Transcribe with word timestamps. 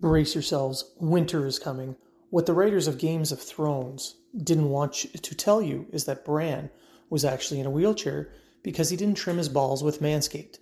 Brace 0.00 0.34
yourselves, 0.34 0.94
winter 0.98 1.46
is 1.46 1.58
coming. 1.58 1.94
What 2.30 2.46
the 2.46 2.54
writers 2.54 2.88
of 2.88 2.96
Games 2.96 3.32
of 3.32 3.42
Thrones 3.42 4.14
didn't 4.34 4.70
want 4.70 4.94
to 4.94 5.34
tell 5.34 5.60
you 5.60 5.88
is 5.92 6.06
that 6.06 6.24
Bran 6.24 6.70
was 7.10 7.22
actually 7.22 7.60
in 7.60 7.66
a 7.66 7.70
wheelchair 7.70 8.32
because 8.62 8.88
he 8.88 8.96
didn't 8.96 9.18
trim 9.18 9.36
his 9.36 9.50
balls 9.50 9.84
with 9.84 10.00
Manscaped. 10.00 10.58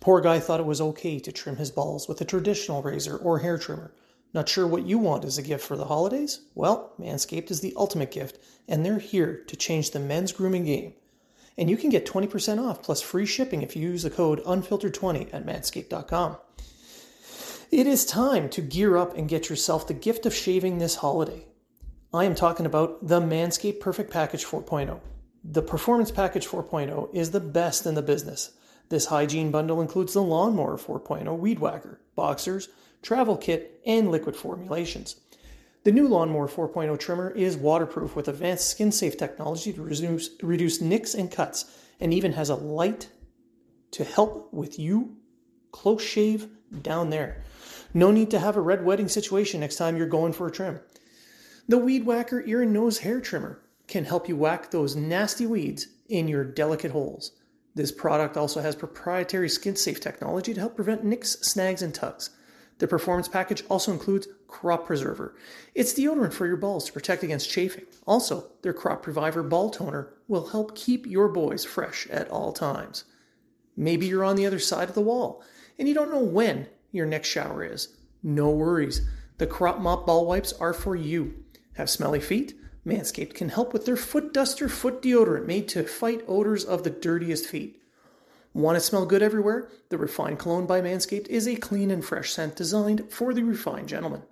Poor 0.00 0.20
guy 0.20 0.40
thought 0.40 0.58
it 0.58 0.66
was 0.66 0.80
okay 0.80 1.20
to 1.20 1.30
trim 1.30 1.54
his 1.54 1.70
balls 1.70 2.08
with 2.08 2.20
a 2.20 2.24
traditional 2.24 2.82
razor 2.82 3.16
or 3.16 3.38
hair 3.38 3.58
trimmer. 3.58 3.94
Not 4.32 4.48
sure 4.48 4.66
what 4.66 4.86
you 4.86 4.98
want 4.98 5.24
as 5.24 5.38
a 5.38 5.42
gift 5.42 5.64
for 5.64 5.76
the 5.76 5.84
holidays? 5.84 6.40
Well, 6.56 6.94
Manscaped 6.98 7.52
is 7.52 7.60
the 7.60 7.74
ultimate 7.76 8.10
gift, 8.10 8.40
and 8.66 8.84
they're 8.84 8.98
here 8.98 9.44
to 9.46 9.54
change 9.54 9.92
the 9.92 10.00
men's 10.00 10.32
grooming 10.32 10.64
game. 10.64 10.94
And 11.56 11.70
you 11.70 11.76
can 11.76 11.90
get 11.90 12.06
20% 12.06 12.60
off 12.60 12.82
plus 12.82 13.00
free 13.00 13.26
shipping 13.26 13.62
if 13.62 13.76
you 13.76 13.82
use 13.88 14.02
the 14.02 14.10
code 14.10 14.42
unfiltered20 14.42 15.32
at 15.32 15.46
manscaped.com. 15.46 16.38
It 17.74 17.88
is 17.88 18.06
time 18.06 18.50
to 18.50 18.62
gear 18.62 18.96
up 18.96 19.16
and 19.16 19.28
get 19.28 19.48
yourself 19.50 19.88
the 19.88 19.94
gift 19.94 20.26
of 20.26 20.32
shaving 20.32 20.78
this 20.78 20.94
holiday. 20.94 21.44
I 22.12 22.24
am 22.24 22.36
talking 22.36 22.66
about 22.66 23.08
the 23.08 23.20
Manscaped 23.20 23.80
Perfect 23.80 24.12
Package 24.12 24.44
4.0. 24.44 25.00
The 25.42 25.60
Performance 25.60 26.12
Package 26.12 26.46
4.0 26.46 27.12
is 27.12 27.32
the 27.32 27.40
best 27.40 27.84
in 27.84 27.96
the 27.96 28.00
business. 28.00 28.52
This 28.90 29.06
hygiene 29.06 29.50
bundle 29.50 29.80
includes 29.80 30.12
the 30.12 30.22
Lawnmower 30.22 30.78
4.0 30.78 31.36
Weed 31.36 31.58
Whacker, 31.58 32.00
Boxers, 32.14 32.68
Travel 33.02 33.36
Kit, 33.36 33.80
and 33.84 34.08
liquid 34.08 34.36
formulations. 34.36 35.16
The 35.82 35.90
new 35.90 36.06
Lawnmower 36.06 36.46
4.0 36.46 36.96
trimmer 37.00 37.30
is 37.32 37.56
waterproof 37.56 38.14
with 38.14 38.28
advanced 38.28 38.68
skin 38.68 38.92
safe 38.92 39.16
technology 39.18 39.72
to 39.72 39.82
reduce, 39.82 40.30
reduce 40.44 40.80
nicks 40.80 41.12
and 41.12 41.28
cuts, 41.28 41.64
and 41.98 42.14
even 42.14 42.34
has 42.34 42.50
a 42.50 42.54
light 42.54 43.08
to 43.90 44.04
help 44.04 44.54
with 44.54 44.78
you 44.78 45.16
close 45.72 46.02
shave 46.02 46.46
down 46.82 47.10
there. 47.10 47.42
No 47.96 48.10
need 48.10 48.32
to 48.32 48.40
have 48.40 48.56
a 48.56 48.60
red 48.60 48.84
wedding 48.84 49.08
situation 49.08 49.60
next 49.60 49.76
time 49.76 49.96
you're 49.96 50.06
going 50.06 50.32
for 50.32 50.48
a 50.48 50.50
trim. 50.50 50.80
The 51.68 51.78
Weed 51.78 52.04
Whacker 52.04 52.42
Ear 52.44 52.62
and 52.62 52.72
Nose 52.72 52.98
Hair 52.98 53.20
Trimmer 53.20 53.62
can 53.86 54.04
help 54.04 54.28
you 54.28 54.36
whack 54.36 54.70
those 54.70 54.96
nasty 54.96 55.46
weeds 55.46 55.86
in 56.08 56.26
your 56.26 56.44
delicate 56.44 56.90
holes. 56.90 57.30
This 57.76 57.92
product 57.92 58.36
also 58.36 58.60
has 58.60 58.74
proprietary 58.74 59.48
skin 59.48 59.76
safe 59.76 60.00
technology 60.00 60.52
to 60.52 60.60
help 60.60 60.74
prevent 60.74 61.04
nicks, 61.04 61.38
snags, 61.40 61.82
and 61.82 61.94
tugs. 61.94 62.30
The 62.78 62.88
performance 62.88 63.28
package 63.28 63.62
also 63.68 63.92
includes 63.92 64.26
Crop 64.48 64.86
Preserver. 64.86 65.36
It's 65.74 65.94
deodorant 65.94 66.32
for 66.32 66.46
your 66.46 66.56
balls 66.56 66.86
to 66.86 66.92
protect 66.92 67.22
against 67.22 67.50
chafing. 67.50 67.84
Also, 68.06 68.50
their 68.62 68.72
Crop 68.72 69.06
Reviver 69.06 69.44
Ball 69.44 69.70
Toner 69.70 70.12
will 70.26 70.48
help 70.48 70.74
keep 70.74 71.06
your 71.06 71.28
boys 71.28 71.64
fresh 71.64 72.08
at 72.08 72.28
all 72.28 72.52
times. 72.52 73.04
Maybe 73.76 74.06
you're 74.06 74.24
on 74.24 74.36
the 74.36 74.46
other 74.46 74.58
side 74.58 74.88
of 74.88 74.94
the 74.96 75.00
wall 75.00 75.44
and 75.78 75.86
you 75.86 75.94
don't 75.94 76.10
know 76.10 76.22
when 76.22 76.68
your 76.94 77.06
next 77.06 77.28
shower 77.28 77.64
is. 77.64 77.88
No 78.22 78.50
worries. 78.50 79.06
The 79.38 79.46
Crop 79.46 79.80
Mop 79.80 80.06
Ball 80.06 80.24
Wipes 80.26 80.52
are 80.54 80.72
for 80.72 80.94
you. 80.94 81.34
Have 81.74 81.90
smelly 81.90 82.20
feet? 82.20 82.54
Manscaped 82.86 83.34
can 83.34 83.48
help 83.48 83.72
with 83.72 83.84
their 83.84 83.96
Foot 83.96 84.32
Duster 84.32 84.68
foot 84.68 85.02
deodorant 85.02 85.46
made 85.46 85.68
to 85.68 85.82
fight 85.84 86.22
odors 86.28 86.64
of 86.64 86.84
the 86.84 86.90
dirtiest 86.90 87.46
feet. 87.46 87.82
Want 88.52 88.76
to 88.76 88.80
smell 88.80 89.06
good 89.06 89.22
everywhere? 89.22 89.68
The 89.88 89.98
Refined 89.98 90.38
Cologne 90.38 90.66
by 90.66 90.80
Manscaped 90.80 91.26
is 91.26 91.48
a 91.48 91.56
clean 91.56 91.90
and 91.90 92.04
fresh 92.04 92.30
scent 92.30 92.54
designed 92.54 93.10
for 93.10 93.34
the 93.34 93.42
refined 93.42 93.88
gentleman. 93.88 94.22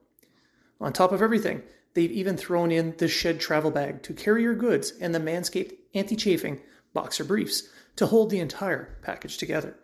On 0.80 0.92
top 0.92 1.10
of 1.10 1.22
everything, 1.22 1.62
they've 1.94 2.12
even 2.12 2.36
thrown 2.36 2.70
in 2.70 2.94
the 2.98 3.08
Shed 3.08 3.40
travel 3.40 3.72
bag 3.72 4.02
to 4.04 4.12
carry 4.12 4.42
your 4.42 4.54
goods 4.54 4.92
and 5.00 5.12
the 5.12 5.18
Manscaped 5.18 5.72
anti 5.94 6.14
chafing 6.14 6.60
boxer 6.92 7.24
briefs 7.24 7.68
to 7.96 8.06
hold 8.06 8.30
the 8.30 8.38
entire 8.38 8.96
package 9.02 9.38
together. 9.38 9.76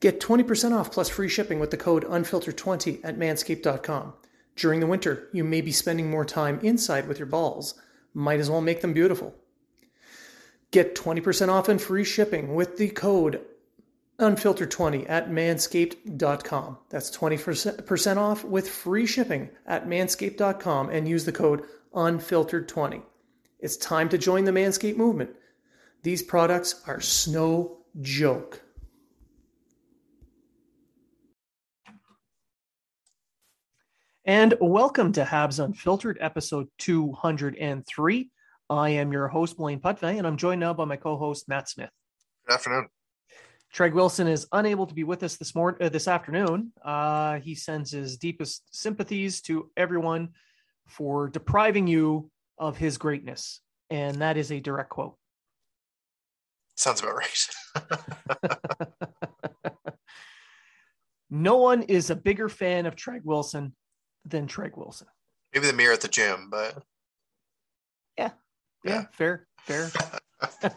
Get 0.00 0.20
20% 0.20 0.72
off 0.72 0.90
plus 0.90 1.08
free 1.08 1.28
shipping 1.28 1.60
with 1.60 1.70
the 1.70 1.76
code 1.76 2.04
unfiltered20 2.04 3.00
at 3.04 3.18
manscaped.com. 3.18 4.14
During 4.56 4.80
the 4.80 4.86
winter, 4.86 5.28
you 5.32 5.44
may 5.44 5.60
be 5.60 5.72
spending 5.72 6.10
more 6.10 6.24
time 6.24 6.58
inside 6.62 7.06
with 7.06 7.18
your 7.18 7.26
balls. 7.26 7.74
Might 8.14 8.40
as 8.40 8.50
well 8.50 8.60
make 8.60 8.80
them 8.80 8.92
beautiful. 8.92 9.34
Get 10.70 10.94
20% 10.94 11.48
off 11.48 11.68
and 11.68 11.80
free 11.80 12.04
shipping 12.04 12.54
with 12.54 12.76
the 12.78 12.88
code 12.88 13.40
unfiltered20 14.18 15.08
at 15.08 15.30
manscaped.com. 15.30 16.78
That's 16.90 17.10
20% 17.16 18.16
off 18.16 18.44
with 18.44 18.68
free 18.68 19.06
shipping 19.06 19.50
at 19.66 19.86
manscaped.com 19.86 20.90
and 20.90 21.08
use 21.08 21.24
the 21.24 21.32
code 21.32 21.64
unfiltered20. 21.94 23.02
It's 23.58 23.76
time 23.76 24.08
to 24.10 24.18
join 24.18 24.44
the 24.44 24.52
Manscaped 24.52 24.96
movement. 24.96 25.30
These 26.02 26.22
products 26.22 26.82
are 26.86 27.00
no 27.30 27.78
joke. 28.00 28.62
And 34.26 34.52
welcome 34.60 35.12
to 35.12 35.24
Habs 35.24 35.64
Unfiltered, 35.64 36.18
episode 36.20 36.68
203. 36.76 38.30
I 38.68 38.88
am 38.90 39.12
your 39.12 39.28
host, 39.28 39.56
Blaine 39.56 39.80
Putney, 39.80 40.18
and 40.18 40.26
I'm 40.26 40.36
joined 40.36 40.60
now 40.60 40.74
by 40.74 40.84
my 40.84 40.96
co-host, 40.96 41.48
Matt 41.48 41.70
Smith. 41.70 41.88
Good 42.46 42.54
afternoon. 42.54 42.88
Treg 43.74 43.94
Wilson 43.94 44.26
is 44.26 44.46
unable 44.52 44.86
to 44.86 44.92
be 44.92 45.04
with 45.04 45.22
us 45.22 45.36
this 45.36 45.54
morning, 45.54 45.80
uh, 45.82 45.88
this 45.88 46.06
afternoon. 46.06 46.70
Uh, 46.84 47.38
he 47.38 47.54
sends 47.54 47.92
his 47.92 48.18
deepest 48.18 48.62
sympathies 48.70 49.40
to 49.42 49.70
everyone 49.74 50.34
for 50.86 51.30
depriving 51.30 51.86
you 51.86 52.30
of 52.58 52.76
his 52.76 52.98
greatness, 52.98 53.62
and 53.88 54.16
that 54.16 54.36
is 54.36 54.52
a 54.52 54.60
direct 54.60 54.90
quote. 54.90 55.16
Sounds 56.76 57.00
about 57.00 57.14
right. 57.14 57.48
no 61.30 61.56
one 61.56 61.84
is 61.84 62.10
a 62.10 62.16
bigger 62.16 62.50
fan 62.50 62.84
of 62.84 62.96
Treg 62.96 63.24
Wilson 63.24 63.74
than 64.24 64.46
Treg 64.46 64.76
Wilson. 64.76 65.08
Maybe 65.54 65.66
the 65.66 65.72
mirror 65.72 65.92
at 65.92 66.00
the 66.00 66.08
gym, 66.08 66.48
but 66.50 66.82
yeah, 68.16 68.30
yeah, 68.84 68.92
yeah. 68.92 69.04
fair, 69.12 69.46
fair. 69.58 69.90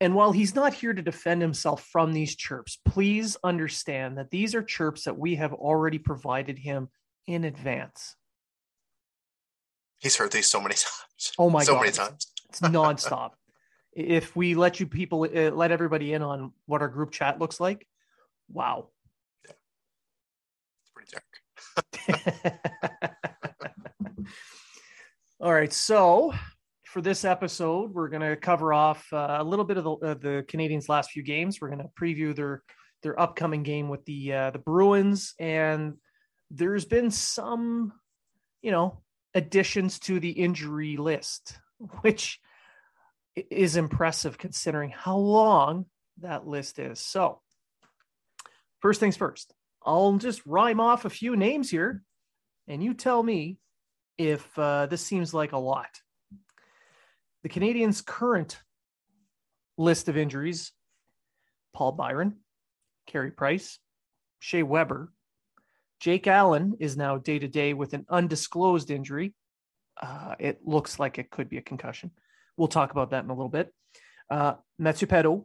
and 0.00 0.14
while 0.14 0.32
he's 0.32 0.54
not 0.54 0.74
here 0.74 0.92
to 0.92 1.02
defend 1.02 1.40
himself 1.40 1.86
from 1.90 2.12
these 2.12 2.36
chirps, 2.36 2.78
please 2.84 3.36
understand 3.42 4.18
that 4.18 4.30
these 4.30 4.54
are 4.54 4.62
chirps 4.62 5.04
that 5.04 5.18
we 5.18 5.36
have 5.36 5.52
already 5.52 5.98
provided 5.98 6.58
him 6.58 6.88
in 7.26 7.44
advance. 7.44 8.16
He's 9.98 10.16
heard 10.16 10.32
these 10.32 10.46
so 10.46 10.60
many 10.60 10.74
times. 10.74 11.32
Oh 11.38 11.48
my 11.48 11.64
so 11.64 11.74
god, 11.74 11.80
many 11.80 11.92
times. 11.92 12.26
it's 12.50 12.60
nonstop. 12.60 13.30
if 13.94 14.36
we 14.36 14.54
let 14.54 14.80
you 14.80 14.86
people 14.86 15.22
uh, 15.22 15.50
let 15.50 15.70
everybody 15.70 16.12
in 16.12 16.22
on 16.22 16.52
what 16.66 16.82
our 16.82 16.88
group 16.88 17.10
chat 17.10 17.38
looks 17.38 17.58
like, 17.58 17.86
wow, 18.48 18.88
All 25.40 25.52
right. 25.52 25.72
So 25.72 26.32
for 26.86 27.00
this 27.00 27.24
episode, 27.24 27.92
we're 27.92 28.08
going 28.08 28.22
to 28.22 28.36
cover 28.36 28.72
off 28.72 29.06
uh, 29.12 29.38
a 29.40 29.44
little 29.44 29.64
bit 29.64 29.76
of 29.76 29.84
the, 29.84 29.90
uh, 29.92 30.14
the 30.14 30.44
Canadiens' 30.48 30.88
last 30.88 31.10
few 31.10 31.22
games. 31.22 31.60
We're 31.60 31.70
going 31.70 31.80
to 31.80 31.90
preview 32.00 32.34
their 32.34 32.62
their 33.02 33.20
upcoming 33.20 33.62
game 33.62 33.88
with 33.88 34.04
the 34.04 34.32
uh, 34.32 34.50
the 34.50 34.58
Bruins, 34.58 35.34
and 35.38 35.94
there's 36.50 36.84
been 36.84 37.10
some, 37.10 37.92
you 38.62 38.70
know, 38.70 39.02
additions 39.34 39.98
to 40.00 40.20
the 40.20 40.30
injury 40.30 40.96
list, 40.96 41.58
which 42.00 42.40
is 43.50 43.76
impressive 43.76 44.38
considering 44.38 44.90
how 44.90 45.16
long 45.16 45.86
that 46.20 46.46
list 46.46 46.78
is. 46.78 47.00
So, 47.00 47.40
first 48.80 49.00
things 49.00 49.16
first, 49.16 49.52
I'll 49.84 50.16
just 50.16 50.44
rhyme 50.46 50.80
off 50.80 51.04
a 51.04 51.10
few 51.10 51.36
names 51.36 51.70
here, 51.70 52.02
and 52.66 52.82
you 52.82 52.94
tell 52.94 53.22
me 53.22 53.58
if 54.16 54.58
uh, 54.58 54.86
this 54.86 55.02
seems 55.02 55.34
like 55.34 55.52
a 55.52 55.58
lot. 55.58 56.00
The 57.42 57.48
Canadiens' 57.48 58.04
current 58.04 58.58
list 59.76 60.08
of 60.08 60.16
injuries 60.16 60.72
Paul 61.74 61.92
Byron, 61.92 62.36
Carey 63.06 63.32
Price, 63.32 63.78
Shea 64.38 64.62
Weber. 64.62 65.12
Jake 66.00 66.26
Allen 66.26 66.76
is 66.80 66.96
now 66.96 67.18
day 67.18 67.38
to 67.38 67.48
day 67.48 67.74
with 67.74 67.94
an 67.94 68.06
undisclosed 68.08 68.90
injury. 68.90 69.34
Uh, 70.00 70.34
it 70.38 70.60
looks 70.64 70.98
like 70.98 71.18
it 71.18 71.30
could 71.30 71.48
be 71.48 71.58
a 71.58 71.62
concussion. 71.62 72.10
We'll 72.56 72.68
talk 72.68 72.92
about 72.92 73.10
that 73.10 73.24
in 73.24 73.30
a 73.30 73.34
little 73.34 73.48
bit. 73.48 73.72
Uh, 74.30 74.54
Perreault, 74.80 75.44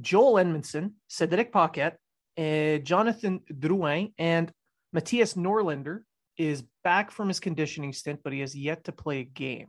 Joel 0.00 0.34
Edmundson, 0.34 0.92
Cedric 1.08 1.52
Paquette, 1.52 1.98
uh, 2.40 2.78
Jonathan 2.78 3.40
Drouin, 3.52 4.12
and 4.18 4.50
Mattias 4.96 5.36
Norlinder 5.36 6.00
is 6.38 6.64
back 6.82 7.10
from 7.10 7.28
his 7.28 7.38
conditioning 7.40 7.92
stint, 7.92 8.20
but 8.24 8.32
he 8.32 8.40
has 8.40 8.54
yet 8.56 8.84
to 8.84 8.92
play 8.92 9.20
a 9.20 9.24
game. 9.24 9.68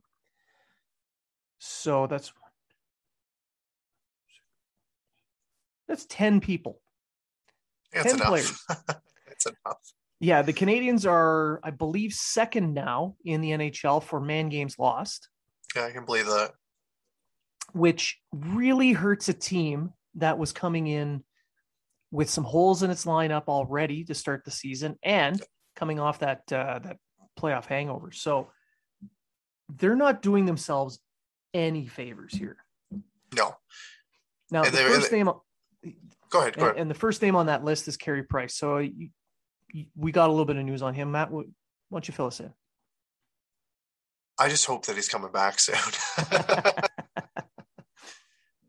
So 1.60 2.08
that's 2.08 2.32
that's 5.88 6.06
10 6.06 6.40
people. 6.40 6.80
Yeah, 7.94 8.04
10 8.04 8.16
it's 8.16 8.26
players. 8.26 8.66
enough. 8.70 9.02
it's 9.28 9.46
enough. 9.46 9.78
Yeah, 10.20 10.42
the 10.44 10.54
Canadians 10.54 11.06
are, 11.06 11.60
I 11.64 11.72
believe, 11.72 12.14
second 12.14 12.74
now 12.74 13.16
in 13.26 13.42
the 13.42 13.50
NHL 13.52 14.02
for 14.04 14.20
man 14.22 14.50
games 14.50 14.76
lost, 14.78 15.30
Yeah, 15.76 15.86
I 15.86 15.92
can 15.92 16.06
believe 16.06 16.28
that. 16.28 16.52
which 17.74 18.20
really 18.32 18.94
hurts 18.94 19.30
a 19.30 19.34
team 19.34 19.94
that 20.16 20.38
was 20.38 20.52
coming 20.54 20.88
in 20.88 21.24
with 22.12 22.30
some 22.30 22.44
holes 22.44 22.84
in 22.84 22.92
its 22.92 23.06
lineup 23.06 23.46
already 23.48 24.04
to 24.04 24.14
start 24.14 24.44
the 24.44 24.52
season 24.52 24.98
and 25.02 25.42
coming 25.76 26.00
off 26.00 26.20
that 26.20 26.42
uh, 26.52 26.80
that 26.80 26.98
playoff 27.40 27.66
hangover. 27.66 28.12
So 28.12 28.50
they're 29.70 29.96
not 29.96 30.22
doing 30.22 30.46
themselves 30.46 31.00
any 31.54 31.88
favors 31.88 32.34
here. 32.34 32.58
No. 33.36 33.56
Now, 34.52 34.64
And 34.64 34.74
the 34.74 34.80
first 34.80 35.12
name 35.12 35.30
Go 36.30 36.40
ahead. 36.40 36.56
Go 36.56 36.62
and, 36.62 36.70
ahead. 36.72 36.82
and 36.82 36.90
the 36.90 36.96
first 36.96 37.22
name 37.22 37.36
on 37.36 37.48
that 37.48 37.64
list 37.64 37.88
is 37.88 37.98
Carey 37.98 38.24
Price. 38.24 38.56
So 38.56 38.78
you, 38.78 39.10
you, 39.72 39.86
we 39.96 40.12
got 40.12 40.28
a 40.28 40.32
little 40.32 40.46
bit 40.46 40.56
of 40.56 40.66
news 40.66 40.82
on 40.82 40.94
him. 40.94 41.12
Matt, 41.12 41.32
why 41.32 41.44
don't 41.92 42.08
you 42.08 42.14
fill 42.14 42.28
us 42.28 42.40
in? 42.40 42.54
I 44.40 44.50
just 44.50 44.66
hope 44.66 44.86
that 44.86 44.96
he's 44.96 45.10
coming 45.10 45.32
back 45.32 45.60
soon. 45.60 45.76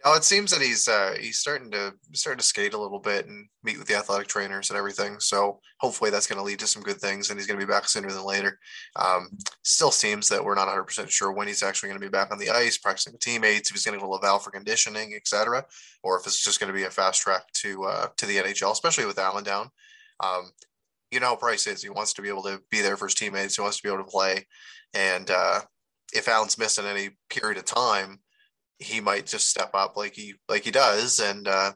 no, 0.05 0.15
it 0.15 0.25
seems 0.25 0.51
that 0.51 0.61
he's 0.61 0.89
uh, 0.89 1.15
he's 1.21 1.39
starting 1.39 1.71
to 1.71 1.95
starting 2.13 2.39
to 2.39 2.45
skate 2.45 2.75
a 2.75 2.79
little 2.79 2.99
bit 2.99 3.27
and 3.27 3.49
meet 3.63 3.79
with 3.79 3.87
the 3.87 3.95
athletic 3.95 4.27
trainers 4.27 4.71
and 4.71 4.79
everything. 4.79 5.21
So 5.21 5.61
hopefully 5.79 6.11
that's 6.11 6.27
going 6.27 6.39
to 6.39 6.45
lead 6.45 6.59
to 6.59 6.67
some 6.67 6.83
good 6.83 6.99
things, 6.99 7.31
and 7.31 7.39
he's 7.39 7.47
going 7.47 7.59
to 7.59 7.65
be 7.65 7.71
back 7.71 7.89
sooner 7.89 8.11
than 8.11 8.25
later. 8.25 8.59
Um, 8.97 9.31
still 9.63 9.93
seems 9.93 10.29
that 10.29 10.45
we're 10.45 10.57
not 10.57 10.67
100 10.67 10.83
percent 10.85 11.11
sure 11.11 11.33
when 11.33 11.47
he's 11.47 11.63
actually 11.63 11.91
going 11.91 12.01
to 12.01 12.07
be 12.07 12.11
back 12.11 12.33
on 12.33 12.39
the 12.39 12.51
ice, 12.51 12.79
practicing 12.79 13.13
with 13.13 13.23
teammates, 13.23 13.71
if 13.71 13.77
he's 13.77 13.85
going 13.85 13.97
to 13.97 14.01
go 14.01 14.07
to 14.07 14.13
Laval 14.13 14.41
for 14.41 14.51
conditioning, 14.51 15.15
etc., 15.15 15.65
or 16.03 16.19
if 16.19 16.27
it's 16.27 16.43
just 16.43 16.59
going 16.59 16.73
to 16.73 16.77
be 16.77 16.85
a 16.85 16.91
fast 16.91 17.23
track 17.23 17.45
to 17.55 17.85
uh, 17.85 18.07
to 18.17 18.27
the 18.27 18.39
NHL, 18.39 18.73
especially 18.73 19.07
with 19.07 19.19
Allen 19.19 19.45
down. 19.45 19.71
Um, 20.19 20.51
you 21.13 21.21
know 21.21 21.27
how 21.27 21.37
Price 21.37 21.67
is. 21.67 21.83
He 21.83 21.91
wants 21.91 22.15
to 22.15 22.23
be 22.23 22.29
able 22.29 22.43
to 22.45 22.61
be 22.71 22.81
there 22.81 22.97
for 22.97 23.07
his 23.07 23.15
teammates. 23.15 23.57
He 23.57 23.63
wants 23.63 23.77
to 23.77 23.83
be 23.83 23.93
able 23.93 24.03
to 24.03 24.11
play. 24.11 24.47
And 24.95 25.31
uh, 25.31 25.61
if 26.13 26.27
Allen's 26.27 26.59
missing 26.59 26.87
any 26.87 27.11
period 27.31 27.59
of 27.59 27.67
time, 27.67 28.19
he 28.83 29.01
might 29.01 29.27
just 29.27 29.49
step 29.49 29.71
up 29.75 29.97
like 29.97 30.15
he 30.15 30.35
like 30.49 30.65
he 30.65 30.71
does 30.71 31.19
and 31.21 31.49
uh, 31.49 31.73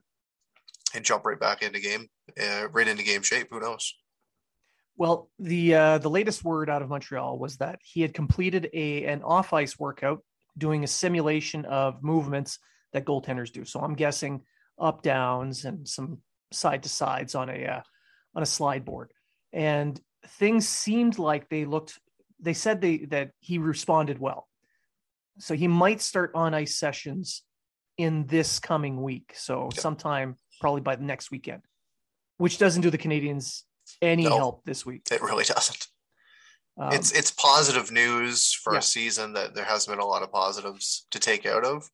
and 0.94 1.04
jump 1.04 1.24
right 1.24 1.38
back 1.38 1.62
into 1.62 1.80
game, 1.80 2.08
uh, 2.40 2.68
right 2.70 2.88
into 2.88 3.02
game 3.02 3.22
shape. 3.22 3.48
Who 3.50 3.60
knows? 3.60 3.94
Well, 4.96 5.30
the 5.38 5.74
uh, 5.74 5.98
the 5.98 6.10
latest 6.10 6.42
word 6.44 6.70
out 6.70 6.82
of 6.82 6.88
Montreal 6.88 7.38
was 7.38 7.58
that 7.58 7.78
he 7.82 8.02
had 8.02 8.14
completed 8.14 8.70
a 8.72 9.04
an 9.04 9.22
off 9.22 9.52
ice 9.52 9.78
workout 9.78 10.22
doing 10.56 10.84
a 10.84 10.88
simulation 10.88 11.64
of 11.66 12.02
movements 12.02 12.58
that 12.92 13.04
goaltenders 13.04 13.52
do. 13.52 13.64
So 13.64 13.80
I'm 13.80 13.94
guessing 13.94 14.42
up 14.78 15.02
downs 15.02 15.64
and 15.64 15.86
some 15.86 16.18
side 16.52 16.82
to 16.84 16.88
sides 16.88 17.34
on 17.34 17.50
a 17.50 17.66
uh, 17.66 17.80
on 18.34 18.42
a 18.42 18.46
slide 18.46 18.84
board, 18.84 19.12
and 19.52 20.00
things 20.26 20.66
seemed 20.66 21.18
like 21.18 21.48
they 21.48 21.66
looked. 21.66 21.98
They 22.40 22.54
said 22.54 22.80
they 22.80 22.98
that 23.10 23.32
he 23.40 23.58
responded 23.58 24.18
well, 24.18 24.48
so 25.38 25.54
he 25.54 25.68
might 25.68 26.00
start 26.00 26.30
on 26.34 26.54
ice 26.54 26.76
sessions 26.78 27.42
in 27.98 28.26
this 28.26 28.58
coming 28.58 29.02
week. 29.02 29.32
So 29.36 29.68
Yeah. 29.74 29.80
sometime 29.80 30.36
probably 30.60 30.80
by 30.82 30.96
the 30.96 31.04
next 31.04 31.30
weekend, 31.30 31.62
which 32.38 32.58
doesn't 32.58 32.82
do 32.82 32.90
the 32.90 32.98
Canadians 32.98 33.64
any 34.02 34.24
No. 34.24 34.36
help 34.36 34.64
this 34.64 34.84
week. 34.84 35.02
It 35.10 35.22
really 35.22 35.44
doesn't. 35.44 35.86
Um, 36.78 36.92
it's 36.92 37.10
it's 37.12 37.30
positive 37.30 37.90
news 37.90 38.52
for 38.52 38.74
yeah. 38.74 38.80
a 38.80 38.82
season 38.82 39.32
that 39.32 39.54
there 39.54 39.64
hasn't 39.64 39.96
been 39.96 40.02
a 40.02 40.06
lot 40.06 40.22
of 40.22 40.30
positives 40.30 41.06
to 41.10 41.18
take 41.18 41.46
out 41.46 41.64
of, 41.64 41.90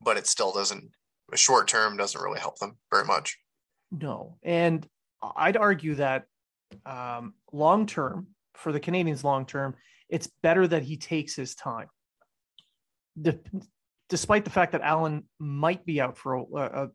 but 0.00 0.16
it 0.16 0.26
still 0.26 0.52
doesn't. 0.52 0.90
Short 1.34 1.68
term 1.68 1.96
doesn't 1.96 2.20
really 2.20 2.40
help 2.40 2.58
them 2.58 2.78
very 2.90 3.04
much. 3.04 3.36
no, 3.90 4.38
and 4.42 4.88
I'd 5.36 5.56
argue 5.56 5.96
that 5.96 6.24
um, 6.86 7.34
long 7.52 7.86
term 7.86 8.28
for 8.54 8.72
the 8.72 8.80
Canadians, 8.80 9.22
long 9.22 9.44
term, 9.44 9.76
it's 10.08 10.28
better 10.42 10.66
that 10.66 10.82
he 10.82 10.96
takes 10.96 11.34
his 11.34 11.54
time. 11.54 11.88
De- 13.20 13.38
despite 14.08 14.44
the 14.44 14.50
fact 14.50 14.72
that 14.72 14.82
Allen 14.82 15.24
might 15.38 15.84
be 15.84 16.00
out 16.00 16.16
for 16.16 16.34
a, 16.34 16.42
a, 16.54 16.88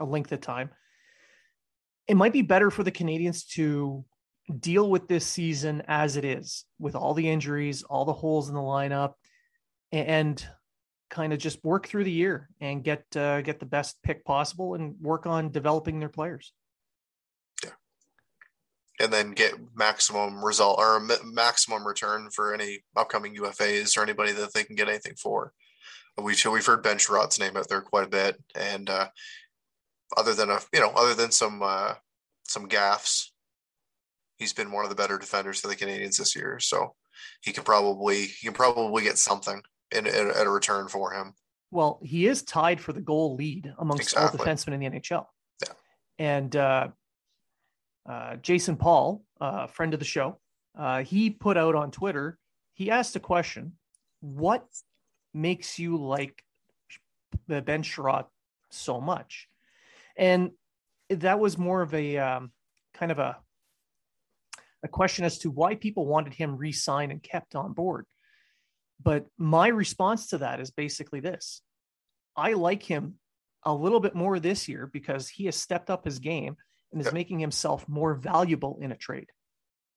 a 0.00 0.04
length 0.04 0.32
of 0.32 0.40
time, 0.40 0.70
it 2.06 2.16
might 2.16 2.32
be 2.32 2.42
better 2.42 2.70
for 2.70 2.82
the 2.82 2.90
Canadians 2.90 3.44
to 3.44 4.04
deal 4.60 4.90
with 4.90 5.08
this 5.08 5.26
season 5.26 5.82
as 5.88 6.16
it 6.16 6.24
is, 6.24 6.64
with 6.78 6.94
all 6.94 7.14
the 7.14 7.28
injuries, 7.28 7.82
all 7.82 8.04
the 8.04 8.12
holes 8.12 8.48
in 8.48 8.54
the 8.54 8.60
lineup, 8.60 9.14
and 9.90 10.46
kind 11.08 11.32
of 11.32 11.38
just 11.38 11.64
work 11.64 11.86
through 11.86 12.04
the 12.04 12.10
year 12.10 12.50
and 12.60 12.82
get 12.84 13.04
uh, 13.16 13.40
get 13.40 13.60
the 13.60 13.66
best 13.66 14.02
pick 14.02 14.24
possible 14.24 14.74
and 14.74 14.96
work 15.00 15.26
on 15.26 15.50
developing 15.50 15.98
their 15.98 16.08
players. 16.08 16.52
And 19.00 19.12
then 19.12 19.32
get 19.32 19.54
maximum 19.74 20.44
result 20.44 20.78
or 20.78 21.00
ma- 21.00 21.14
maximum 21.24 21.84
return 21.86 22.30
for 22.30 22.54
any 22.54 22.84
upcoming 22.96 23.34
UFAs 23.36 23.96
or 23.96 24.02
anybody 24.02 24.30
that 24.32 24.54
they 24.54 24.62
can 24.62 24.76
get 24.76 24.88
anything 24.88 25.16
for. 25.16 25.52
We 26.16 26.36
we've 26.48 26.64
heard 26.64 26.84
Ben 26.84 26.98
Chiarot's 26.98 27.40
name 27.40 27.56
out 27.56 27.68
there 27.68 27.80
quite 27.80 28.04
a 28.04 28.08
bit, 28.08 28.40
and 28.54 28.88
uh, 28.88 29.08
other 30.16 30.32
than 30.32 30.48
a 30.48 30.60
you 30.72 30.78
know 30.78 30.90
other 30.90 31.14
than 31.14 31.32
some 31.32 31.60
uh, 31.60 31.94
some 32.44 32.68
gaffes, 32.68 33.30
he's 34.36 34.52
been 34.52 34.70
one 34.70 34.84
of 34.84 34.90
the 34.90 34.96
better 34.96 35.18
defenders 35.18 35.60
for 35.60 35.66
the 35.66 35.74
Canadians 35.74 36.16
this 36.16 36.36
year. 36.36 36.60
So 36.60 36.94
he 37.40 37.52
can 37.52 37.64
probably 37.64 38.26
he 38.26 38.46
can 38.46 38.54
probably 38.54 39.02
get 39.02 39.18
something 39.18 39.60
in, 39.90 40.06
in 40.06 40.30
at 40.30 40.46
a 40.46 40.50
return 40.50 40.86
for 40.86 41.12
him. 41.12 41.34
Well, 41.70 41.98
he 42.04 42.26
is 42.26 42.42
tied 42.42 42.80
for 42.80 42.92
the 42.92 43.00
goal 43.00 43.34
lead 43.34 43.72
amongst 43.78 44.16
all 44.16 44.26
Exactly. 44.26 44.46
defensemen 44.46 44.74
in 44.74 44.80
the 44.80 45.00
NHL. 45.00 45.26
Yeah. 45.60 45.72
And 46.18 46.54
uh, 46.54 46.88
uh, 48.06 48.36
Jason 48.36 48.76
Paul, 48.76 49.22
uh, 49.40 49.66
friend 49.66 49.94
of 49.94 50.00
the 50.00 50.06
show, 50.06 50.38
uh, 50.78 51.02
he 51.02 51.30
put 51.30 51.56
out 51.56 51.74
on 51.74 51.90
Twitter, 51.90 52.38
he 52.74 52.90
asked 52.90 53.16
a 53.16 53.20
question 53.20 53.72
What 54.20 54.66
makes 55.32 55.78
you 55.78 55.96
like 55.96 56.42
Ben 57.48 57.82
Chiarot 57.82 58.26
so 58.70 59.00
much? 59.00 59.48
And 60.16 60.50
that 61.10 61.38
was 61.38 61.58
more 61.58 61.82
of 61.82 61.94
a 61.94 62.18
um, 62.18 62.52
kind 62.94 63.12
of 63.12 63.18
a, 63.18 63.36
a 64.82 64.88
question 64.88 65.24
as 65.24 65.38
to 65.38 65.50
why 65.50 65.74
people 65.74 66.06
wanted 66.06 66.34
him 66.34 66.56
re 66.56 66.72
signed 66.72 67.12
and 67.12 67.22
kept 67.22 67.54
on 67.54 67.72
board. 67.72 68.06
But 69.02 69.26
my 69.38 69.68
response 69.68 70.28
to 70.28 70.38
that 70.38 70.60
is 70.60 70.70
basically 70.70 71.20
this 71.20 71.62
I 72.36 72.52
like 72.52 72.82
him 72.82 73.14
a 73.64 73.74
little 73.74 74.00
bit 74.00 74.14
more 74.14 74.38
this 74.38 74.68
year 74.68 74.88
because 74.92 75.28
he 75.28 75.46
has 75.46 75.56
stepped 75.56 75.90
up 75.90 76.04
his 76.04 76.18
game 76.18 76.56
and 76.94 77.00
is 77.00 77.06
Yeah. 77.08 77.12
making 77.12 77.40
himself 77.40 77.86
more 77.88 78.14
valuable 78.14 78.78
in 78.80 78.92
a 78.92 78.96
trade. 78.96 79.30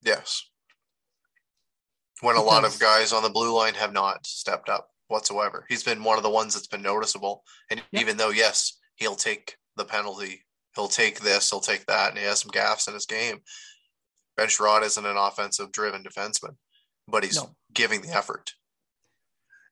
Yes. 0.01 0.49
When 2.21 2.35
a 2.35 2.41
lot 2.41 2.65
of 2.65 2.79
guys 2.79 3.13
on 3.13 3.21
the 3.21 3.29
blue 3.29 3.53
line 3.55 3.75
have 3.75 3.93
not 3.93 4.25
stepped 4.25 4.67
up 4.67 4.91
whatsoever. 5.07 5.65
He's 5.69 5.83
been 5.83 6.03
one 6.03 6.17
of 6.17 6.23
the 6.23 6.29
ones 6.29 6.55
that's 6.55 6.67
been 6.67 6.81
noticeable. 6.81 7.45
And 7.69 7.83
Yeah. 7.91 8.01
even 8.01 8.17
though, 8.17 8.31
yes, 8.31 8.79
he'll 8.95 9.15
take 9.15 9.57
the 9.75 9.85
penalty, 9.85 10.45
he'll 10.75 10.87
take 10.87 11.19
this, 11.19 11.49
he'll 11.51 11.61
take 11.61 11.85
that, 11.85 12.09
and 12.09 12.17
he 12.17 12.23
has 12.25 12.39
some 12.41 12.51
gaffes 12.51 12.87
in 12.87 12.95
his 12.95 13.05
game. 13.05 13.43
Ben 14.35 14.49
Chiarot 14.49 14.83
isn't 14.83 15.05
an 15.05 15.17
offensive 15.17 15.71
driven 15.71 16.03
defenseman, 16.03 16.57
but 17.07 17.23
he's 17.23 17.35
No. 17.35 17.55
giving 17.71 18.01
the 18.01 18.09
effort. 18.09 18.55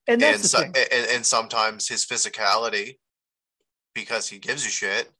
And 0.08 0.22
that's 0.22 0.36
And, 0.36 0.44
the 0.44 0.48
so, 0.48 0.60
thing. 0.60 0.75
and 0.91 1.05
and 1.10 1.25
sometimes 1.25 1.88
his 1.88 2.05
physicality, 2.05 3.00
because 3.96 4.27
he 4.29 4.38
gives 4.38 4.63
you 4.63 4.70
shit, 4.70 5.12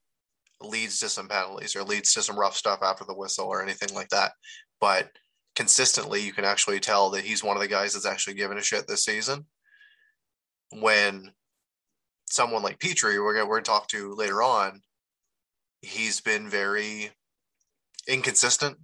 leads 0.60 1.00
to 1.00 1.08
some 1.08 1.28
penalties 1.28 1.76
or 1.76 1.82
leads 1.82 2.14
to 2.14 2.22
some 2.22 2.38
rough 2.38 2.56
stuff 2.56 2.80
after 2.82 3.04
the 3.04 3.14
whistle 3.14 3.46
or 3.46 3.62
anything 3.62 3.94
like 3.94 4.08
that. 4.08 4.32
But 4.80 5.10
consistently, 5.54 6.22
you 6.22 6.32
can 6.32 6.44
actually 6.44 6.80
tell 6.80 7.10
that 7.10 7.24
he's 7.24 7.44
one 7.44 7.56
of 7.56 7.62
the 7.62 7.68
guys 7.68 7.92
that's 7.92 8.06
actually 8.06 8.34
given 8.34 8.58
a 8.58 8.62
shit 8.62 8.86
this 8.86 9.04
season. 9.04 9.46
When 10.72 11.30
someone 12.26 12.62
like 12.62 12.78
Petry, 12.78 13.22
we're 13.22 13.34
gonna, 13.34 13.62
talk 13.62 13.88
to 13.88 14.14
later 14.14 14.42
on, 14.42 14.80
he's 15.80 16.20
been 16.20 16.48
very 16.48 17.10
inconsistent 18.08 18.78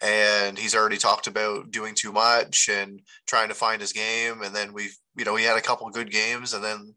and 0.00 0.58
he's 0.58 0.74
already 0.74 0.96
talked 0.96 1.26
about 1.26 1.70
doing 1.70 1.94
too 1.94 2.12
much 2.12 2.68
and 2.68 3.00
trying 3.26 3.48
to 3.48 3.54
find 3.54 3.80
his 3.80 3.92
game 3.92 4.42
and 4.42 4.54
then 4.54 4.72
we've 4.72 4.96
you 5.16 5.24
know 5.24 5.36
he 5.36 5.44
had 5.44 5.56
a 5.56 5.62
couple 5.62 5.88
good 5.88 6.10
games 6.10 6.52
and 6.52 6.62
then 6.62 6.94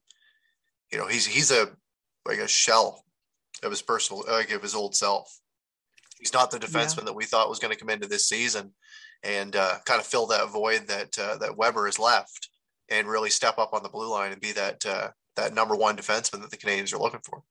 you 0.91 0.97
know 0.97 1.07
he's 1.07 1.25
he's 1.25 1.51
a 1.51 1.69
like 2.25 2.39
a 2.39 2.47
shell 2.47 3.03
of 3.63 3.71
his 3.71 3.81
personal 3.81 4.23
like 4.27 4.51
of 4.51 4.61
his 4.61 4.75
old 4.75 4.95
self 4.95 5.39
he's 6.19 6.33
not 6.33 6.51
the 6.51 6.59
defenseman 6.59 6.99
yeah. 6.99 7.05
that 7.05 7.15
we 7.15 7.25
thought 7.25 7.49
was 7.49 7.59
going 7.59 7.73
to 7.73 7.79
come 7.79 7.89
into 7.89 8.07
this 8.07 8.27
season 8.27 8.73
and 9.23 9.55
uh, 9.55 9.75
kind 9.85 9.99
of 9.99 10.05
fill 10.05 10.27
that 10.27 10.49
void 10.49 10.87
that 10.87 11.17
uh, 11.19 11.37
that 11.37 11.57
Weber 11.57 11.85
has 11.85 11.99
left 11.99 12.49
and 12.89 13.07
really 13.07 13.29
step 13.29 13.57
up 13.57 13.73
on 13.73 13.83
the 13.83 13.89
blue 13.89 14.09
line 14.09 14.31
and 14.31 14.41
be 14.41 14.51
that 14.53 14.85
uh, 14.85 15.09
that 15.35 15.53
number 15.53 15.75
one 15.75 15.97
defenseman 15.97 16.41
that 16.41 16.51
the 16.51 16.57
Canadians 16.57 16.93
are 16.93 16.99
looking 16.99 17.21
for. 17.23 17.43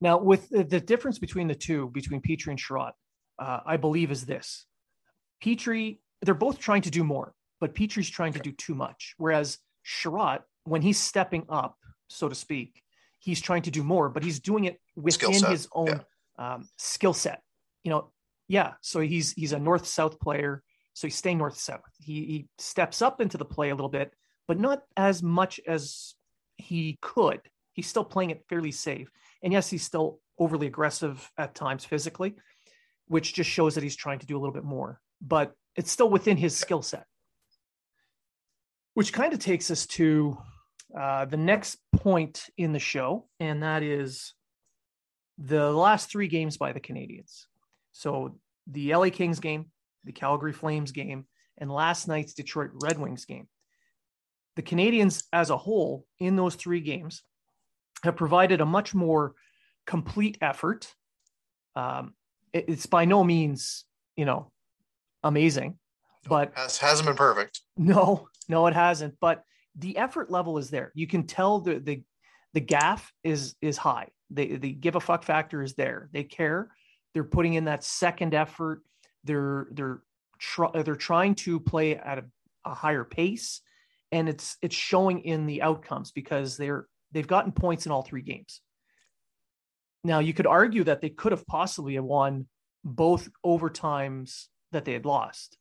Now, 0.00 0.18
with 0.18 0.48
the 0.50 0.80
difference 0.80 1.18
between 1.18 1.46
the 1.46 1.54
two, 1.54 1.88
between 1.90 2.20
Petry 2.20 2.48
and 2.48 2.58
Chiarot, 2.58 2.92
uh, 3.38 3.60
I 3.64 3.76
believe 3.76 4.10
is 4.10 4.24
this: 4.26 4.66
Petry, 5.42 5.98
they're 6.22 6.34
both 6.34 6.58
trying 6.58 6.82
to 6.82 6.90
do 6.90 7.04
more, 7.04 7.34
but 7.60 7.74
Petry's 7.74 8.10
trying 8.10 8.32
to 8.32 8.40
do 8.40 8.52
too 8.52 8.74
much. 8.74 9.14
Whereas 9.16 9.58
Chiarot, 9.84 10.42
when 10.64 10.82
he's 10.82 10.98
stepping 10.98 11.44
up, 11.48 11.76
so 12.08 12.28
to 12.28 12.34
speak, 12.34 12.81
he's 13.22 13.40
trying 13.40 13.62
to 13.62 13.70
do 13.70 13.84
more, 13.84 14.08
but 14.08 14.24
he's 14.24 14.40
doing 14.40 14.64
it 14.64 14.80
within 14.96 15.44
his 15.44 15.68
own 15.72 16.00
yeah. 16.38 16.54
um, 16.54 16.68
skill 16.76 17.14
set. 17.14 17.40
You 17.84 17.90
know, 17.90 18.10
yeah. 18.48 18.72
So 18.80 19.00
he's 19.00 19.32
he's 19.32 19.52
a 19.52 19.58
north 19.58 19.86
south 19.86 20.18
player, 20.18 20.62
so 20.92 21.06
he's 21.06 21.16
staying 21.16 21.38
north 21.38 21.56
south. 21.56 21.80
He 21.98 22.24
he 22.24 22.48
steps 22.58 23.00
up 23.00 23.20
into 23.20 23.38
the 23.38 23.44
play 23.44 23.70
a 23.70 23.74
little 23.74 23.88
bit, 23.88 24.12
but 24.48 24.58
not 24.58 24.82
as 24.96 25.22
much 25.22 25.60
as 25.66 26.14
he 26.56 26.98
could. 27.00 27.40
He's 27.72 27.86
still 27.86 28.04
playing 28.04 28.30
it 28.30 28.44
fairly 28.48 28.72
safe. 28.72 29.08
And 29.42 29.52
yes, 29.52 29.70
he's 29.70 29.84
still 29.84 30.18
overly 30.38 30.66
aggressive 30.66 31.30
at 31.38 31.54
times 31.54 31.84
physically, 31.84 32.34
which 33.06 33.34
just 33.34 33.48
shows 33.48 33.76
that 33.76 33.84
he's 33.84 33.96
trying 33.96 34.18
to 34.18 34.26
do 34.26 34.36
a 34.36 34.40
little 34.40 34.52
bit 34.52 34.64
more, 34.64 35.00
but 35.20 35.54
it's 35.76 35.90
still 35.90 36.10
within 36.10 36.36
his 36.36 36.56
skill 36.56 36.82
set. 36.82 37.06
Which 38.94 39.12
kind 39.12 39.32
of 39.32 39.38
takes 39.38 39.70
us 39.70 39.86
to 39.86 40.36
uh, 40.98 41.24
the 41.24 41.36
next 41.36 41.78
point 41.96 42.48
in 42.56 42.72
the 42.72 42.78
show, 42.78 43.26
and 43.40 43.62
that 43.62 43.82
is 43.82 44.34
the 45.38 45.70
last 45.72 46.10
three 46.10 46.28
games 46.28 46.56
by 46.56 46.72
the 46.72 46.80
Canadians. 46.80 47.46
So 47.92 48.38
the 48.66 48.94
LA 48.94 49.10
Kings 49.10 49.40
game, 49.40 49.66
the 50.04 50.12
Calgary 50.12 50.52
Flames 50.52 50.92
game, 50.92 51.26
and 51.58 51.70
last 51.70 52.08
night's 52.08 52.34
Detroit 52.34 52.70
Red 52.74 52.98
Wings 52.98 53.24
game. 53.24 53.48
The 54.56 54.62
Canadians 54.62 55.24
as 55.32 55.50
a 55.50 55.56
whole 55.56 56.06
in 56.18 56.36
those 56.36 56.56
three 56.56 56.80
games 56.80 57.22
have 58.04 58.16
provided 58.16 58.60
a 58.60 58.66
much 58.66 58.94
more 58.94 59.34
complete 59.86 60.36
effort. 60.40 60.92
Um, 61.74 62.14
it, 62.52 62.66
it's 62.68 62.86
by 62.86 63.04
no 63.04 63.24
means, 63.24 63.84
you 64.16 64.24
know, 64.24 64.50
amazing, 65.22 65.78
but 66.28 66.52
Has, 66.54 66.78
hasn't 66.78 67.06
been 67.06 67.16
perfect. 67.16 67.60
No, 67.78 68.28
no, 68.48 68.66
it 68.66 68.74
hasn't. 68.74 69.14
But 69.20 69.44
the 69.76 69.96
effort 69.96 70.30
level 70.30 70.58
is 70.58 70.70
there. 70.70 70.92
You 70.94 71.06
can 71.06 71.26
tell 71.26 71.60
the 71.60 71.78
the 71.78 72.02
the 72.54 72.60
gaff 72.60 73.12
is 73.24 73.54
is 73.60 73.76
high. 73.76 74.08
The 74.30 74.56
the 74.56 74.72
give 74.72 74.96
a 74.96 75.00
fuck 75.00 75.22
factor 75.22 75.62
is 75.62 75.74
there. 75.74 76.08
They 76.12 76.24
care. 76.24 76.70
They're 77.14 77.24
putting 77.24 77.54
in 77.54 77.64
that 77.66 77.84
second 77.84 78.34
effort. 78.34 78.82
They're 79.24 79.68
they're 79.70 80.02
they're 80.74 80.96
trying 80.96 81.36
to 81.36 81.60
play 81.60 81.96
at 81.96 82.18
a, 82.18 82.24
a 82.64 82.74
higher 82.74 83.04
pace, 83.04 83.60
and 84.10 84.28
it's 84.28 84.56
it's 84.62 84.74
showing 84.74 85.20
in 85.20 85.46
the 85.46 85.62
outcomes 85.62 86.10
because 86.10 86.56
they're 86.56 86.86
they've 87.12 87.26
gotten 87.26 87.52
points 87.52 87.86
in 87.86 87.92
all 87.92 88.02
three 88.02 88.22
games. 88.22 88.60
Now 90.04 90.18
you 90.18 90.34
could 90.34 90.46
argue 90.46 90.84
that 90.84 91.00
they 91.00 91.10
could 91.10 91.32
have 91.32 91.46
possibly 91.46 91.98
won 91.98 92.46
both 92.84 93.28
overtimes 93.46 94.46
that 94.72 94.84
they 94.84 94.92
had 94.92 95.06
lost. 95.06 95.56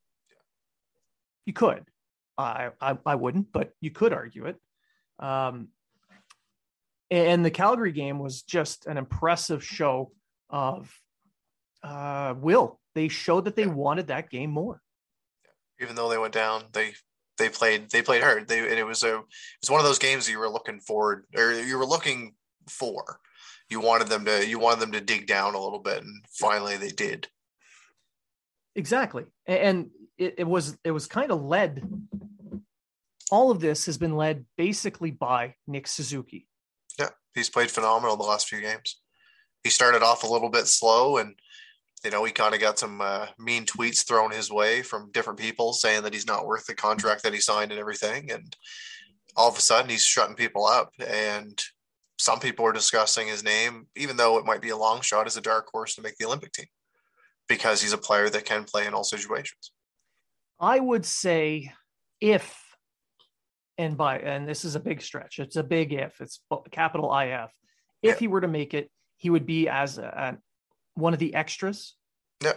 You 1.46 1.54
could. 1.54 1.86
I, 2.42 2.70
I, 2.82 2.98
I 3.06 3.16
wouldn't, 3.16 3.52
but 3.52 3.72
you 3.82 3.92
could 3.92 4.14
argue 4.14 4.46
it. 4.46 4.58
Um, 5.20 5.70
and 7.10 7.44
the 7.44 7.52
Calgary 7.52 7.92
game 7.92 8.20
was 8.20 8.42
just 8.42 8.86
an 8.86 8.98
impressive 8.98 9.64
show 9.64 10.12
of 10.50 10.94
uh, 11.84 12.34
will. 12.38 12.80
They 12.96 13.10
showed 13.10 13.46
that 13.46 13.56
they 13.56 13.68
wanted 13.68 14.08
that 14.08 14.30
game 14.30 14.52
more. 14.52 14.82
Even 15.82 15.96
though 15.96 16.10
they 16.10 16.18
went 16.18 16.34
down, 16.34 16.64
they 16.72 16.94
they 17.38 17.50
played 17.50 17.90
they 17.90 18.02
played 18.02 18.22
hard. 18.22 18.48
They 18.48 18.60
and 18.60 18.80
it 18.80 18.86
was 18.86 19.04
a 19.04 19.18
it 19.18 19.24
was 19.62 19.70
one 19.70 19.80
of 19.80 19.86
those 19.86 20.00
games 20.00 20.30
you 20.30 20.40
were 20.40 20.50
looking 20.50 20.80
forward 20.80 21.26
or 21.36 21.54
you 21.54 21.78
were 21.78 21.86
looking 21.86 22.36
for. 22.70 23.20
You 23.70 23.80
wanted 23.80 24.08
them 24.08 24.26
to 24.26 24.48
you 24.48 24.60
wanted 24.60 24.82
them 24.82 24.92
to 24.94 25.02
dig 25.02 25.28
down 25.28 25.56
a 25.56 25.62
little 25.62 25.80
bit, 25.80 26.04
and 26.04 26.24
finally 26.30 26.78
they 26.78 26.90
did. 26.90 27.28
Exactly, 28.76 29.26
and 29.46 29.90
it, 30.18 30.36
it 30.40 30.44
was 30.48 30.78
it 30.84 30.92
was 30.92 31.08
kind 31.08 31.32
of 31.32 31.42
led. 31.42 31.84
All 33.32 33.50
of 33.50 33.60
this 33.60 33.86
has 33.86 33.98
been 33.98 34.16
led 34.16 34.46
basically 34.58 35.12
by 35.12 35.56
Nick 35.68 35.88
Suzuki. 35.88 36.48
Yeah, 37.00 37.10
he's 37.34 37.50
played 37.50 37.72
phenomenal 37.72 38.18
the 38.18 38.24
last 38.24 38.48
few 38.48 38.62
games. 38.62 39.00
He 39.64 39.70
started 39.70 40.04
off 40.04 40.24
a 40.24 40.28
little 40.28 40.50
bit 40.50 40.68
slow 40.68 41.18
and 41.18 41.36
you 42.04 42.10
know, 42.10 42.24
he 42.24 42.32
kind 42.32 42.54
of 42.54 42.60
got 42.60 42.80
some 42.80 43.00
uh, 43.00 43.28
mean 43.38 43.66
tweets 43.66 44.06
thrown 44.06 44.32
his 44.32 44.52
way 44.52 44.82
from 44.82 45.12
different 45.12 45.40
people 45.40 45.72
saying 45.74 46.04
that 46.04 46.14
he's 46.14 46.26
not 46.26 46.48
worth 46.48 46.66
the 46.66 46.74
contract 46.74 47.24
that 47.24 47.34
he 47.34 47.40
signed 47.40 47.72
and 47.72 47.80
everything. 47.80 48.32
And 48.32 48.56
all 49.36 49.50
of 49.50 49.58
a 49.58 49.62
sudden, 49.62 49.90
he's 49.90 50.04
shutting 50.04 50.36
people 50.36 50.66
up. 50.66 50.92
And 51.00 51.62
some 52.18 52.40
people 52.40 52.66
are 52.66 52.74
discussing 52.74 53.28
his 53.28 53.44
name, 53.44 53.88
even 53.96 54.18
though 54.18 54.38
it 54.38 54.46
might 54.46 54.62
be 54.62 54.70
a 54.70 54.78
long 54.78 55.02
shot, 55.02 55.28
as 55.28 55.38
a 55.38 55.42
dark 55.42 55.68
horse 55.72 55.96
to 55.96 56.02
make 56.02 56.18
the 56.18 56.26
Olympic 56.26 56.54
team 56.54 56.68
because 57.48 57.82
he's 57.82 57.94
a 57.94 57.98
player 57.98 58.30
that 58.30 58.46
can 58.46 58.64
play 58.64 58.88
in 58.88 58.94
all 58.94 59.04
situations. 59.04 59.72
I 60.60 60.80
would 60.80 61.06
say 61.06 61.72
if, 62.20 62.61
and 63.82 63.98
by, 63.98 64.20
and 64.20 64.48
this 64.48 64.64
is 64.64 64.76
a 64.76 64.80
big 64.80 65.02
stretch, 65.02 65.40
it's 65.40 65.56
a 65.56 65.64
big 65.64 65.92
if, 65.92 66.22
it's 66.22 66.40
capital 66.72 67.16
IF. 67.18 67.50
If 68.02 68.20
he 68.20 68.28
were 68.28 68.42
to 68.42 68.48
make 68.48 68.74
it, 68.74 68.90
he 69.18 69.30
would 69.30 69.46
be 69.46 69.68
as 69.68 69.98
a, 69.98 70.38
one 70.96 71.14
of 71.14 71.20
the 71.20 71.36
extras. 71.36 71.96
Yeah. 72.44 72.54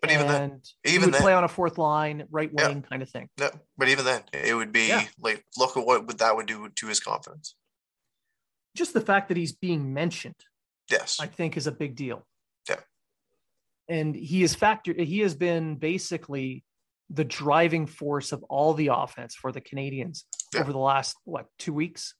But 0.00 0.12
even 0.12 0.26
then, 0.28 0.60
even 0.84 1.10
then, 1.10 1.20
play 1.20 1.32
on 1.32 1.44
a 1.44 1.48
fourth 1.48 1.78
line, 1.78 2.24
right 2.30 2.52
wing 2.52 2.76
yeah. 2.76 2.88
kind 2.88 3.02
of 3.02 3.10
thing. 3.10 3.28
No, 3.38 3.50
but 3.76 3.88
even 3.88 4.04
then, 4.04 4.22
it 4.32 4.54
would 4.54 4.70
be 4.70 4.88
yeah. 4.88 5.04
like, 5.18 5.44
look 5.56 5.76
at 5.76 5.84
what 5.84 6.18
that 6.18 6.36
would 6.36 6.46
do 6.46 6.68
to 6.68 6.86
his 6.86 7.00
confidence. 7.00 7.56
Just 8.76 8.94
the 8.94 9.00
fact 9.00 9.28
that 9.28 9.36
he's 9.36 9.52
being 9.52 9.92
mentioned, 9.92 10.36
yes, 10.88 11.18
I 11.20 11.26
think 11.26 11.56
is 11.56 11.66
a 11.66 11.72
big 11.72 11.96
deal. 11.96 12.24
Yeah, 12.68 12.80
and 13.88 14.14
he 14.14 14.44
is 14.44 14.54
factored. 14.54 15.00
He 15.00 15.20
has 15.20 15.34
been 15.34 15.76
basically 15.76 16.62
the 17.10 17.24
driving 17.24 17.86
force 17.86 18.32
of 18.32 18.42
all 18.44 18.74
the 18.74 18.88
offense 18.88 19.34
for 19.34 19.52
the 19.52 19.60
Canadians 19.60 20.24
yeah. 20.52 20.60
over 20.60 20.72
the 20.72 20.78
last 20.78 21.16
what 21.24 21.46
two 21.58 21.72
weeks. 21.72 22.14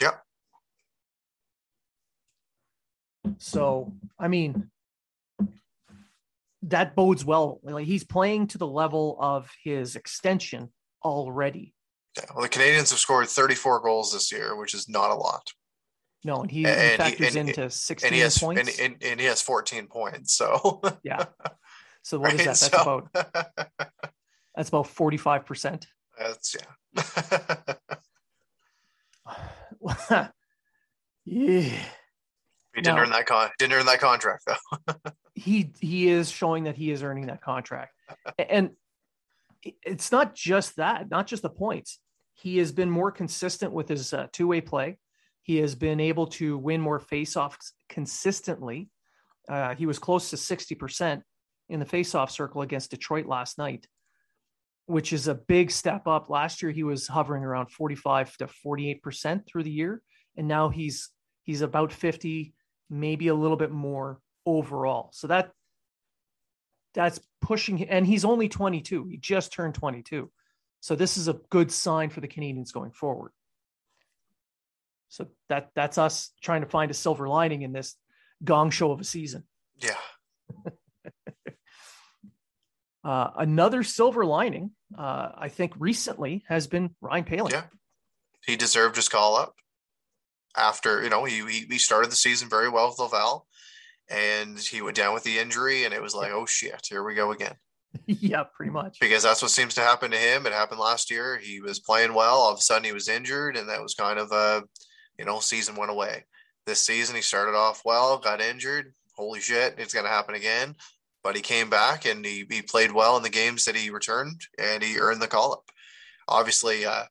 Yeah, 0.00 0.12
so, 3.38 3.92
I 4.18 4.28
mean, 4.28 4.70
that 6.62 6.94
bodes 6.94 7.24
well. 7.24 7.60
Like 7.62 7.86
he's 7.86 8.04
playing 8.04 8.48
to 8.48 8.58
the 8.58 8.66
level 8.66 9.16
of 9.20 9.50
his 9.62 9.96
extension 9.96 10.70
already. 11.04 11.74
Yeah, 12.16 12.24
well, 12.34 12.42
the 12.42 12.48
Canadians 12.48 12.90
have 12.90 12.98
scored 12.98 13.28
34 13.28 13.80
goals 13.80 14.12
this 14.12 14.32
year, 14.32 14.56
which 14.56 14.74
is 14.74 14.88
not 14.88 15.10
a 15.10 15.14
lot. 15.14 15.52
No, 16.22 16.42
and 16.42 16.50
he, 16.50 16.66
and 16.66 16.98
factors 16.98 17.34
and, 17.34 17.48
into 17.48 17.70
16 17.70 18.06
and 18.06 18.14
he 18.14 18.20
has, 18.20 18.36
points. 18.38 18.78
And, 18.78 18.92
and, 18.92 19.02
and, 19.02 19.20
he 19.20 19.26
has 19.26 19.40
14 19.40 19.86
points. 19.86 20.34
So 20.34 20.82
yeah. 21.02 21.24
So 22.02 22.18
what 22.18 22.32
right? 22.32 22.40
is 22.40 22.40
that? 22.40 22.46
That's 22.46 22.70
so... 22.70 23.08
about 23.12 24.12
that's 24.54 24.68
about 24.68 24.86
45 24.86 25.46
percent. 25.46 25.86
That's 26.18 26.54
yeah. 26.54 26.66
yeah. 31.24 31.78
He 32.72 32.82
didn't 32.82 32.96
now, 32.96 33.02
earn 33.02 33.10
that 33.10 33.26
con 33.26 33.50
didn't 33.58 33.72
earn 33.72 33.86
that 33.86 33.98
contract 33.98 34.44
though. 34.46 34.94
he 35.34 35.72
he 35.80 36.08
is 36.08 36.30
showing 36.30 36.62
that 36.64 36.76
he 36.76 36.92
is 36.92 37.02
earning 37.02 37.26
that 37.26 37.42
contract. 37.42 37.92
and 38.38 38.70
it's 39.82 40.12
not 40.12 40.34
just 40.34 40.76
that, 40.76 41.10
not 41.10 41.26
just 41.26 41.42
the 41.42 41.50
points. 41.50 41.98
He 42.34 42.58
has 42.58 42.72
been 42.72 42.90
more 42.90 43.10
consistent 43.10 43.72
with 43.72 43.88
his 43.88 44.14
uh, 44.14 44.28
two-way 44.32 44.60
play. 44.60 44.98
He 45.42 45.56
has 45.56 45.74
been 45.74 46.00
able 46.00 46.28
to 46.28 46.56
win 46.56 46.80
more 46.80 47.00
faceoffs 47.00 47.72
consistently. 47.88 48.88
Uh, 49.48 49.74
he 49.74 49.84
was 49.84 49.98
close 49.98 50.30
to 50.30 50.36
60% 50.36 51.22
in 51.70 51.80
the 51.80 51.86
faceoff 51.86 52.30
circle 52.30 52.62
against 52.62 52.90
Detroit 52.90 53.26
last 53.26 53.56
night, 53.56 53.86
which 54.86 55.12
is 55.12 55.28
a 55.28 55.34
big 55.34 55.70
step 55.70 56.06
up. 56.06 56.28
Last 56.28 56.62
year 56.62 56.72
he 56.72 56.82
was 56.82 57.06
hovering 57.06 57.44
around 57.44 57.70
45 57.70 58.36
to 58.38 58.48
48% 58.66 59.46
through 59.46 59.62
the 59.62 59.70
year, 59.70 60.02
and 60.36 60.48
now 60.48 60.68
he's 60.68 61.10
he's 61.42 61.62
about 61.62 61.92
50 61.92 62.52
maybe 62.90 63.28
a 63.28 63.34
little 63.34 63.56
bit 63.56 63.70
more 63.70 64.20
overall. 64.44 65.10
So 65.12 65.28
that 65.28 65.52
that's 66.92 67.20
pushing 67.40 67.88
and 67.88 68.04
he's 68.04 68.24
only 68.24 68.48
22. 68.48 69.06
He 69.06 69.16
just 69.16 69.52
turned 69.52 69.74
22. 69.74 70.30
So 70.80 70.96
this 70.96 71.16
is 71.16 71.28
a 71.28 71.38
good 71.50 71.70
sign 71.70 72.10
for 72.10 72.20
the 72.20 72.28
Canadians 72.28 72.72
going 72.72 72.90
forward. 72.90 73.32
So 75.08 75.28
that 75.48 75.70
that's 75.74 75.98
us 75.98 76.32
trying 76.42 76.62
to 76.62 76.68
find 76.68 76.90
a 76.90 76.94
silver 76.94 77.28
lining 77.28 77.62
in 77.62 77.72
this 77.72 77.94
gong 78.42 78.70
show 78.70 78.90
of 78.90 79.00
a 79.00 79.04
season. 79.04 79.44
Yeah. 79.76 79.96
Uh, 83.04 83.30
another 83.38 83.82
silver 83.82 84.24
lining, 84.24 84.72
uh, 84.96 85.30
I 85.36 85.48
think, 85.48 85.72
recently 85.78 86.44
has 86.48 86.66
been 86.66 86.94
Ryan 87.00 87.24
Poehling. 87.24 87.52
Yeah, 87.52 87.64
he 88.46 88.56
deserved 88.56 88.96
his 88.96 89.08
call 89.08 89.36
up 89.36 89.54
after 90.56 91.02
you 91.02 91.10
know 91.10 91.24
he 91.24 91.44
he, 91.46 91.66
he 91.70 91.78
started 91.78 92.10
the 92.10 92.16
season 92.16 92.48
very 92.48 92.68
well 92.68 92.88
with 92.88 92.98
Laval, 92.98 93.46
and 94.08 94.58
he 94.58 94.82
went 94.82 94.96
down 94.96 95.14
with 95.14 95.24
the 95.24 95.38
injury, 95.38 95.84
and 95.84 95.94
it 95.94 96.02
was 96.02 96.14
like, 96.14 96.32
oh 96.32 96.46
shit, 96.46 96.86
here 96.88 97.04
we 97.04 97.14
go 97.14 97.32
again. 97.32 97.54
yeah, 98.06 98.44
pretty 98.54 98.72
much. 98.72 98.98
Because 99.00 99.22
that's 99.22 99.42
what 99.42 99.50
seems 99.50 99.74
to 99.74 99.80
happen 99.80 100.10
to 100.10 100.16
him. 100.16 100.46
It 100.46 100.52
happened 100.52 100.80
last 100.80 101.10
year. 101.10 101.38
He 101.38 101.60
was 101.60 101.80
playing 101.80 102.14
well. 102.14 102.36
All 102.36 102.52
of 102.52 102.58
a 102.58 102.62
sudden, 102.62 102.84
he 102.84 102.92
was 102.92 103.08
injured, 103.08 103.56
and 103.56 103.68
that 103.68 103.82
was 103.82 103.94
kind 103.94 104.18
of 104.18 104.30
a, 104.32 104.62
you 105.18 105.24
know, 105.24 105.40
season 105.40 105.76
went 105.76 105.90
away. 105.90 106.24
This 106.66 106.80
season, 106.80 107.16
he 107.16 107.22
started 107.22 107.56
off 107.56 107.82
well, 107.84 108.18
got 108.18 108.40
injured. 108.40 108.92
Holy 109.16 109.40
shit, 109.40 109.74
it's 109.78 109.94
going 109.94 110.06
to 110.06 110.10
happen 110.10 110.34
again. 110.34 110.76
But 111.22 111.36
he 111.36 111.42
came 111.42 111.68
back 111.68 112.06
and 112.06 112.24
he, 112.24 112.46
he 112.50 112.62
played 112.62 112.92
well 112.92 113.16
in 113.16 113.22
the 113.22 113.28
games 113.28 113.64
that 113.64 113.76
he 113.76 113.90
returned, 113.90 114.40
and 114.58 114.82
he 114.82 114.98
earned 114.98 115.20
the 115.20 115.26
call 115.26 115.52
up. 115.52 115.70
Obviously, 116.28 116.84
uh, 116.86 117.04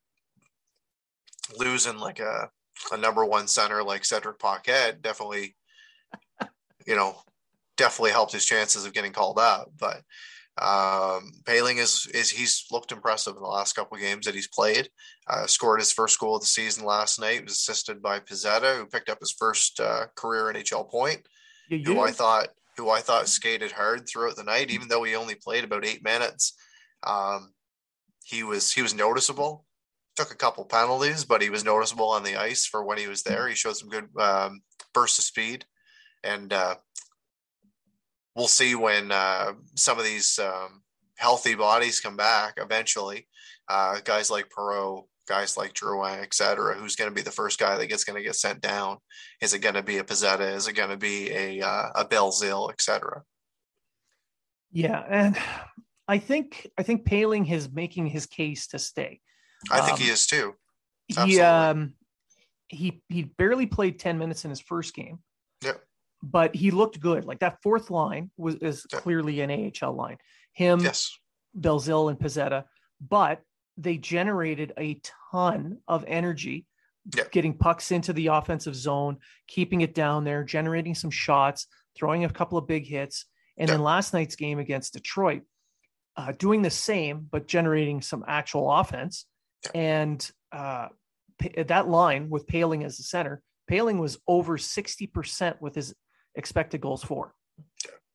losing 1.56 1.98
like 1.98 2.20
a, 2.20 2.50
a 2.92 2.96
number 2.96 3.24
one 3.24 3.46
center 3.46 3.82
like 3.82 4.04
Cedric 4.04 4.38
Paquette 4.38 5.02
definitely, 5.02 5.56
you 6.86 6.96
know, 6.96 7.16
definitely 7.76 8.10
helped 8.10 8.32
his 8.32 8.44
chances 8.44 8.84
of 8.84 8.92
getting 8.92 9.12
called 9.12 9.38
up. 9.38 9.70
But 9.78 10.02
um, 10.60 11.32
Poehling 11.44 11.78
is 11.78 12.06
is 12.12 12.30
he's 12.30 12.66
looked 12.70 12.92
impressive 12.92 13.36
in 13.36 13.42
the 13.42 13.48
last 13.48 13.74
couple 13.74 13.96
of 13.96 14.02
games 14.02 14.26
that 14.26 14.34
he's 14.34 14.48
played. 14.48 14.90
Uh, 15.28 15.46
scored 15.46 15.80
his 15.80 15.92
first 15.92 16.18
goal 16.18 16.36
of 16.36 16.42
the 16.42 16.46
season 16.46 16.84
last 16.84 17.20
night. 17.20 17.44
Was 17.44 17.52
assisted 17.52 18.02
by 18.02 18.20
Pezzetta, 18.20 18.76
who 18.76 18.86
picked 18.86 19.08
up 19.08 19.20
his 19.20 19.32
first 19.32 19.80
uh, 19.80 20.06
career 20.16 20.52
NHL 20.52 20.90
point. 20.90 21.26
Who 21.86 22.00
I 22.00 22.10
thought 22.10 22.48
who 22.80 22.88
I 22.88 23.00
thought 23.00 23.28
skated 23.28 23.72
hard 23.72 24.08
throughout 24.08 24.36
the 24.36 24.42
night, 24.42 24.70
even 24.70 24.88
though 24.88 25.02
he 25.02 25.14
only 25.14 25.34
played 25.34 25.64
about 25.64 25.84
eight 25.84 26.02
minutes. 26.02 26.54
Um, 27.06 27.52
he 28.24 28.42
was 28.42 28.72
he 28.72 28.80
was 28.80 28.94
noticeable. 28.94 29.66
Took 30.16 30.32
a 30.32 30.36
couple 30.36 30.64
penalties, 30.64 31.24
but 31.24 31.42
he 31.42 31.50
was 31.50 31.64
noticeable 31.64 32.08
on 32.10 32.22
the 32.22 32.36
ice 32.36 32.64
for 32.66 32.82
when 32.82 32.96
he 32.96 33.06
was 33.06 33.22
there. 33.22 33.48
He 33.48 33.54
showed 33.54 33.76
some 33.76 33.90
good 33.90 34.08
um, 34.18 34.62
bursts 34.94 35.18
of 35.18 35.24
speed, 35.24 35.66
and 36.24 36.52
uh, 36.52 36.76
we'll 38.34 38.48
see 38.48 38.74
when 38.74 39.12
uh, 39.12 39.52
some 39.76 39.98
of 39.98 40.04
these 40.04 40.38
um, 40.38 40.82
healthy 41.16 41.54
bodies 41.54 42.00
come 42.00 42.16
back 42.16 42.54
eventually. 42.56 43.28
Uh, 43.68 44.00
guys 44.02 44.30
like 44.30 44.48
Perreault, 44.48 45.04
guys 45.30 45.56
like 45.56 45.72
Drouin, 45.72 46.22
et 46.22 46.34
cetera, 46.34 46.74
who's 46.74 46.96
going 46.96 47.08
to 47.08 47.14
be 47.14 47.22
the 47.22 47.30
first 47.30 47.58
guy 47.58 47.76
that 47.76 47.86
gets 47.86 48.04
going 48.04 48.16
to 48.16 48.22
get 48.22 48.34
sent 48.34 48.60
down? 48.60 48.98
Is 49.40 49.54
it 49.54 49.60
going 49.60 49.76
to 49.76 49.82
be 49.82 49.98
a 49.98 50.04
Pezzetta? 50.04 50.54
Is 50.54 50.66
it 50.66 50.74
going 50.74 50.90
to 50.90 50.96
be 50.96 51.30
a 51.30 51.60
uh, 51.62 51.90
a 51.94 52.04
Belzile, 52.04 52.70
et 52.70 52.80
cetera? 52.82 53.22
Yeah, 54.72 55.02
and 55.08 55.38
I 56.08 56.18
think 56.18 56.68
I 56.76 56.82
think 56.82 57.08
Poehling 57.08 57.50
is 57.50 57.70
making 57.70 58.06
his 58.06 58.26
case 58.26 58.66
to 58.68 58.78
stay. 58.78 59.20
I 59.70 59.80
think 59.80 59.94
um, 59.94 59.98
he 59.98 60.10
is 60.10 60.26
too. 60.26 60.54
Absolutely. 61.10 61.34
He 61.34 61.40
um 61.40 61.92
he 62.68 63.02
he 63.08 63.22
barely 63.22 63.66
played 63.66 63.98
ten 63.98 64.18
minutes 64.18 64.44
in 64.44 64.50
his 64.50 64.60
first 64.60 64.94
game. 64.94 65.18
Yeah. 65.62 65.72
but 66.22 66.54
he 66.54 66.70
looked 66.70 67.00
good. 67.00 67.24
Like 67.24 67.40
that 67.40 67.62
fourth 67.62 67.90
line 67.90 68.30
was 68.36 68.56
is 68.56 68.86
yeah. 68.92 69.00
clearly 69.00 69.40
an 69.40 69.50
AHL 69.50 69.94
line. 69.94 70.18
Him, 70.52 70.80
yes. 70.80 71.16
Belzile, 71.58 72.10
and 72.10 72.18
Pezzetta, 72.18 72.64
but 73.00 73.40
they 73.80 73.96
generated 73.96 74.72
a 74.78 75.00
ton 75.32 75.78
of 75.88 76.04
energy, 76.06 76.66
yeah. 77.16 77.24
getting 77.30 77.54
pucks 77.54 77.90
into 77.90 78.12
the 78.12 78.28
offensive 78.28 78.76
zone, 78.76 79.18
keeping 79.48 79.80
it 79.80 79.94
down 79.94 80.24
there, 80.24 80.44
generating 80.44 80.94
some 80.94 81.10
shots, 81.10 81.66
throwing 81.96 82.24
a 82.24 82.30
couple 82.30 82.58
of 82.58 82.66
big 82.66 82.86
hits, 82.86 83.26
and 83.58 83.68
yeah. 83.68 83.74
then 83.74 83.82
last 83.82 84.12
night's 84.12 84.36
game 84.36 84.58
against 84.58 84.92
Detroit, 84.92 85.42
uh, 86.16 86.32
doing 86.38 86.62
the 86.62 86.70
same 86.70 87.26
but 87.30 87.48
generating 87.48 88.02
some 88.02 88.24
actual 88.28 88.70
offense. 88.70 89.26
And 89.74 90.28
uh, 90.52 90.88
that 91.66 91.88
line 91.88 92.28
with 92.28 92.46
Poehling 92.46 92.84
as 92.84 92.96
the 92.96 93.02
center, 93.02 93.42
Poehling 93.70 93.98
was 93.98 94.18
over 94.26 94.58
60% 94.58 95.60
with 95.60 95.74
his 95.74 95.94
expected 96.34 96.80
goals 96.80 97.02
for. 97.02 97.34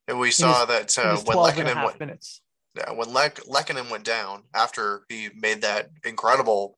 And 0.08 0.19
we 0.19 0.32
saw 0.32 0.65
his, 0.65 0.95
that 0.95 0.97
uh, 0.99 1.17
when 1.23 1.38
went, 1.86 1.99
minutes. 1.99 2.41
Yeah, 2.75 2.91
when 2.91 3.13
Le- 3.13 3.29
Lehkonen 3.29 3.89
went 3.89 4.03
down 4.03 4.43
after 4.53 5.05
he 5.09 5.29
made 5.35 5.61
that 5.61 5.89
incredible 6.03 6.77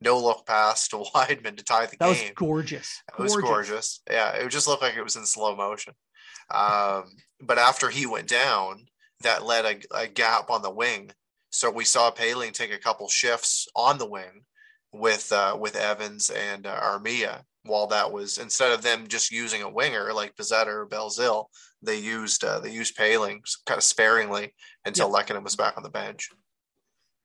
no 0.00 0.18
look 0.18 0.46
pass 0.46 0.88
to 0.88 0.96
Wideman 1.14 1.56
to 1.56 1.64
tie 1.64 1.86
the 1.86 1.96
that 1.98 2.06
game. 2.06 2.16
That 2.16 2.22
was 2.24 2.30
gorgeous. 2.36 3.02
It 3.08 3.22
was 3.22 3.36
gorgeous. 3.36 4.00
Yeah, 4.10 4.32
it 4.32 4.48
just 4.48 4.66
looked 4.66 4.82
like 4.82 4.96
it 4.96 5.02
was 5.04 5.16
in 5.16 5.26
slow 5.26 5.56
motion. 5.56 5.94
Um, 6.52 7.04
but 7.40 7.58
after 7.58 7.90
he 7.90 8.06
went 8.06 8.28
down, 8.28 8.86
that 9.22 9.44
led 9.44 9.64
a, 9.92 10.02
a, 10.02 10.06
gap 10.08 10.50
on 10.50 10.62
the 10.62 10.70
wing. 10.70 11.10
So 11.50 11.70
we 11.70 11.84
saw 11.84 12.10
Poehling 12.10 12.52
take 12.52 12.72
a 12.72 12.78
couple 12.78 13.08
shifts 13.08 13.68
on 13.76 13.98
the 13.98 14.08
wing 14.08 14.44
with 14.92 15.30
uh, 15.30 15.56
with 15.58 15.76
Evans 15.76 16.30
and 16.30 16.66
uh, 16.66 16.80
Armia, 16.80 17.42
while 17.64 17.86
that 17.88 18.10
was 18.10 18.38
instead 18.38 18.72
of 18.72 18.82
them 18.82 19.06
just 19.06 19.30
using 19.30 19.62
a 19.62 19.70
winger 19.70 20.12
like 20.12 20.34
Pezzetta 20.36 20.66
or 20.68 20.86
Belzile, 20.86 21.46
they 21.82 21.98
used 21.98 22.44
uh, 22.44 22.60
they 22.60 22.70
used 22.70 22.96
Poehling 22.96 23.40
kind 23.66 23.78
of 23.78 23.84
sparingly 23.84 24.54
until 24.84 25.08
yeah. 25.08 25.38
Was 25.38 25.56
back 25.56 25.76
on 25.76 25.82
the 25.82 25.90
bench. 25.90 26.28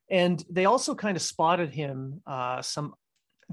And 0.09 0.43
they 0.49 0.65
also 0.65 0.93
kind 0.93 1.17
of 1.17 1.23
spotted 1.23 1.73
him 1.73 2.21
uh, 2.27 2.61
some 2.61 2.93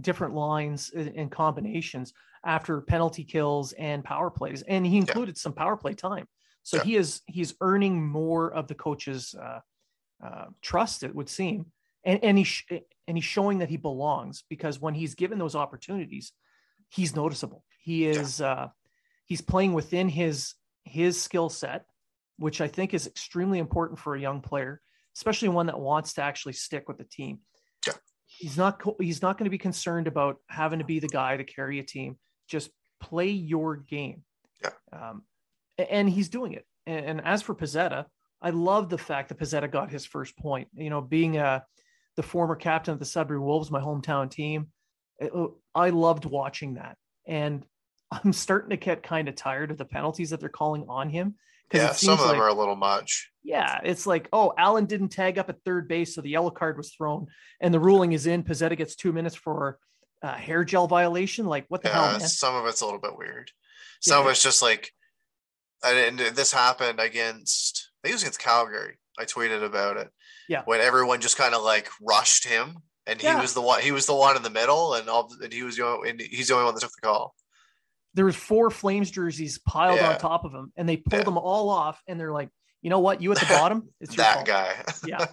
different 0.01 0.35
lines 0.35 0.90
and 0.90 1.31
combinations 1.31 2.12
after 2.45 2.81
penalty 2.81 3.25
kills 3.25 3.73
and 3.73 4.05
power 4.05 4.31
plays, 4.31 4.62
and 4.62 4.85
he 4.85 4.97
included 4.97 5.37
yeah. 5.37 5.40
some 5.40 5.53
power 5.53 5.77
play 5.77 5.95
time. 5.95 6.27
So 6.62 6.79
yeah. 6.79 6.85
he 6.85 6.97
is 6.97 7.21
he's 7.27 7.55
earning 7.61 8.05
more 8.07 8.53
of 8.53 8.68
the 8.68 8.75
coach's 8.75 9.35
uh, 9.35 9.61
uh, 10.25 10.47
trust, 10.61 11.03
it 11.03 11.14
would 11.14 11.29
seem, 11.29 11.66
and 12.05 12.23
and 12.23 12.38
he 12.38 12.45
sh- 12.45 12.66
and 12.71 13.16
he's 13.16 13.25
showing 13.25 13.59
that 13.59 13.68
he 13.68 13.77
belongs 13.77 14.45
because 14.49 14.81
when 14.81 14.95
he's 14.95 15.14
given 15.14 15.38
those 15.38 15.57
opportunities, 15.57 16.33
he's 16.93 17.17
noticeable. 17.17 17.65
He 17.81 18.07
is 18.07 18.41
yeah. 18.41 18.53
uh, 18.53 18.69
he's 19.27 19.41
playing 19.41 19.73
within 19.73 20.09
his 20.09 20.55
his 20.85 21.21
skill 21.21 21.49
set, 21.49 21.87
which 22.39 22.61
I 22.61 22.69
think 22.69 22.95
is 22.95 23.07
extremely 23.07 23.59
important 23.59 23.99
for 23.99 24.15
a 24.15 24.21
young 24.21 24.41
player, 24.41 24.81
especially 25.17 25.49
one 25.49 25.67
that 25.67 25.79
wants 25.79 26.15
to 26.15 26.23
actually 26.23 26.53
stick 26.53 26.89
with 26.89 26.99
the 26.99 27.05
team. 27.05 27.41
Yeah. 27.87 27.95
He's 28.27 28.57
not 28.57 28.83
he's 29.01 29.23
not 29.23 29.39
going 29.39 29.47
to 29.47 29.51
be 29.51 29.59
concerned 29.59 30.07
about 30.07 30.37
having 30.49 30.79
to 30.79 30.85
be 30.85 31.01
the 31.01 31.09
guy 31.09 31.37
to 31.37 31.45
carry 31.45 31.79
a 31.79 31.85
team. 31.85 32.19
Just 32.49 32.71
play 33.01 33.29
your 33.29 33.77
game. 33.77 34.23
Yeah. 34.63 34.71
Um, 34.93 35.23
and 35.79 36.09
he's 36.09 36.29
doing 36.29 36.53
it. 36.53 36.67
And, 36.87 37.07
and 37.07 37.21
as 37.25 37.43
for 37.43 37.55
Pezzetta, 37.55 38.07
I 38.41 38.51
love 38.51 38.89
the 38.89 38.99
fact 38.99 39.29
that 39.29 39.39
Pezzetta 39.39 39.71
got 39.71 39.91
his 39.91 40.05
first 40.05 40.37
point. 40.37 40.69
You 40.75 40.91
know, 40.91 41.01
being 41.01 41.39
a 41.39 41.45
uh, 41.45 41.61
the 42.15 42.23
former 42.23 42.55
captain 42.55 42.93
of 42.93 42.99
the 42.99 43.07
Sudbury 43.07 43.41
Wolves, 43.41 43.71
my 43.71 43.81
hometown 43.81 44.31
team, 44.31 44.69
Oh, 45.20 45.57
I 45.75 45.90
loved 45.90 46.25
watching 46.25 46.75
that. 46.75 46.96
And 47.27 47.64
I'm 48.11 48.33
starting 48.33 48.70
to 48.70 48.77
get 48.77 49.03
kind 49.03 49.29
of 49.29 49.35
tired 49.35 49.70
of 49.70 49.79
the 49.79 49.85
penalties 49.85 50.31
that 50.31 50.40
they're 50.40 50.48
calling 50.48 50.87
on 50.88 51.11
him. 51.11 51.37
Yeah, 51.72 51.92
some 51.92 52.12
of 52.14 52.18
them 52.18 52.29
like, 52.29 52.38
are 52.38 52.48
a 52.48 52.55
little 52.55 52.77
much. 52.77 53.31
Yeah, 53.42 53.81
it's 53.83 54.07
like, 54.07 54.29
oh, 54.31 54.53
Allen 54.59 54.85
didn't 54.85 55.09
tag 55.09 55.38
up 55.38 55.48
at 55.48 55.62
third 55.64 55.88
base, 55.88 56.14
so 56.14 56.20
the 56.20 56.29
yellow 56.29 56.51
card 56.51 56.77
was 56.77 56.92
thrown, 56.92 57.29
and 57.62 57.72
the 57.72 57.81
ruling 57.81 58.12
is 58.12 58.27
in. 58.27 58.42
Pezzetta 58.42 58.77
gets 58.77 58.94
two 58.94 59.11
minutes 59.11 59.35
for 59.35 59.79
a 60.22 60.33
hair 60.33 60.64
gel 60.64 60.87
violation. 60.87 61.46
Like, 61.46 61.64
what 61.68 61.83
the 61.83 61.88
yeah, 61.88 61.94
hell? 61.94 62.18
Man? 62.18 62.29
Some 62.29 62.55
of 62.55 62.66
it's 62.66 62.83
a 62.83 62.85
little 62.85 63.01
bit 63.01 63.16
weird. 63.16 63.51
Some 64.01 64.18
yeah. 64.18 64.25
of 64.25 64.31
it's 64.31 64.42
just 64.42 64.61
like, 64.61 64.92
and 65.85 66.18
this 66.18 66.53
happened 66.53 67.01
against, 67.01 67.90
I 68.03 68.09
think 68.09 68.12
it 68.12 68.16
was 68.16 68.22
against 68.22 68.40
Calgary. 68.40 68.98
I 69.18 69.25
tweeted 69.25 69.64
about 69.64 69.96
it. 69.96 70.11
Yeah. 70.48 70.62
When 70.64 70.81
everyone 70.81 71.20
just 71.20 71.38
kind 71.38 71.55
of 71.55 71.62
like 71.62 71.88
rushed 72.01 72.46
him 72.46 72.79
and 73.07 73.21
he 73.21 73.35
was 73.35 73.55
the 73.55 73.61
one. 73.61 73.81
He 73.81 73.93
was 73.93 74.07
the 74.07 74.15
one 74.15 74.37
in 74.37 74.43
the 74.43 74.51
middle, 74.51 74.95
and 74.95 75.09
all. 75.09 75.33
And 75.43 75.53
he 75.53 75.62
was 75.62 75.77
the 75.77 75.87
only, 75.87 76.11
and 76.11 76.21
he's 76.21 76.49
the 76.49 76.55
only 76.55 76.67
one 76.67 76.75
that 76.75 76.81
took 76.81 76.93
the 76.93 77.07
call. 77.07 77.35
There 78.15 78.25
was 78.25 78.37
four 78.37 78.71
Flames 78.71 79.11
jerseys 79.11 79.59
piled 79.59 79.99
yeah. 79.99 80.12
on 80.12 80.19
top 80.19 80.45
of 80.45 80.53
him, 80.53 80.73
and 80.77 80.88
they 80.88 80.97
pulled 80.97 81.21
yeah. 81.21 81.25
them 81.25 81.38
all 81.38 81.69
off, 81.69 82.01
and 82.07 82.19
they're 82.21 82.33
like, 82.33 82.51
"You 82.81 82.91
know 82.91 83.01
what? 83.01 83.21
You 83.23 83.33
at 83.33 83.38
the 83.38 83.47
bottom, 83.47 83.88
it's 84.01 84.15
that 84.17 84.45
guy." 84.45 84.75
yeah. 85.05 85.27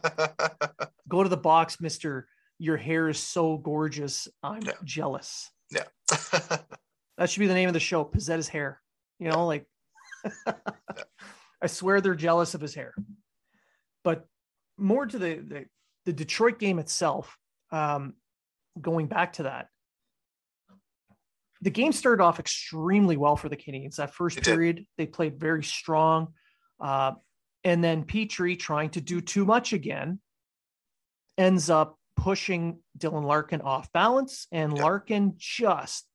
Go 1.08 1.23
to 1.23 1.29
the 1.29 1.38
box, 1.38 1.79
Mister. 1.79 2.27
Your 2.62 2.75
hair 2.75 3.08
is 3.08 3.19
so 3.19 3.58
gorgeous. 3.58 4.27
I'm 4.43 4.63
jealous. 4.84 5.49
Yeah. 5.71 5.86
that 7.17 7.29
should 7.29 7.39
be 7.39 7.47
the 7.47 7.53
name 7.53 7.69
of 7.69 7.73
the 7.73 7.79
show. 7.79 8.03
Pezzetta's 8.03 8.49
hair. 8.49 8.82
You 9.19 9.29
know, 9.29 9.45
like. 9.45 9.65
I 11.62 11.67
swear 11.67 12.01
they're 12.01 12.15
jealous 12.15 12.53
of 12.53 12.62
his 12.62 12.73
hair. 12.73 12.93
But 14.03 14.25
more 14.77 15.05
to 15.05 15.17
the, 15.17 15.36
the 15.36 15.65
the 16.05 16.13
Detroit 16.13 16.60
game 16.60 16.79
itself, 16.79 17.38
um, 17.71 18.13
going 18.79 19.08
back 19.08 19.34
to 19.34 19.43
that, 19.43 19.67
the 21.62 21.69
game 21.69 21.91
started 21.91 22.23
off 22.23 22.39
extremely 22.39 23.17
well 23.17 23.36
for 23.36 23.49
the 23.49 23.58
Canadians. 23.58 23.97
That 23.97 24.13
first 24.13 24.41
period, 24.41 24.86
they 24.97 25.05
played 25.05 25.39
very 25.39 25.63
strong. 25.63 26.34
Uh, 26.79 27.13
and 27.65 27.84
then 27.84 28.05
Petry 28.05 28.58
trying 28.58 28.91
to 28.91 29.01
do 29.01 29.19
too 29.19 29.43
much 29.45 29.73
again 29.73 30.19
ends 31.38 31.69
up 31.69 31.97
pushing 32.15 32.79
Dylan 32.97 33.25
Larkin 33.25 33.62
off 33.62 33.91
balance, 33.91 34.47
and 34.51 34.75
Yeah. 34.75 34.84
Larkin 34.84 35.34
just 35.38 36.05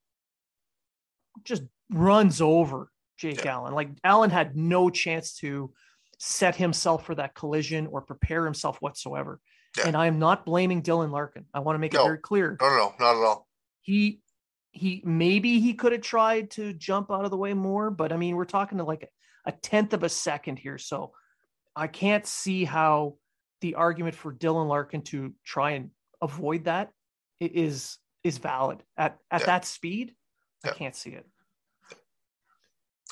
just 1.43 1.63
runs 1.91 2.41
over 2.41 2.91
Jake 3.17 3.45
Yeah. 3.45 3.55
Allen. 3.55 3.75
Like 3.75 3.91
Allen 4.05 4.31
had 4.31 4.57
no 4.57 4.89
chance 4.89 5.35
to 5.37 5.75
set 6.19 6.57
himself 6.57 7.05
for 7.05 7.15
that 7.17 7.35
collision 7.35 7.87
or 7.89 8.01
prepare 8.01 8.45
himself 8.45 8.81
whatsoever. 8.81 9.41
Yeah. 9.77 9.89
And 9.89 9.97
I 9.97 10.07
am 10.07 10.19
not 10.19 10.47
blaming 10.47 10.83
Dylan 10.83 11.11
Larkin. 11.11 11.47
I 11.53 11.61
want 11.61 11.75
to 11.75 11.79
make 11.81 11.95
it 11.95 11.99
very 12.03 12.19
clear 12.19 12.57
No, 12.61 12.69
no, 12.69 12.77
no, 12.77 12.95
not 13.01 13.17
at 13.17 13.23
all. 13.27 13.49
he 13.83 14.21
he 14.71 15.03
maybe 15.05 15.61
he 15.61 15.75
could 15.75 15.93
have 15.93 16.01
tried 16.03 16.51
to 16.53 16.73
jump 16.73 17.11
out 17.11 17.25
of 17.25 17.31
the 17.31 17.37
way 17.37 17.55
more 17.55 17.91
but 17.91 18.13
i 18.13 18.17
mean 18.17 18.35
we're 18.35 18.45
talking 18.45 18.79
to 18.79 18.85
like 18.85 19.05
a, 19.05 19.51
a 19.51 19.53
tenth 19.53 19.93
of 19.93 20.03
a 20.03 20.09
second 20.09 20.59
here 20.59 20.79
so 20.79 21.13
i 21.77 21.87
can't 21.87 22.27
see 22.27 22.65
how 22.65 23.15
the 23.61 23.77
argument 23.77 24.17
for 24.17 24.33
dylan 24.33 24.67
larkin 24.67 25.01
to 25.03 25.33
try 25.45 25.71
and 25.73 25.91
avoid 26.21 26.65
that 26.65 26.91
is 27.41 27.99
is 28.25 28.39
valid 28.39 28.83
at 28.97 29.17
at 29.31 29.43
Yeah. 29.43 29.47
that 29.47 29.65
speed 29.65 30.17
i 30.65 30.71
can't 30.71 30.97
see 30.97 31.11
it 31.11 31.27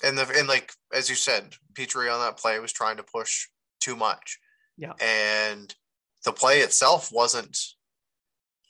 And 0.03 0.19
the 0.19 0.27
and 0.37 0.49
like 0.49 0.73
as 0.93 1.09
you 1.09 1.15
said, 1.15 1.55
Petry 1.75 2.13
on 2.13 2.19
that 2.21 2.37
play 2.39 2.59
was 2.59 2.73
trying 2.73 2.97
to 2.97 3.05
push 3.05 3.47
too 3.81 3.95
much. 3.95 4.39
Yeah. 4.77 4.95
And 5.01 5.73
the 6.25 6.33
play 6.33 6.61
itself 6.61 7.11
wasn't 7.13 7.59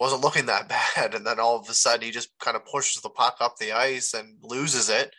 wasn't 0.00 0.22
looking 0.22 0.46
that 0.46 0.68
bad. 0.96 1.14
And 1.14 1.26
then 1.26 1.38
all 1.38 1.58
of 1.58 1.68
a 1.68 1.74
sudden 1.74 2.02
he 2.04 2.10
just 2.10 2.30
kind 2.40 2.56
of 2.56 2.64
pushes 2.66 3.02
the 3.02 3.10
puck 3.10 3.36
up 3.40 3.56
the 3.58 3.72
ice 3.72 4.14
and 4.14 4.36
loses 4.42 4.88
it, 4.88 5.14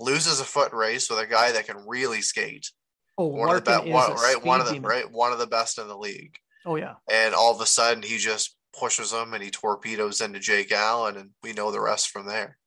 loses 0.00 0.40
a 0.40 0.44
foot 0.44 0.72
race 0.72 1.08
with 1.08 1.18
a 1.18 1.26
guy 1.26 1.52
that 1.52 1.66
can 1.66 1.86
really 1.86 2.22
skate. 2.22 2.70
oh 3.18 3.26
One 3.26 3.48
of 3.54 3.64
the 3.64 3.70
best 3.70 3.86
one, 3.86 4.12
right? 4.14 4.44
One 4.44 4.60
of 4.60 4.68
the 4.68 4.80
right, 4.80 5.10
one 5.10 5.32
of 5.32 5.38
the 5.38 5.46
best 5.46 5.78
in 5.78 5.88
the 5.88 5.96
league. 5.96 6.36
oh 6.64 6.76
yeah 6.76 6.94
And 7.10 7.34
all 7.34 7.54
of 7.54 7.60
a 7.60 7.66
sudden 7.66 8.02
he 8.02 8.18
just 8.18 8.56
pushes 8.78 9.12
him 9.12 9.32
and 9.32 9.42
he 9.42 9.50
torpedoes 9.50 10.20
into 10.20 10.38
Jake 10.38 10.72
Allen 10.72 11.16
and 11.16 11.30
we 11.42 11.52
know 11.52 11.70
the 11.70 11.80
rest 11.80 12.10
from 12.10 12.26
there. 12.26 12.58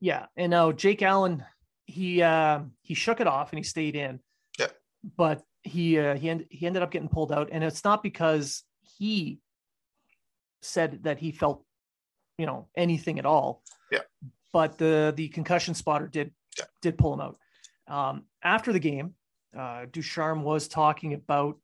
Yeah, 0.00 0.26
and 0.36 0.50
now 0.50 0.72
Jake 0.72 1.02
Allen, 1.02 1.44
he 1.84 2.22
uh, 2.22 2.60
he 2.80 2.94
shook 2.94 3.20
it 3.20 3.26
off 3.26 3.52
and 3.52 3.58
he 3.58 3.64
stayed 3.64 3.96
in. 3.96 4.20
Yeah. 4.58 4.68
but 5.16 5.42
he 5.62 5.98
uh, 5.98 6.16
he 6.16 6.30
end, 6.30 6.46
he 6.50 6.66
ended 6.66 6.82
up 6.82 6.90
getting 6.90 7.08
pulled 7.08 7.32
out, 7.32 7.48
and 7.52 7.62
it's 7.64 7.84
not 7.84 8.02
because 8.02 8.62
he 8.98 9.40
said 10.62 11.04
that 11.04 11.18
he 11.18 11.32
felt, 11.32 11.64
you 12.38 12.46
know, 12.46 12.68
anything 12.76 13.18
at 13.18 13.26
all. 13.26 13.62
Yeah. 13.90 14.00
but 14.52 14.78
the 14.78 15.12
the 15.16 15.28
concussion 15.28 15.74
spotter 15.74 16.06
did 16.06 16.32
Yeah. 16.58 16.64
did 16.82 16.98
pull 16.98 17.14
him 17.14 17.20
out. 17.20 17.38
Um, 17.88 18.24
after 18.42 18.72
the 18.72 18.78
game, 18.80 19.14
uh, 19.58 19.86
Ducharme 19.90 20.42
was 20.42 20.68
talking 20.68 21.14
about 21.14 21.58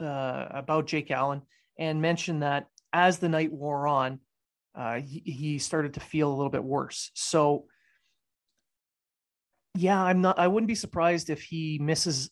uh, 0.00 0.46
about 0.50 0.86
Jake 0.86 1.10
Allen 1.10 1.42
and 1.78 2.02
mentioned 2.02 2.42
that 2.42 2.66
as 2.92 3.18
the 3.18 3.28
night 3.28 3.52
wore 3.52 3.86
on, 3.86 4.20
uh, 4.74 5.00
he, 5.00 5.22
he 5.24 5.58
started 5.58 5.94
to 5.94 6.00
feel 6.00 6.28
a 6.28 6.34
little 6.34 6.50
bit 6.50 6.64
worse. 6.64 7.10
So, 7.14 7.66
yeah, 9.74 10.02
I'm 10.02 10.20
not. 10.20 10.38
I 10.38 10.48
wouldn't 10.48 10.68
be 10.68 10.74
surprised 10.74 11.30
if 11.30 11.42
he 11.42 11.78
misses 11.78 12.30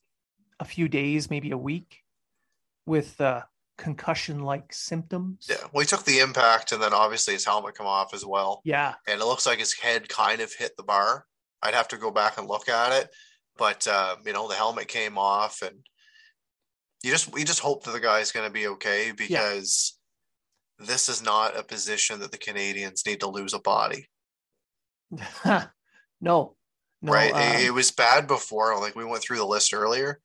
a 0.60 0.64
few 0.64 0.88
days, 0.88 1.30
maybe 1.30 1.50
a 1.50 1.58
week, 1.58 2.02
with 2.86 3.20
uh, 3.20 3.42
concussion-like 3.78 4.72
symptoms. 4.72 5.46
Yeah. 5.48 5.56
Well 5.72 5.82
he 5.82 5.86
took 5.86 6.04
the 6.04 6.20
impact 6.20 6.72
and 6.72 6.82
then 6.82 6.94
obviously 6.94 7.34
his 7.34 7.44
helmet 7.44 7.74
come 7.74 7.86
off 7.86 8.14
as 8.14 8.24
well. 8.24 8.62
Yeah. 8.64 8.94
and 9.06 9.20
it 9.20 9.26
looks 9.26 9.46
like 9.46 9.58
his 9.58 9.74
head 9.74 10.08
kind 10.08 10.40
of 10.40 10.52
hit 10.52 10.76
the 10.76 10.82
bar. 10.82 11.26
I'd 11.62 11.74
have 11.74 11.88
to 11.88 11.98
go 11.98 12.10
back 12.10 12.38
and 12.38 12.46
look 12.46 12.68
at 12.68 12.92
it, 12.92 13.10
but 13.56 13.86
uh, 13.88 14.16
you 14.24 14.32
know 14.32 14.48
the 14.48 14.54
helmet 14.54 14.88
came 14.88 15.18
off, 15.18 15.62
and 15.62 15.76
you 17.02 17.10
just 17.10 17.32
we 17.32 17.44
just 17.44 17.60
hope 17.60 17.84
that 17.84 17.92
the 17.92 18.00
guy's 18.00 18.32
going 18.32 18.46
to 18.46 18.52
be 18.52 18.68
okay 18.68 19.12
because 19.16 19.98
this 20.78 21.08
is 21.08 21.22
not 21.22 21.58
a 21.58 21.62
position 21.62 22.20
that 22.20 22.32
the 22.32 22.38
Canadians 22.38 23.04
need 23.06 23.20
to 23.20 23.28
lose 23.28 23.54
a 23.54 23.58
body. 23.58 24.08
no. 25.44 26.56
No. 27.02 27.12
right? 27.12 27.32
uh, 27.32 27.58
it, 27.58 27.66
it 27.66 27.74
was 27.74 27.90
bad 27.90 28.26
before, 28.26 28.78
like 28.80 28.94
we 28.94 29.04
went 29.04 29.22
through 29.22 29.38
the 29.38 29.46
list 29.46 29.72
earlier, 29.72 30.20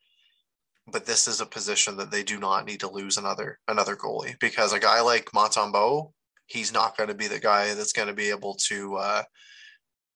but 0.88 1.06
this 1.06 1.28
is 1.28 1.42
a 1.42 1.46
position 1.46 1.98
that 1.98 2.12
they 2.12 2.24
do 2.24 2.40
not 2.40 2.66
need 2.66 2.80
to 2.80 2.90
lose 2.90 3.18
another 3.18 3.60
another 3.68 3.96
goalie 3.96 4.40
because 4.40 4.74
a 4.74 4.80
guy 4.80 5.02
like 5.02 5.26
Montembeault, 5.32 6.12
he's 6.48 6.74
not 6.74 6.98
going 6.98 7.10
to 7.10 7.16
be 7.16 7.28
the 7.28 7.40
guy 7.40 7.74
that's 7.74 7.94
going 7.94 8.08
to 8.08 8.14
be 8.14 8.30
able 8.30 8.56
to, 8.68 8.96
uh, 8.98 9.24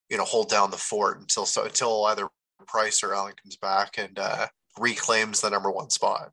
you 0.10 0.18
know, 0.18 0.26
hold 0.26 0.50
down 0.50 0.72
the 0.72 0.78
fort 0.78 1.20
until 1.20 1.46
so 1.46 1.64
until 1.64 2.06
either 2.06 2.28
Price 2.68 3.04
or 3.04 3.14
Allen 3.14 3.34
comes 3.42 3.58
back 3.58 3.98
and 3.98 4.18
uh, 4.18 4.48
reclaims 4.80 5.42
the 5.42 5.50
number 5.50 5.72
one 5.72 5.90
spot. 5.90 6.32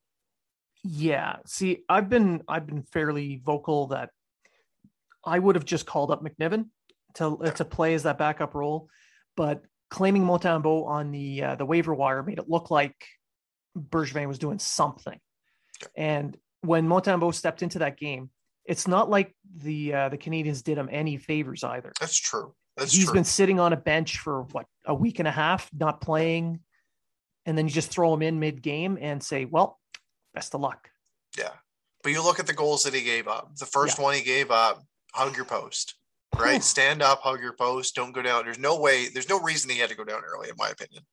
Yeah. 0.83 1.37
See, 1.47 1.85
I've 1.89 2.09
been 2.09 2.43
I've 2.49 2.67
been 2.67 2.83
fairly 2.83 3.41
vocal 3.45 3.89
that 3.89 4.11
I 5.25 5.39
would 5.39 5.55
have 5.57 5.65
just 5.65 5.87
called 5.87 6.11
up 6.11 6.25
McNiven 6.25 6.69
to 7.15 7.39
Yeah. 7.43 7.51
to 7.51 7.65
play 7.65 7.95
as 7.95 8.05
that 8.05 8.19
backup 8.19 8.55
role, 8.55 8.89
but 9.37 9.63
claiming 9.91 10.25
Montembeault 10.25 10.87
on 10.87 11.13
the 11.13 11.43
uh, 11.43 11.55
the 11.57 11.67
waiver 11.67 11.95
wire 11.95 12.23
made 12.23 12.39
it 12.39 12.49
look 12.49 12.71
like 12.71 12.97
Bergevin 13.77 14.29
was 14.29 14.39
doing 14.39 14.59
something. 14.59 15.19
And 15.97 16.37
when 16.61 16.87
Montembeault 16.87 17.35
stepped 17.35 17.63
into 17.63 17.81
that 17.81 17.99
game, 17.99 18.31
it's 18.65 18.87
not 18.87 19.11
like 19.11 19.35
the 19.57 19.95
uh, 19.95 20.09
the 20.09 20.17
Canadians 20.17 20.63
did 20.63 20.79
him 20.79 20.89
any 20.91 21.17
favors 21.17 21.65
either. 21.65 21.93
That's 22.01 22.17
true. 22.17 22.55
That's 22.77 22.93
He's 22.93 23.07
true. 23.07 23.15
been 23.15 23.25
sitting 23.25 23.59
on 23.59 23.73
a 23.73 23.77
bench 23.77 24.19
for 24.19 24.43
what 24.53 24.67
a 24.87 24.95
week 24.95 25.19
and 25.19 25.27
a 25.27 25.33
half, 25.33 25.69
not 25.77 26.01
playing, 26.01 26.61
and 27.45 27.59
then 27.59 27.67
you 27.67 27.73
just 27.73 27.91
throw 27.91 28.15
him 28.15 28.23
in 28.23 28.39
mid 28.39 28.63
game 28.63 28.97
and 29.01 29.23
say, 29.23 29.45
"Well, 29.45 29.81
best 30.35 30.55
of 30.55 30.61
luck." 30.61 30.89
Yeah. 31.37 31.51
But 32.03 32.13
you 32.13 32.23
look 32.23 32.39
at 32.39 32.47
the 32.47 32.53
goals 32.53 32.83
that 32.85 32.95
he 32.95 33.03
gave 33.03 33.29
up. 33.29 33.57
The 33.57 33.67
first 33.67 33.99
one 33.99 34.15
he 34.15 34.23
gave 34.23 34.51
up, 34.51 34.83
hug 35.13 35.37
your 35.37 35.45
post, 35.45 35.95
right? 36.37 36.63
Stand 36.63 37.01
up, 37.01 37.21
hug 37.21 37.41
your 37.41 37.53
post, 37.53 37.95
don't 37.95 38.13
go 38.13 38.23
down. 38.23 38.45
There's 38.45 38.59
no 38.59 38.79
way, 38.79 39.09
there's 39.09 39.29
no 39.29 39.41
reason 39.41 39.71
he 39.71 39.79
had 39.79 39.91
to 39.91 39.97
go 39.97 40.05
down 40.05 40.23
early, 40.25 40.49
in 40.49 40.57
my 40.59 40.69
opinion. 40.69 41.05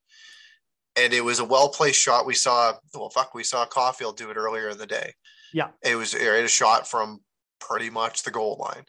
And 0.99 1.13
it 1.13 1.23
was 1.23 1.39
a 1.39 1.45
well 1.45 1.69
placed 1.69 2.01
shot. 2.01 2.25
We 2.25 2.35
saw, 2.35 2.73
well, 2.93 3.09
fuck, 3.09 3.33
we 3.33 3.43
saw 3.43 3.65
Caufield 3.65 4.17
do 4.17 4.29
it 4.29 4.37
earlier 4.37 4.69
in 4.69 4.77
the 4.77 4.85
day. 4.85 5.13
Yeah. 5.53 5.69
It 5.83 5.95
was 5.95 6.13
it 6.13 6.43
a 6.43 6.47
shot 6.47 6.87
from 6.87 7.19
pretty 7.59 7.89
much 7.89 8.23
the 8.23 8.31
goal 8.31 8.57
line. 8.59 8.83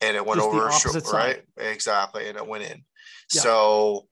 And 0.00 0.16
it 0.16 0.24
went 0.24 0.40
Just 0.40 0.48
over, 0.48 0.72
short, 0.72 1.12
right? 1.12 1.42
Exactly. 1.56 2.28
And 2.28 2.36
it 2.36 2.46
went 2.46 2.64
in. 2.64 2.84
Yeah. 3.32 3.40
So 3.42 4.08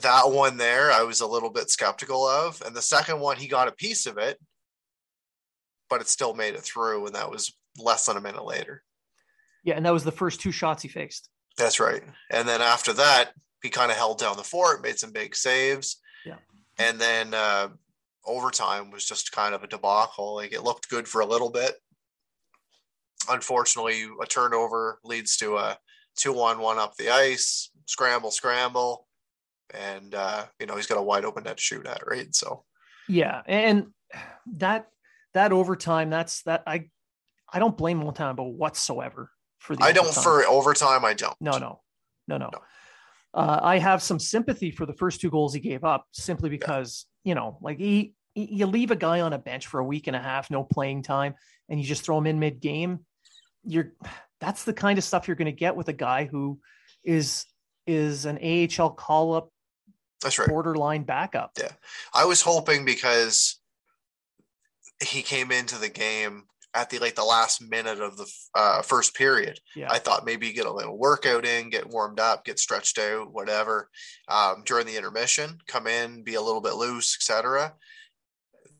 that 0.00 0.30
one 0.30 0.56
there, 0.56 0.90
I 0.90 1.02
was 1.02 1.20
a 1.20 1.26
little 1.26 1.50
bit 1.50 1.70
skeptical 1.70 2.26
of. 2.26 2.60
And 2.66 2.74
the 2.74 2.82
second 2.82 3.20
one, 3.20 3.36
he 3.36 3.46
got 3.46 3.68
a 3.68 3.72
piece 3.72 4.06
of 4.06 4.18
it, 4.18 4.38
but 5.88 6.00
it 6.00 6.08
still 6.08 6.34
made 6.34 6.54
it 6.54 6.62
through. 6.62 7.06
And 7.06 7.14
that 7.14 7.30
was 7.30 7.56
less 7.78 8.06
than 8.06 8.16
a 8.16 8.20
minute 8.20 8.44
later. 8.44 8.82
Yeah, 9.64 9.74
and 9.76 9.86
that 9.86 9.92
was 9.92 10.04
the 10.04 10.12
first 10.12 10.40
two 10.40 10.52
shots 10.52 10.82
he 10.82 10.88
faced. 10.88 11.28
That's 11.56 11.78
right. 11.78 12.02
And 12.30 12.48
then 12.48 12.60
after 12.60 12.92
that, 12.94 13.32
he 13.62 13.70
kind 13.70 13.90
of 13.90 13.96
held 13.96 14.18
down 14.18 14.36
the 14.36 14.42
fort, 14.42 14.82
made 14.82 14.98
some 14.98 15.12
big 15.12 15.34
saves. 15.36 15.98
Yeah. 16.26 16.36
And 16.78 16.98
then 16.98 17.32
uh, 17.34 17.68
overtime 18.24 18.90
was 18.90 19.04
just 19.04 19.32
kind 19.32 19.54
of 19.54 19.62
a 19.62 19.68
debacle. 19.68 20.34
Like 20.34 20.52
it 20.52 20.62
looked 20.64 20.88
good 20.88 21.06
for 21.06 21.20
a 21.20 21.26
little 21.26 21.50
bit. 21.50 21.74
Unfortunately, 23.28 24.06
a 24.20 24.26
turnover 24.26 24.98
leads 25.04 25.36
to 25.38 25.56
a 25.56 25.78
two 26.16 26.34
on 26.40 26.58
one 26.58 26.78
up 26.78 26.96
the 26.96 27.10
ice, 27.10 27.70
scramble, 27.86 28.32
scramble. 28.32 29.06
And, 29.72 30.14
uh, 30.14 30.44
you 30.58 30.66
know, 30.66 30.76
he's 30.76 30.86
got 30.88 30.98
a 30.98 31.02
wide 31.02 31.24
open 31.24 31.44
net 31.44 31.56
to 31.56 31.62
shoot 31.62 31.86
at, 31.86 32.06
right? 32.06 32.34
So, 32.34 32.64
Yeah, 33.08 33.42
and 33.46 33.86
that 34.56 34.88
that 35.34 35.52
overtime, 35.52 36.10
that's 36.10 36.42
that 36.42 36.64
I 36.66 36.90
I 37.50 37.58
don't 37.58 37.76
blame 37.76 38.02
Montembeault 38.02 38.54
whatsoever 38.54 39.30
for 39.60 39.76
the 39.76 39.84
I 39.84 39.92
don't 39.92 40.06
overtime. 40.06 40.22
for 40.24 40.44
overtime, 40.46 41.04
I 41.04 41.14
don't. 41.14 41.36
no 41.40 41.52
no 41.52 41.80
no 42.28 42.38
no. 42.38 42.50
No. 42.52 42.58
Uh, 43.34 43.60
I 43.62 43.78
have 43.78 44.02
some 44.02 44.18
sympathy 44.18 44.70
for 44.70 44.86
the 44.86 44.92
first 44.92 45.20
two 45.20 45.30
goals 45.30 45.54
he 45.54 45.60
gave 45.60 45.84
up 45.84 46.06
simply 46.12 46.50
because 46.50 47.06
you 47.24 47.34
know 47.34 47.58
like 47.62 47.78
he, 47.78 48.14
he 48.34 48.56
you 48.56 48.66
leave 48.66 48.90
a 48.90 48.96
guy 48.96 49.20
on 49.20 49.32
a 49.32 49.38
bench 49.38 49.66
for 49.66 49.80
a 49.80 49.84
week 49.84 50.06
and 50.06 50.16
a 50.16 50.20
half, 50.20 50.50
no 50.50 50.64
playing 50.64 51.02
time, 51.02 51.34
and 51.68 51.80
you 51.80 51.86
just 51.86 52.04
throw 52.04 52.18
him 52.18 52.26
in 52.26 52.38
mid 52.38 52.60
game. 52.60 53.00
You're 53.64 53.92
that's 54.40 54.64
the 54.64 54.72
kind 54.72 54.98
of 54.98 55.04
stuff 55.04 55.28
you're 55.28 55.36
going 55.36 55.46
to 55.46 55.52
get 55.52 55.76
with 55.76 55.88
a 55.88 55.92
guy 55.92 56.24
who 56.24 56.58
is 57.04 57.46
is 57.86 58.26
an 58.26 58.38
AHL 58.38 58.90
call 58.90 59.34
up 59.34 59.50
That's 60.22 60.38
right. 60.38 60.48
borderline 60.48 61.04
backup. 61.04 61.52
Yeah. 61.58 61.72
I 62.14 62.24
was 62.24 62.42
hoping 62.42 62.84
because 62.84 63.58
he 65.02 65.22
came 65.22 65.50
into 65.50 65.78
the 65.78 65.88
game 65.88 66.44
at 66.74 66.90
the 66.90 66.98
like 66.98 67.14
the 67.14 67.24
last 67.24 67.60
minute 67.62 68.00
of 68.00 68.16
the 68.16 68.26
uh, 68.54 68.82
first 68.82 69.14
period. 69.14 69.58
Yeah. 69.76 69.88
I 69.90 69.98
thought 69.98 70.24
maybe 70.24 70.52
get 70.52 70.66
a 70.66 70.72
little 70.72 70.98
workout 70.98 71.44
in, 71.44 71.70
get 71.70 71.88
warmed 71.88 72.20
up, 72.20 72.44
get 72.44 72.58
stretched 72.58 72.98
out, 72.98 73.32
whatever. 73.32 73.90
Um, 74.28 74.62
during 74.64 74.86
the 74.86 74.96
intermission, 74.96 75.58
come 75.66 75.86
in, 75.86 76.22
be 76.22 76.34
a 76.34 76.40
little 76.40 76.60
bit 76.60 76.74
loose, 76.74 77.16
etc. 77.16 77.74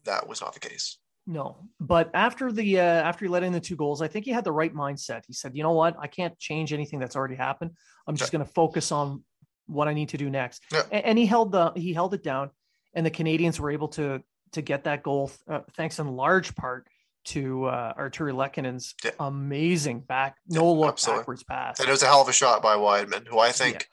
That 0.04 0.26
was 0.26 0.40
not 0.40 0.54
the 0.54 0.60
case. 0.60 0.98
No, 1.26 1.68
but 1.78 2.10
after 2.14 2.50
the 2.50 2.80
uh, 2.80 2.82
after 2.82 3.26
he 3.26 3.28
let 3.28 3.44
in 3.44 3.52
the 3.52 3.60
two 3.60 3.76
goals, 3.76 4.02
I 4.02 4.08
think 4.08 4.24
he 4.24 4.32
had 4.32 4.42
the 4.42 4.52
right 4.52 4.74
mindset. 4.74 5.22
He 5.26 5.32
said, 5.32 5.54
"You 5.54 5.62
know 5.62 5.72
what? 5.72 5.96
I 5.98 6.08
can't 6.08 6.36
change 6.38 6.72
anything 6.72 6.98
that's 6.98 7.14
already 7.14 7.36
happened. 7.36 7.72
I'm 8.08 8.16
just 8.16 8.32
going 8.32 8.44
to 8.44 8.50
focus 8.50 8.90
on 8.90 9.22
what 9.66 9.86
I 9.86 9.94
need 9.94 10.08
to 10.08 10.16
do 10.16 10.30
next." 10.30 10.64
Yeah. 10.72 10.82
And, 10.90 11.04
and 11.04 11.18
he 11.18 11.26
held 11.26 11.52
the 11.52 11.72
he 11.76 11.92
held 11.92 12.14
it 12.14 12.24
down, 12.24 12.50
and 12.94 13.06
the 13.06 13.10
Canadians 13.10 13.60
were 13.60 13.70
able 13.70 13.88
to 13.88 14.20
to 14.52 14.62
get 14.62 14.84
that 14.84 15.04
goal 15.04 15.30
uh, 15.48 15.60
thanks 15.76 16.00
in 16.00 16.08
large 16.08 16.56
part 16.56 16.88
to 17.24 17.66
uh, 17.66 17.94
Artturi 17.94 18.32
Lehkonen's 18.32 18.94
Yeah. 19.04 19.12
amazing 19.20 20.00
back 20.00 20.36
no 20.48 20.72
look 20.72 20.90
absolutely. 20.94 21.20
backwards 21.20 21.42
pass. 21.44 21.80
And 21.80 21.88
it 21.88 21.92
was 21.92 22.02
a 22.02 22.06
hell 22.06 22.22
of 22.22 22.28
a 22.28 22.32
shot 22.32 22.62
by 22.62 22.76
Wideman, 22.76 23.26
who 23.28 23.38
I 23.38 23.52
think 23.52 23.86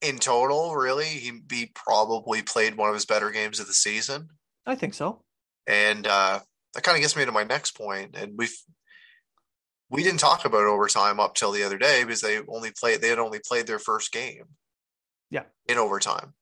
in 0.00 0.18
total, 0.18 0.74
really, 0.74 1.06
he, 1.06 1.32
he 1.50 1.70
probably 1.74 2.42
played 2.42 2.76
one 2.76 2.88
of 2.88 2.94
his 2.94 3.06
better 3.06 3.30
games 3.30 3.58
of 3.60 3.66
the 3.66 3.72
season. 3.72 4.28
I 4.66 4.74
think 4.74 4.94
so. 4.94 5.22
And 5.66 6.06
uh, 6.06 6.40
that 6.74 6.82
kind 6.82 6.96
of 6.96 7.02
gets 7.02 7.16
me 7.16 7.24
to 7.24 7.32
my 7.32 7.44
next 7.44 7.76
point. 7.76 8.14
And 8.16 8.32
we've 8.36 8.54
we 9.90 10.02
didn't 10.02 10.20
talk 10.20 10.44
about 10.44 10.64
overtime 10.64 11.20
up 11.20 11.34
till 11.34 11.52
the 11.52 11.62
other 11.62 11.78
day 11.78 12.02
because 12.02 12.20
they 12.20 12.40
only 12.48 12.72
played 12.78 13.00
they 13.00 13.08
had 13.08 13.18
only 13.18 13.40
played 13.46 13.66
their 13.66 13.78
first 13.78 14.12
game. 14.12 14.44
Yeah. 15.30 15.44
In 15.68 15.78
overtime. 15.78 16.34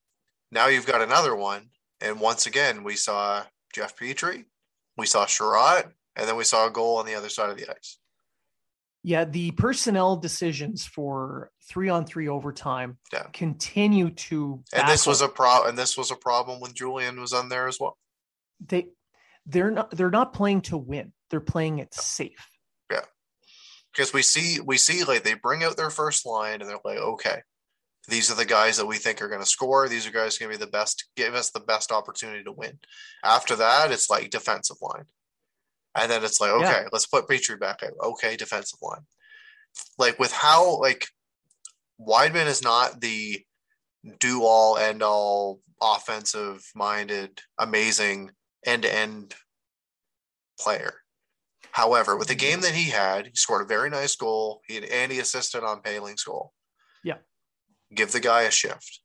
Now 0.51 0.67
you've 0.67 0.87
got 0.87 1.03
another 1.03 1.35
one. 1.37 1.69
And 2.01 2.21
once 2.21 2.47
again, 2.47 2.83
we 2.83 2.97
saw 2.97 3.45
Jeff 3.73 3.97
Petry, 3.97 4.45
we 4.97 5.07
saw 5.07 5.25
Chiarot, 5.27 5.91
and 6.17 6.29
then 6.29 6.37
we 6.37 6.45
saw 6.45 6.67
a 6.67 6.71
goal 6.71 6.99
on 6.99 7.07
the 7.07 7.15
other 7.15 7.29
side 7.29 7.51
of 7.51 7.57
the 7.57 7.71
ice. 7.71 7.99
Yeah, 9.05 9.25
the 9.25 9.51
personnel 9.53 10.17
decisions 10.17 10.87
for 10.87 11.51
three 11.69 11.89
on 11.89 12.05
three 12.07 12.29
overtime 12.29 12.99
Yeah. 13.13 13.25
continue 13.33 14.11
to. 14.11 14.63
And 14.73 14.89
this 14.89 15.01
baffle. 15.03 15.11
was 15.11 15.21
a 15.23 15.29
problem. 15.29 15.69
and 15.71 15.79
this 15.79 15.97
was 15.99 16.11
a 16.13 16.17
problem 16.17 16.61
when 16.61 16.73
Julien 16.75 17.21
was 17.21 17.33
on 17.33 17.49
there 17.49 17.67
as 17.67 17.79
well. 17.81 17.99
they 18.65 18.89
they're 19.47 19.73
not 19.73 19.91
they're 19.91 20.11
not 20.11 20.33
playing 20.33 20.61
to 20.63 20.77
win. 20.77 21.13
They're 21.31 21.41
playing 21.41 21.79
it 21.81 21.93
safe. 21.95 22.47
Yeah, 22.93 23.01
because 23.93 24.13
we 24.13 24.23
see 24.23 24.61
we 24.61 24.79
see 24.79 25.03
like 25.03 25.25
they 25.25 25.35
bring 25.35 25.65
out 25.65 25.77
their 25.77 25.91
first 25.91 26.25
line 26.25 26.61
and 26.61 26.71
they're 26.71 26.79
like 26.85 26.99
okay 26.99 27.43
these 28.09 28.31
are 28.31 28.35
the 28.35 28.45
guys 28.45 28.77
that 28.77 28.87
we 28.87 28.97
think 28.97 29.23
are 29.23 29.29
going 29.29 29.41
to 29.41 29.47
score. 29.47 29.89
These 29.89 30.07
are 30.07 30.13
guys 30.13 30.39
going 30.39 30.51
to 30.51 30.59
be 30.59 30.65
the 30.65 30.71
best 30.71 31.09
give 31.17 31.35
us 31.35 31.51
the 31.51 31.61
best 31.61 31.93
opportunity 31.93 32.43
to 32.45 32.53
win. 32.53 32.79
After 33.25 33.57
that 33.57 33.93
it's 33.93 34.11
like 34.11 34.31
defensive 34.31 34.79
line. 34.81 35.05
And 35.95 36.11
then 36.11 36.25
it's 36.25 36.41
like 36.41 36.51
okay 36.51 36.83
Yeah. 36.83 36.89
let's 36.93 37.07
put 37.07 37.29
Petry 37.29 37.59
back 37.59 37.83
out 37.83 37.93
okay 38.03 38.37
defensive 38.37 38.79
line. 38.83 39.07
Like 39.99 40.19
with 40.19 40.33
how 40.33 40.79
like 40.79 41.07
Wideman 42.01 42.47
is 42.47 42.63
not 42.63 43.01
the 43.01 43.45
do 44.19 44.43
all 44.43 44.77
end 44.77 45.03
all 45.03 45.61
offensive 45.81 46.65
minded 46.75 47.41
amazing 47.59 48.31
end 48.65 48.83
to 48.83 48.93
end 48.93 49.35
player. 50.59 50.95
However, 51.73 52.17
with 52.17 52.29
the 52.29 52.35
game 52.35 52.55
mm-hmm. 52.55 52.63
that 52.63 52.75
he 52.75 52.91
had, 52.91 53.27
he 53.27 53.33
scored 53.35 53.63
a 53.63 53.67
very 53.67 53.89
nice 53.89 54.15
goal. 54.15 54.61
He 54.67 54.75
had, 54.75 54.85
and 54.85 55.11
he 55.11 55.21
assisted 55.21 55.65
on 55.65 55.81
Poehling's 55.83 56.25
goal. 56.25 56.53
Yeah. 57.93 57.97
Give 57.97 58.13
the 58.13 58.21
guy 58.21 58.43
a 58.43 58.51
shift. 58.51 59.01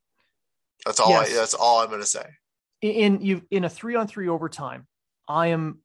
That's 0.86 1.00
all. 1.00 1.10
Yes. 1.10 1.30
I, 1.30 1.34
that's 1.34 1.54
all 1.54 1.80
I'm 1.80 1.88
going 1.88 2.00
to 2.00 2.06
say. 2.06 2.24
In 2.80 3.20
you 3.20 3.42
in 3.50 3.64
a 3.64 3.68
three 3.68 3.96
on 3.96 4.06
three 4.06 4.28
overtime, 4.28 4.86
I 5.28 5.48
am 5.48 5.80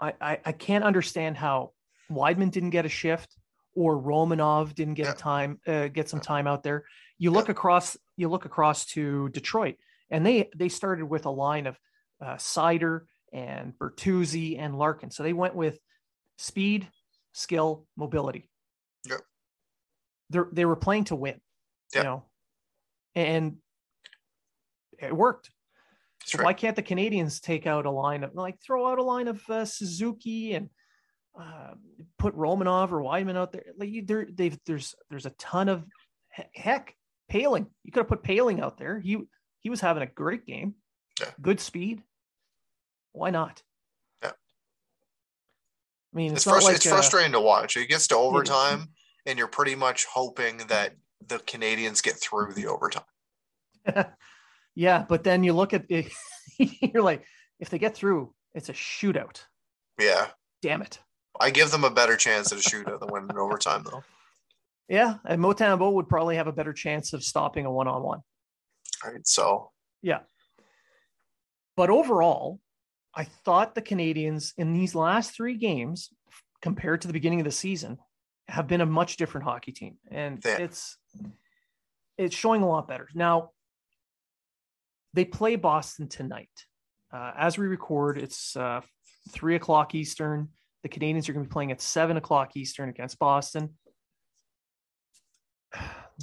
I, 0.00 0.14
I 0.20 0.38
I 0.44 0.52
can't 0.52 0.84
understand 0.84 1.36
how 1.36 1.72
Wideman 2.10 2.50
didn't 2.50 2.70
get 2.70 2.84
a 2.84 2.88
shift 2.88 3.36
or 3.74 3.96
Romanov 3.96 4.74
didn't 4.74 4.94
get 4.94 5.06
Yeah. 5.06 5.12
a 5.12 5.16
time 5.16 5.60
uh, 5.66 5.88
get 5.88 6.08
some 6.08 6.20
time 6.20 6.46
out 6.46 6.62
there. 6.62 6.84
You 7.18 7.30
look 7.30 7.48
across 7.48 7.96
you 8.16 8.28
look 8.28 8.44
across 8.44 8.84
to 8.86 9.28
Detroit 9.28 9.76
and 10.10 10.26
they 10.26 10.50
they 10.56 10.68
started 10.68 11.06
with 11.06 11.24
a 11.24 11.30
line 11.30 11.66
of 11.68 11.78
uh, 12.20 12.34
Seider 12.34 13.02
and 13.32 13.72
Bertuzzi 13.78 14.58
and 14.58 14.76
Larkin. 14.76 15.10
So 15.12 15.22
they 15.22 15.32
went 15.32 15.54
with 15.54 15.78
speed, 16.36 16.88
skill, 17.32 17.86
mobility. 17.96 18.50
Yep. 19.08 19.20
They 20.30 20.38
they 20.52 20.64
were 20.64 20.76
playing 20.76 21.04
to 21.04 21.14
win. 21.16 21.40
Yep. 21.94 22.04
You 22.04 22.10
know, 22.10 22.24
and 23.14 23.56
it 24.98 25.14
worked. 25.14 25.50
So 26.24 26.42
why 26.42 26.52
can't 26.52 26.76
the 26.76 26.82
Canadians 26.82 27.40
take 27.40 27.66
out 27.66 27.86
a 27.86 27.90
line 27.90 28.22
of 28.22 28.34
like 28.34 28.60
throw 28.60 28.86
out 28.86 28.98
a 28.98 29.02
line 29.02 29.28
of 29.28 29.42
uh, 29.50 29.64
Suzuki 29.64 30.54
and 30.54 30.70
uh, 31.38 31.72
put 32.18 32.36
Romanov 32.36 32.92
or 32.92 33.02
Wideman 33.02 33.36
out 33.36 33.52
there? 33.52 33.64
Like 33.76 33.90
you, 33.90 34.02
there, 34.04 34.26
they've 34.32 34.56
there's 34.64 34.94
there's 35.10 35.26
a 35.26 35.30
ton 35.30 35.68
of 35.68 35.84
heck 36.54 36.94
Poehling. 37.30 37.66
You 37.82 37.92
could 37.92 38.00
have 38.00 38.08
put 38.08 38.22
Poehling 38.22 38.60
out 38.60 38.78
there. 38.78 39.00
He 39.00 39.18
he 39.60 39.70
was 39.70 39.80
having 39.80 40.02
a 40.02 40.06
great 40.06 40.46
game. 40.46 40.74
Yeah. 41.20 41.30
Good 41.40 41.60
speed. 41.60 42.02
Why 43.12 43.30
not? 43.30 43.62
Yeah. 44.22 44.30
I 44.30 46.16
mean, 46.16 46.32
It's, 46.32 46.46
it's, 46.46 46.64
like 46.64 46.76
it's 46.76 46.86
uh, 46.86 46.90
frustrating 46.90 47.32
to 47.32 47.40
watch. 47.40 47.76
It 47.76 47.88
gets 47.88 48.06
to 48.08 48.16
overtime, 48.16 48.88
and 49.26 49.38
you're 49.38 49.48
pretty 49.48 49.74
much 49.74 50.06
hoping 50.06 50.58
that 50.68 50.94
the 51.28 51.38
Canadians 51.40 52.00
get 52.00 52.14
through 52.14 52.54
the 52.54 52.66
overtime. 52.66 53.04
yeah, 54.74 55.04
but 55.08 55.24
then 55.24 55.44
you 55.44 55.52
look 55.52 55.74
at 55.74 55.84
it, 55.88 56.12
you're 56.58 57.02
like, 57.02 57.24
if 57.60 57.70
they 57.70 57.78
get 57.78 57.94
through, 57.94 58.32
it's 58.54 58.68
a 58.68 58.72
shootout. 58.72 59.42
Yeah. 59.98 60.28
Damn 60.62 60.82
it. 60.82 61.00
I 61.40 61.50
give 61.50 61.70
them 61.70 61.84
a 61.84 61.90
better 61.90 62.16
chance 62.16 62.52
at 62.52 62.58
a 62.58 62.62
shootout 62.68 63.00
than 63.00 63.08
winning 63.10 63.30
in 63.30 63.38
overtime, 63.38 63.84
though. 63.84 64.04
Yeah, 64.88 65.16
and 65.24 65.40
Montembeault 65.40 65.94
would 65.94 66.08
probably 66.08 66.36
have 66.36 66.46
a 66.48 66.52
better 66.52 66.72
chance 66.72 67.12
of 67.12 67.24
stopping 67.24 67.64
a 67.66 67.72
one-on-one. 67.72 68.20
Right. 69.04 69.26
So, 69.26 69.70
Yeah. 70.02 70.20
But 71.76 71.88
overall, 71.88 72.60
I 73.14 73.24
thought 73.24 73.74
the 73.74 73.80
Canadians 73.82 74.52
in 74.58 74.74
these 74.74 74.94
last 74.94 75.34
three 75.34 75.56
games, 75.56 76.10
compared 76.60 77.00
to 77.02 77.06
the 77.06 77.12
beginning 77.14 77.40
of 77.40 77.44
the 77.44 77.50
season, 77.52 77.98
have 78.48 78.66
been 78.66 78.80
a 78.82 78.86
much 78.86 79.16
different 79.16 79.44
hockey 79.46 79.72
team, 79.72 79.96
and 80.10 80.42
Yeah. 80.44 80.58
it's 80.58 80.98
it's 82.18 82.36
showing 82.36 82.62
a 82.62 82.68
lot 82.68 82.88
better 82.88 83.08
now. 83.14 83.50
They 85.14 85.24
play 85.24 85.56
Boston 85.56 86.08
tonight. 86.08 86.48
Uh, 87.12 87.32
as 87.36 87.58
we 87.58 87.66
record, 87.66 88.16
it's 88.16 88.56
uh, 88.56 88.80
three 89.30 89.56
o'clock 89.56 89.94
Eastern. 89.94 90.48
The 90.82 90.88
Canadians 90.88 91.28
are 91.28 91.32
going 91.32 91.44
to 91.44 91.48
be 91.48 91.52
playing 91.52 91.72
at 91.72 91.82
seven 91.82 92.16
o'clock 92.16 92.56
Eastern 92.56 92.88
against 92.88 93.18
Boston. 93.18 93.76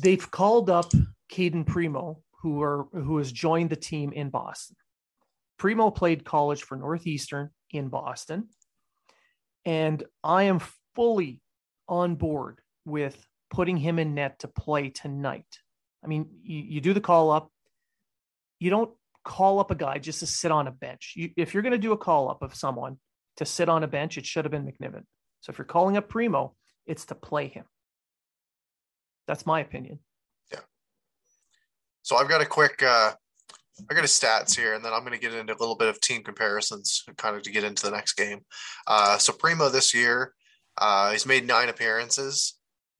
They've 0.01 0.29
called 0.31 0.69
up 0.69 0.91
Cayden 1.29 1.65
Primeau, 1.65 2.21
who 2.41 2.61
are 2.61 2.87
who 2.93 3.17
has 3.17 3.31
joined 3.31 3.69
the 3.69 3.75
team 3.75 4.11
in 4.11 4.29
Boston. 4.29 4.75
Primo 5.57 5.91
played 5.91 6.23
college 6.23 6.63
for 6.63 6.77
Northeastern 6.77 7.49
in 7.71 7.89
Boston, 7.89 8.49
and 9.65 10.03
I 10.23 10.43
am 10.43 10.61
fully 10.95 11.41
on 11.87 12.15
board 12.15 12.61
with 12.85 13.23
putting 13.49 13.77
him 13.77 13.99
in 13.99 14.15
net 14.15 14.39
to 14.39 14.47
play 14.47 14.89
tonight. 14.89 15.59
I 16.03 16.07
mean, 16.07 16.27
you, 16.43 16.59
you 16.59 16.81
do 16.81 16.93
the 16.93 17.01
call 17.01 17.31
up. 17.31 17.51
You 18.59 18.69
don't 18.69 18.91
call 19.23 19.59
up 19.59 19.71
a 19.71 19.75
guy 19.75 19.97
just 19.97 20.19
to 20.19 20.27
sit 20.27 20.51
on 20.51 20.67
a 20.67 20.71
bench. 20.71 21.13
You, 21.15 21.31
if 21.35 21.53
you're 21.53 21.63
going 21.63 21.73
to 21.73 21.77
do 21.77 21.91
a 21.91 21.97
call 21.97 22.29
up 22.29 22.41
of 22.41 22.55
someone 22.55 22.97
to 23.37 23.45
sit 23.45 23.69
on 23.69 23.83
a 23.83 23.87
bench, 23.87 24.17
it 24.17 24.25
should 24.25 24.45
have 24.45 24.51
been 24.51 24.65
McNiven. 24.65 25.03
So 25.41 25.51
if 25.51 25.57
you're 25.57 25.65
calling 25.65 25.97
up 25.97 26.09
Primeau, 26.09 26.55
it's 26.85 27.05
to 27.05 27.15
play 27.15 27.47
him. 27.47 27.65
That's 29.27 29.45
my 29.45 29.59
opinion. 29.61 29.99
Yeah. 30.51 30.59
So 32.01 32.17
I've 32.17 32.27
got 32.27 32.41
a 32.41 32.45
quick, 32.45 32.83
uh, 32.83 33.13
I 33.89 33.93
got 33.93 34.03
a 34.03 34.07
stats 34.07 34.55
here, 34.55 34.73
and 34.73 34.83
then 34.83 34.91
I'm 34.91 35.01
going 35.01 35.13
to 35.13 35.19
get 35.19 35.33
into 35.33 35.53
a 35.53 35.59
little 35.59 35.75
bit 35.75 35.87
of 35.87 36.01
team 36.01 36.23
comparisons, 36.23 37.03
kind 37.17 37.35
of 37.35 37.43
to 37.43 37.51
get 37.51 37.63
into 37.63 37.83
the 37.85 37.91
next 37.91 38.13
game. 38.13 38.41
Uh, 38.87 39.17
so 39.17 39.31
Primeau 39.31 39.69
this 39.69 39.93
year, 39.93 40.33
uh, 40.77 41.11
he's 41.11 41.25
made 41.25 41.47
nine 41.47 41.69
appearances. 41.69 42.58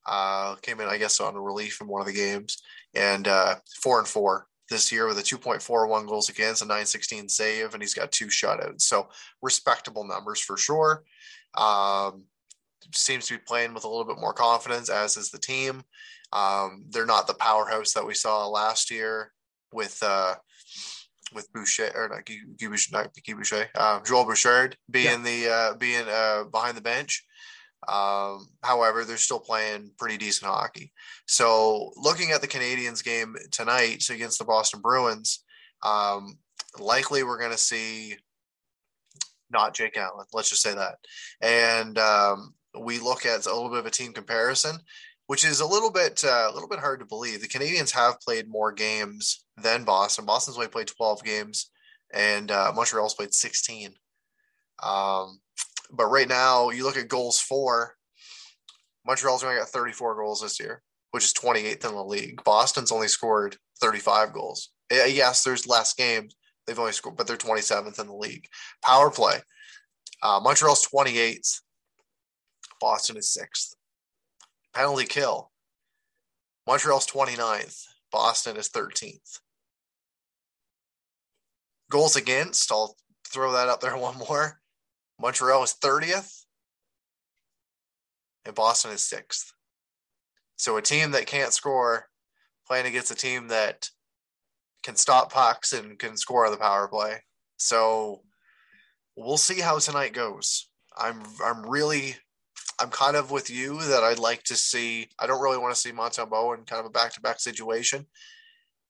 Uh, 0.09 0.55
came 0.55 0.79
in, 0.79 0.87
I 0.87 0.97
guess, 0.97 1.19
on 1.19 1.35
a 1.35 1.41
relief 1.41 1.79
in 1.81 1.87
one 1.87 2.01
of 2.01 2.07
the 2.07 2.13
games, 2.13 2.61
and 2.95 3.27
uh, 3.27 3.55
four 3.81 3.99
and 3.99 4.07
four 4.07 4.47
this 4.69 4.91
year 4.91 5.07
with 5.07 5.17
a 5.17 5.23
2.41 5.23 6.07
goals 6.07 6.29
against, 6.29 6.61
a 6.61 6.65
916 6.65 7.29
save, 7.29 7.73
and 7.73 7.81
he's 7.83 7.93
got 7.93 8.11
two 8.11 8.27
shutouts. 8.27 8.81
So 8.81 9.09
respectable 9.41 10.05
numbers 10.05 10.39
for 10.39 10.57
sure. 10.57 11.03
Um, 11.55 12.25
seems 12.93 13.27
to 13.27 13.35
be 13.35 13.43
playing 13.45 13.73
with 13.73 13.83
a 13.83 13.87
little 13.89 14.05
bit 14.05 14.19
more 14.19 14.33
confidence, 14.33 14.89
as 14.89 15.17
is 15.17 15.29
the 15.29 15.39
team. 15.39 15.83
Um, 16.31 16.85
they're 16.89 17.05
not 17.05 17.27
the 17.27 17.33
powerhouse 17.33 17.93
that 17.93 18.05
we 18.05 18.13
saw 18.13 18.47
last 18.47 18.91
year 18.91 19.31
with 19.73 20.01
uh, 20.03 20.35
with 21.33 21.51
Boucher 21.53 21.91
or 21.95 22.09
not 22.09 22.25
Guy, 22.25 22.37
Guy 22.59 22.67
Boucher, 22.67 22.89
not 22.91 23.09
Guy 23.27 23.33
Boucher, 23.33 23.67
uh, 23.75 23.99
Joel 24.01 24.25
Bouchard 24.25 24.77
being 24.89 25.23
the 25.23 25.49
uh, 25.49 25.75
being 25.75 26.05
uh, 26.07 26.43
behind 26.51 26.77
the 26.77 26.81
bench. 26.81 27.25
Um, 27.87 28.49
however, 28.63 29.05
they're 29.05 29.17
still 29.17 29.39
playing 29.39 29.91
pretty 29.97 30.17
decent 30.17 30.51
hockey. 30.51 30.91
So, 31.27 31.91
looking 31.95 32.31
at 32.31 32.41
the 32.41 32.47
Canadians 32.47 33.01
game 33.01 33.35
tonight 33.51 34.01
so 34.01 34.13
against 34.13 34.39
the 34.39 34.45
Boston 34.45 34.81
Bruins, 34.81 35.43
um, 35.83 36.37
likely 36.77 37.23
we're 37.23 37.39
going 37.39 37.51
to 37.51 37.57
see 37.57 38.15
not 39.51 39.73
Jake 39.73 39.97
Allen. 39.97 40.25
Let's 40.33 40.49
just 40.49 40.61
say 40.61 40.75
that. 40.75 40.97
And 41.41 41.97
um, 41.97 42.53
we 42.79 42.99
look 42.99 43.25
at 43.25 43.45
a 43.45 43.53
little 43.53 43.69
bit 43.69 43.79
of 43.79 43.85
a 43.85 43.91
team 43.91 44.13
comparison, 44.13 44.77
which 45.27 45.45
is 45.45 45.59
a 45.59 45.65
little 45.65 45.91
bit 45.91 46.23
uh, 46.23 46.47
a 46.49 46.53
little 46.53 46.69
bit 46.69 46.79
hard 46.79 46.99
to 46.99 47.05
believe. 47.05 47.41
The 47.41 47.47
Canadians 47.47 47.91
have 47.91 48.19
played 48.21 48.49
more 48.49 48.71
games 48.71 49.45
than 49.57 49.83
Boston. 49.83 50.25
Boston's 50.25 50.57
only 50.57 50.69
played 50.69 50.87
12 50.87 51.23
games, 51.23 51.71
and 52.13 52.51
uh, 52.51 52.71
Montreal's 52.75 53.15
played 53.15 53.33
16. 53.33 53.93
Um, 54.83 55.39
but 55.91 56.08
right 56.08 56.28
now, 56.28 56.69
you 56.69 56.84
look 56.84 56.97
at 56.97 57.08
goals 57.08 57.39
for 57.39 57.95
Montreal's 59.06 59.43
only 59.43 59.58
got 59.58 59.69
34 59.69 60.15
goals 60.15 60.41
this 60.41 60.60
year, 60.60 60.84
which 61.12 61.23
is 61.25 61.34
28th 61.34 61.89
in 61.89 61.95
the 61.95 62.04
league. 62.04 62.43
Boston's 62.43 62.91
only 62.91 63.08
scored 63.08 63.58
35 63.82 64.34
goals. 64.34 64.69
Yes, 64.91 65.43
there's 65.43 65.67
less 65.67 65.93
games. 65.93 66.36
They've 66.67 66.78
only 66.78 66.91
scored, 66.91 67.17
but 67.17 67.25
they're 67.25 67.38
27th 67.38 67.99
in 67.99 68.08
the 68.08 68.13
league. 68.13 68.45
Power 68.84 69.10
play. 69.10 69.39
Uh, 70.21 70.39
Montreal's 70.43 70.88
28th. 70.88 71.62
Boston 72.80 73.17
is 73.17 73.34
sixth. 73.34 73.75
Penalty 74.75 75.06
kill. 75.06 75.52
Montreal's 76.67 77.08
29th. 77.08 77.86
Boston 78.12 78.58
is 78.58 78.69
13th. 78.69 79.39
Goals 81.89 82.15
against, 82.15 82.71
I'll 82.71 82.95
throw 83.28 83.52
that 83.54 83.69
up 83.69 83.82
there 83.82 83.97
one 83.97 84.17
more. 84.17 84.58
Montreal 85.19 85.63
is 85.63 85.75
30th, 85.82 86.45
and 88.45 88.55
Boston 88.55 88.91
is 88.91 89.05
sixth. 89.05 89.51
So 90.55 90.77
a 90.77 90.82
team 90.82 91.12
that 91.12 91.25
can't 91.25 91.53
score 91.53 92.08
playing 92.67 92.86
against 92.86 93.12
a 93.12 93.15
team 93.15 93.47
that 93.47 93.89
can 94.84 94.95
stop 94.95 95.32
pucks 95.32 95.73
and 95.73 95.99
can 95.99 96.17
score 96.17 96.45
on 96.45 96.51
the 96.51 96.58
power 96.58 96.88
play. 96.88 97.23
So 97.58 98.21
we'll 99.15 99.38
see 99.38 99.60
how 99.60 99.79
tonight 99.79 100.13
goes. 100.13 100.69
I'm 100.97 101.21
I'm 101.43 101.65
really 101.69 102.15
I'm 102.79 102.89
kind 102.89 103.17
of 103.17 103.32
with 103.32 103.49
you 103.49 103.82
that 103.84 104.03
I'd 104.03 104.19
like 104.19 104.43
to 104.43 104.55
see. 104.55 105.10
I 105.19 105.27
don't 105.27 105.41
really 105.41 105.58
want 105.58 105.73
to 105.73 105.79
see 105.79 105.91
Montembeault 105.91 106.58
in 106.58 106.63
kind 106.63 106.79
of 106.79 106.86
a 106.86 106.89
back 106.89 107.13
to 107.13 107.21
back 107.21 107.39
situation. 107.39 108.05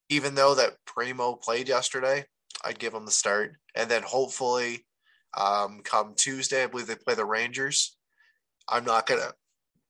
Even 0.09 0.35
though 0.35 0.55
that 0.55 0.77
Primeau 0.85 1.35
played 1.35 1.67
yesterday, 1.67 2.25
I'd 2.63 2.79
give 2.79 2.93
him 2.93 3.05
the 3.05 3.11
start, 3.11 3.53
and 3.75 3.89
then 3.89 4.03
hopefully, 4.03 4.85
um, 5.37 5.81
come 5.83 6.13
Tuesday, 6.15 6.63
I 6.63 6.67
believe 6.67 6.87
they 6.87 6.95
play 6.95 7.15
the 7.15 7.25
Rangers. 7.25 7.97
I'm 8.67 8.85
not 8.85 9.07
gonna, 9.07 9.31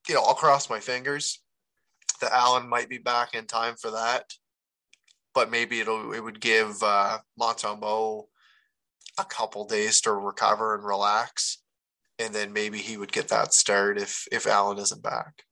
you 0.08 0.16
know, 0.16 0.24
I'll 0.24 0.34
cross 0.34 0.70
my 0.70 0.80
fingers 0.80 1.42
that 2.22 2.32
Allen 2.32 2.68
might 2.68 2.90
be 2.90 2.98
back 2.98 3.34
in 3.34 3.46
time 3.46 3.76
for 3.80 3.92
that, 3.92 4.26
but 5.34 5.52
maybe 5.52 5.80
it'll 5.80 6.14
it 6.14 6.24
would 6.24 6.42
give 6.42 6.82
uh, 6.84 7.20
Montembeault 7.40 8.26
a 9.18 9.26
couple 9.26 9.66
days 9.66 10.02
to 10.02 10.14
recover 10.14 10.76
and 10.76 10.84
relax 10.84 11.60
and 12.20 12.36
then 12.36 12.54
maybe 12.54 12.78
he 12.78 12.98
would 12.98 13.12
get 13.12 13.30
that 13.30 13.54
start 13.54 13.98
if 13.98 14.28
if 14.32 14.46
Allen 14.46 14.78
isn't 14.78 15.02
back. 15.02 15.44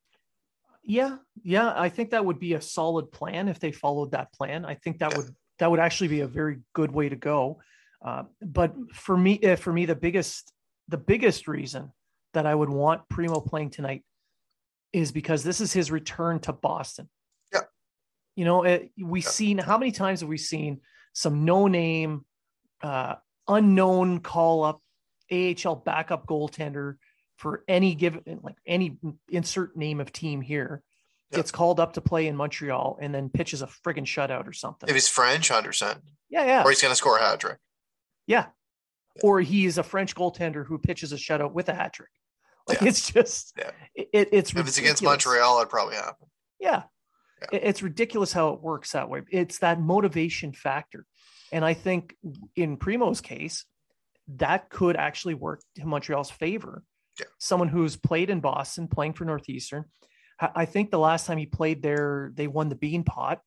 Yeah, 0.84 1.18
yeah, 1.44 1.74
I 1.76 1.90
think 1.90 2.12
that 2.12 2.26
would 2.26 2.40
be 2.40 2.54
a 2.54 2.62
solid 2.62 3.12
plan 3.12 3.48
if 3.48 3.60
they 3.60 3.72
followed 3.72 4.12
that 4.12 4.32
plan. 4.34 4.66
I 4.66 4.76
think 4.76 5.00
that 5.00 5.12
yeah. 5.12 5.18
would 5.18 5.36
that 5.60 5.72
would 5.72 5.80
actually 5.80 6.10
be 6.10 6.20
a 6.20 6.28
very 6.28 6.60
good 6.74 6.92
way 6.92 7.10
to 7.10 7.16
go. 7.16 7.60
Uh, 8.04 8.24
but 8.42 8.74
for 8.94 9.18
me, 9.18 9.40
uh, 9.44 9.56
for 9.56 9.74
me, 9.74 9.86
the 9.86 9.96
biggest 9.96 10.52
the 10.88 10.98
biggest 10.98 11.48
reason 11.48 11.92
that 12.34 12.46
I 12.46 12.54
would 12.54 12.70
want 12.70 13.08
Primeau 13.10 13.42
playing 13.42 13.72
tonight 13.72 14.04
is 14.94 15.12
because 15.12 15.44
this 15.44 15.62
is 15.62 15.74
his 15.74 15.92
return 15.92 16.40
to 16.42 16.54
Boston. 16.54 17.10
Yeah, 17.52 17.62
you 18.36 18.46
know, 18.46 18.64
it, 18.64 18.92
we 19.02 19.22
yeah. 19.22 19.30
seen 19.30 19.58
how 19.58 19.78
many 19.78 19.92
times 19.92 20.22
have 20.22 20.30
we 20.30 20.38
seen 20.38 20.82
some 21.14 21.46
no 21.46 21.68
name, 21.68 22.26
uh, 22.82 23.16
unknown 23.48 24.20
call 24.20 24.64
up 24.64 24.80
AHL 25.32 25.76
backup 25.76 26.28
goaltender 26.28 26.96
for 27.38 27.64
any 27.68 27.96
given 27.96 28.40
like 28.44 28.56
any 28.66 28.98
insert 29.30 29.76
name 29.76 30.00
of 30.00 30.12
team 30.12 30.42
here 30.42 30.82
gets 31.32 31.52
called 31.52 31.80
up 31.80 31.94
to 31.94 32.02
play 32.02 32.28
in 32.28 32.36
Montreal 32.36 32.98
and 33.02 33.14
then 33.14 33.30
pitches 33.30 33.62
a 33.62 33.68
friggin' 33.68 34.06
shutout 34.06 34.48
or 34.48 34.54
something. 34.54 34.88
If 34.88 34.96
he's 34.96 35.10
French, 35.10 35.52
understand. 35.52 36.00
Yeah, 36.30 36.46
yeah. 36.46 36.64
Or 36.64 36.70
he's 36.70 36.82
gonna 36.82 36.96
score 36.96 37.18
a 37.18 37.22
hat 37.22 37.40
trick. 37.40 37.58
Yeah. 38.28 38.46
yeah. 39.16 39.22
Or 39.24 39.42
he's 39.42 39.78
a 39.78 39.84
French 39.84 40.16
goaltender 40.16 40.66
who 40.66 40.78
pitches 40.78 41.14
a 41.14 41.16
shutout 41.16 41.54
with 41.54 41.70
a 41.70 41.74
hat 41.74 41.94
trick. 41.94 42.10
Like 42.68 42.82
yeah. 42.82 42.90
it's 42.90 43.12
just 43.12 43.54
yeah. 43.58 43.72
it, 43.96 44.30
it's 44.32 44.54
if 44.54 44.68
it's 44.68 44.78
against 44.78 45.02
Montreal, 45.02 45.62
it 45.62 45.70
probably 45.70 45.96
happen. 45.96 46.28
Yeah. 46.60 46.84
yeah. 47.52 47.60
It's 47.62 47.82
ridiculous 47.82 48.34
how 48.34 48.50
it 48.50 48.62
works 48.62 48.92
that 48.92 49.10
way. 49.10 49.22
It's 49.32 49.60
that 49.60 49.80
motivation 49.80 50.54
factor. 50.54 51.06
And 51.52 51.64
I 51.64 51.74
think 51.74 52.16
in 52.56 52.78
Primeau's 52.78 53.22
case, 53.22 53.66
that 54.36 54.70
could 54.70 54.98
actually 54.98 55.34
work 55.34 55.62
to 55.76 55.86
Montreal's 55.86 56.30
favor. 56.30 56.84
Yeah. 57.18 57.28
Someone 57.40 57.70
who's 57.70 57.96
played 57.96 58.30
in 58.30 58.42
Boston, 58.42 58.88
playing 58.88 59.14
for 59.14 59.26
Northeastern. 59.26 59.86
I 60.40 60.66
think 60.66 60.92
the 60.92 61.00
last 61.00 61.26
time 61.26 61.38
he 61.38 61.48
played 61.48 61.82
there, 61.82 62.32
they 62.36 62.48
won 62.48 62.70
the 62.70 62.76
Beanpot, 62.76 63.38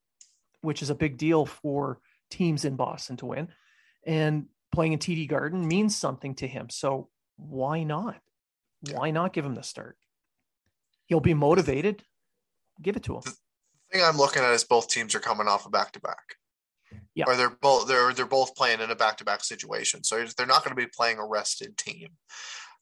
which 0.60 0.82
is 0.82 0.90
a 0.90 0.94
big 0.94 1.18
deal 1.18 1.46
for 1.46 2.00
teams 2.30 2.64
in 2.64 2.74
Boston 2.74 3.16
to 3.18 3.26
win. 3.26 3.48
And 4.04 4.46
playing 4.72 4.92
in 4.92 4.98
TD 4.98 5.28
Garden 5.28 5.66
means 5.66 5.96
something 5.96 6.34
to 6.36 6.46
him. 6.46 6.68
So 6.70 7.08
why 7.36 7.82
not? 7.82 8.20
Why 8.92 9.10
not 9.10 9.32
give 9.32 9.44
him 9.44 9.54
the 9.54 9.62
start? 9.62 9.96
He'll 11.06 11.20
be 11.20 11.34
motivated. 11.34 12.04
Give 12.80 12.96
it 12.96 13.02
to 13.04 13.16
him. 13.16 13.22
The 13.24 13.32
thing 13.92 14.02
I'm 14.04 14.16
looking 14.16 14.42
at 14.42 14.52
is 14.52 14.64
both 14.64 14.88
teams 14.88 15.14
are 15.14 15.20
coming 15.20 15.48
off 15.48 15.66
a 15.66 15.70
back 15.70 15.92
to 15.92 16.00
back. 16.00 16.36
Yeah. 17.14 17.24
Or 17.26 17.36
they're 17.36 17.50
both 17.50 17.88
they're 17.88 18.12
they're 18.12 18.26
both 18.26 18.54
playing 18.54 18.80
in 18.80 18.90
a 18.90 18.96
back 18.96 19.18
to 19.18 19.24
back 19.24 19.44
situation. 19.44 20.02
So 20.04 20.24
they're 20.36 20.46
not 20.46 20.64
going 20.64 20.76
to 20.76 20.82
be 20.82 20.88
playing 20.88 21.18
a 21.18 21.26
rested 21.26 21.76
team. 21.76 22.08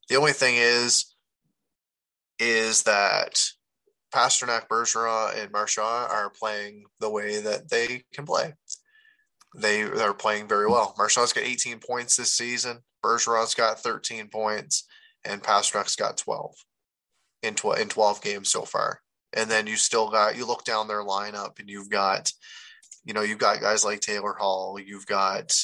The 0.09 0.17
only 0.17 0.33
thing 0.33 0.55
is 0.57 1.15
is 2.39 2.85
that 2.85 3.41
Pastrnak, 4.15 4.69
Bergeron, 4.69 5.43
and 5.43 5.53
Marchand 5.53 6.11
are 6.11 6.31
playing 6.31 6.85
the 7.01 7.11
way 7.11 7.41
that 7.41 7.69
they 7.69 8.05
can 8.13 8.25
play. 8.25 8.55
They 9.57 9.83
are 9.83 10.15
playing 10.15 10.49
very 10.49 10.67
well. 10.67 10.95
Marchand's 10.99 11.33
got 11.33 11.45
18 11.45 11.79
points 11.81 12.17
this 12.17 12.33
season. 12.33 12.81
Bergeron's 13.03 13.55
got 13.55 13.81
13 13.81 14.29
points, 14.29 14.85
and 15.25 15.43
Pastrnak's 15.43 15.97
got 15.97 16.17
12 16.19 16.55
in 17.43 17.55
12 17.55 17.79
in 17.79 17.89
12 17.89 18.23
games 18.23 18.49
so 18.51 18.63
far. 18.63 19.01
And 19.33 19.51
then 19.51 19.67
you 19.67 19.77
still 19.77 20.11
got 20.11 20.37
you 20.37 20.47
look 20.47 20.65
down 20.65 20.89
their 20.89 21.05
lineup, 21.05 21.59
and 21.59 21.69
you've 21.69 21.91
got 21.91 22.33
you 23.09 23.15
know, 23.15 23.23
you've 23.23 23.39
got 23.39 23.63
guys 23.63 23.87
like 23.87 24.01
Taylor 24.01 24.35
Hall, 24.39 24.79
you've 24.79 25.07
got 25.07 25.57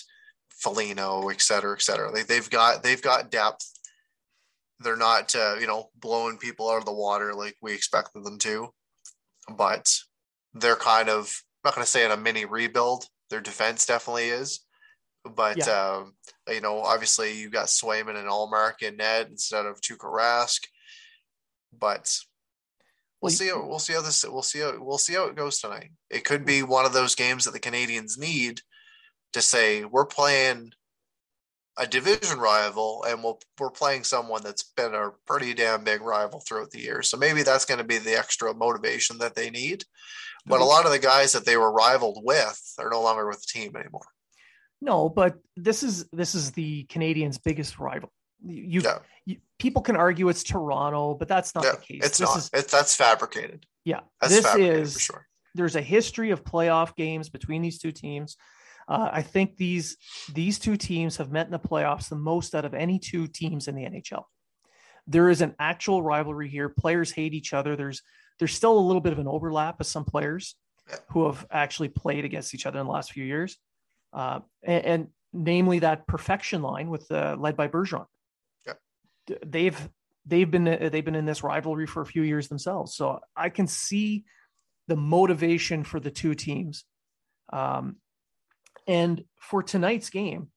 Foligno, 0.49 1.29
et 1.29 1.43
cetera, 1.43 1.75
et 1.75 1.83
cetera. 1.83 2.11
They, 2.11 2.23
they've 2.23 2.49
got 2.49 2.83
they've 2.83 3.03
got 3.03 3.31
depth. 3.31 3.71
They're 4.81 4.97
not 4.97 5.35
uh, 5.35 5.57
you 5.61 5.67
know 5.67 5.91
blowing 5.95 6.39
people 6.39 6.71
out 6.71 6.79
of 6.79 6.87
the 6.87 6.93
water 6.95 7.35
like 7.35 7.57
we 7.61 7.75
expected 7.75 8.25
them 8.25 8.39
to, 8.39 8.69
but 9.55 9.95
they're 10.55 10.75
kind 10.75 11.11
of 11.11 11.43
I'm 11.65 11.69
not 11.69 11.75
going 11.75 11.85
to 11.85 11.91
say 11.91 12.05
in 12.05 12.11
a 12.11 12.17
mini 12.17 12.47
rebuild. 12.47 13.05
Their 13.35 13.41
defense 13.41 13.85
definitely 13.85 14.29
is, 14.29 14.61
but 15.25 15.57
yeah. 15.57 15.65
um, 15.65 16.15
you 16.49 16.61
know, 16.61 16.79
obviously 16.79 17.37
you've 17.37 17.51
got 17.51 17.67
Swayman 17.67 18.15
and 18.15 18.29
Ullmark 18.29 18.87
and 18.87 18.97
Ned 18.97 19.27
instead 19.29 19.67
of 19.67 19.81
Tuukka 19.81 20.09
Rask, 20.09 20.61
but 21.77 22.17
We'll 23.21 23.31
see. 23.31 23.49
How, 23.49 23.67
we'll 23.67 23.79
see 23.79 23.95
how 23.95 24.03
this. 24.03 24.23
We'll 24.29 24.43
see 24.43 24.61
how 24.61 24.75
we'll 24.79 24.99
see 24.99 25.15
how 25.15 25.25
it 25.25 25.35
goes 25.35 25.59
tonight. 25.59 25.93
It 26.11 26.27
could 26.27 26.45
be 26.45 26.63
one 26.63 26.85
of 26.85 26.93
those 26.93 27.15
games 27.15 27.47
that 27.47 27.53
the 27.53 27.59
Canadians 27.59 28.19
need 28.19 28.61
to 29.33 29.41
say 29.41 29.83
we're 29.83 30.05
playing 30.05 30.73
a 31.79 31.87
division 31.87 32.39
rival 32.39 33.03
and 33.09 33.25
we'll, 33.25 33.41
we're 33.59 33.71
playing 33.71 34.05
someone 34.05 34.43
that's 34.45 34.63
been 34.77 34.95
a 34.95 35.11
pretty 35.27 35.55
damn 35.55 35.85
big 35.85 36.03
rival 36.03 36.41
throughout 36.41 36.71
the 36.71 36.81
year. 36.81 37.01
So 37.01 37.17
maybe 37.17 37.43
that's 37.43 37.65
going 37.65 37.79
to 37.79 37.85
be 37.85 37.97
the 37.97 38.17
extra 38.17 38.55
motivation 38.55 39.17
that 39.19 39.35
they 39.35 39.49
need. 39.49 39.85
But 40.47 40.61
a 40.61 40.65
lot 40.65 40.85
of 40.85 40.93
the 40.93 40.99
guys 40.99 41.33
that 41.33 41.47
they 41.47 41.57
were 41.57 41.73
rivaled 41.73 42.21
with 42.23 42.75
are 42.79 42.91
no 42.91 43.01
longer 43.01 43.27
with 43.27 43.41
the 43.41 43.47
team 43.47 43.75
anymore. 43.77 44.07
No, 44.81 45.09
but 45.09 45.39
this 45.57 45.83
is 45.83 46.07
this 46.13 46.35
is 46.35 46.53
the 46.53 46.85
Canadians' 46.85 47.39
biggest 47.39 47.79
rival. 47.79 48.13
You, 48.47 48.83
yeah. 48.83 48.99
you, 49.25 49.39
people 49.59 49.81
can 49.81 49.97
argue 49.97 50.29
it's 50.29 50.43
Toronto, 50.43 51.15
but 51.15 51.29
that's 51.29 51.55
not 51.55 51.65
yeah, 51.65 51.73
the 51.73 51.79
case. 51.79 52.01
It's 52.05 52.19
this 52.19 52.29
not. 52.29 52.39
Is, 52.39 52.51
it's, 52.53 52.71
that's 52.71 52.95
fabricated. 52.95 53.65
Yeah, 53.87 54.01
that's 54.21 54.35
this 54.35 54.55
is 54.57 55.01
sure. 55.01 55.27
There's 55.55 55.77
a 55.77 55.81
history 55.81 56.31
of 56.31 56.45
playoff 56.45 56.95
games 56.97 57.31
between 57.31 57.63
these 57.63 57.79
two 57.79 57.93
teams. 57.93 58.37
Uh, 58.87 59.09
I 59.11 59.23
think 59.23 59.57
these 59.57 59.97
these 60.35 60.59
two 60.59 60.77
teams 60.77 61.17
have 61.17 61.33
met 61.33 61.47
in 61.47 61.53
the 61.53 61.59
playoffs 61.59 62.11
the 62.11 62.17
most 62.17 62.55
out 62.55 62.67
of 62.67 62.75
any 62.75 62.99
two 62.99 63.27
teams 63.27 63.69
in 63.69 63.75
the 63.75 63.85
NHL. 63.85 64.25
There 65.07 65.31
is 65.31 65.41
an 65.41 65.55
actual 65.59 66.03
rivalry 66.03 66.49
here. 66.49 66.69
Players 66.69 67.11
hate 67.11 67.33
each 67.33 67.55
other. 67.55 67.77
There's 67.77 68.03
there's 68.39 68.55
still 68.55 68.77
a 68.77 68.81
little 68.81 69.01
bit 69.01 69.13
of 69.13 69.19
an 69.19 69.29
overlap 69.29 69.81
of 69.81 69.87
some 69.87 70.05
players 70.05 70.57
who 71.11 71.27
have 71.27 71.47
actually 71.51 71.89
played 71.89 72.25
against 72.25 72.55
each 72.55 72.67
other 72.67 72.79
in 72.79 72.87
the 72.87 72.93
last 72.93 73.13
few 73.13 73.25
years, 73.25 73.57
uh, 74.13 74.41
and, 74.63 74.85
and, 74.85 75.09
namely 75.37 75.81
that 75.81 76.07
perfection 76.07 76.63
line 76.63 76.89
with 76.89 77.11
uh, 77.11 77.35
led 77.37 77.57
by 77.57 77.67
Bergeron 77.67 78.07
they've 79.45 79.89
they've 80.27 80.51
been 80.51 80.65
they've 80.65 81.05
been 81.05 81.15
in 81.15 81.27
this 81.27 81.43
rivalry 81.43 81.87
for 81.87 82.03
a 82.03 82.07
few 82.07 82.23
years 82.23 82.49
themselves. 82.49 82.95
So 82.95 83.21
I 83.37 83.49
can 83.49 83.67
see 83.67 84.25
the 84.89 84.97
motivation 84.97 85.85
for 85.85 86.01
the 86.01 86.11
two 86.11 86.35
teams. 86.35 86.85
Um, 87.53 87.97
and 88.87 89.25
for 89.41 89.63
tonight's 89.63 90.11
game, 90.11 90.49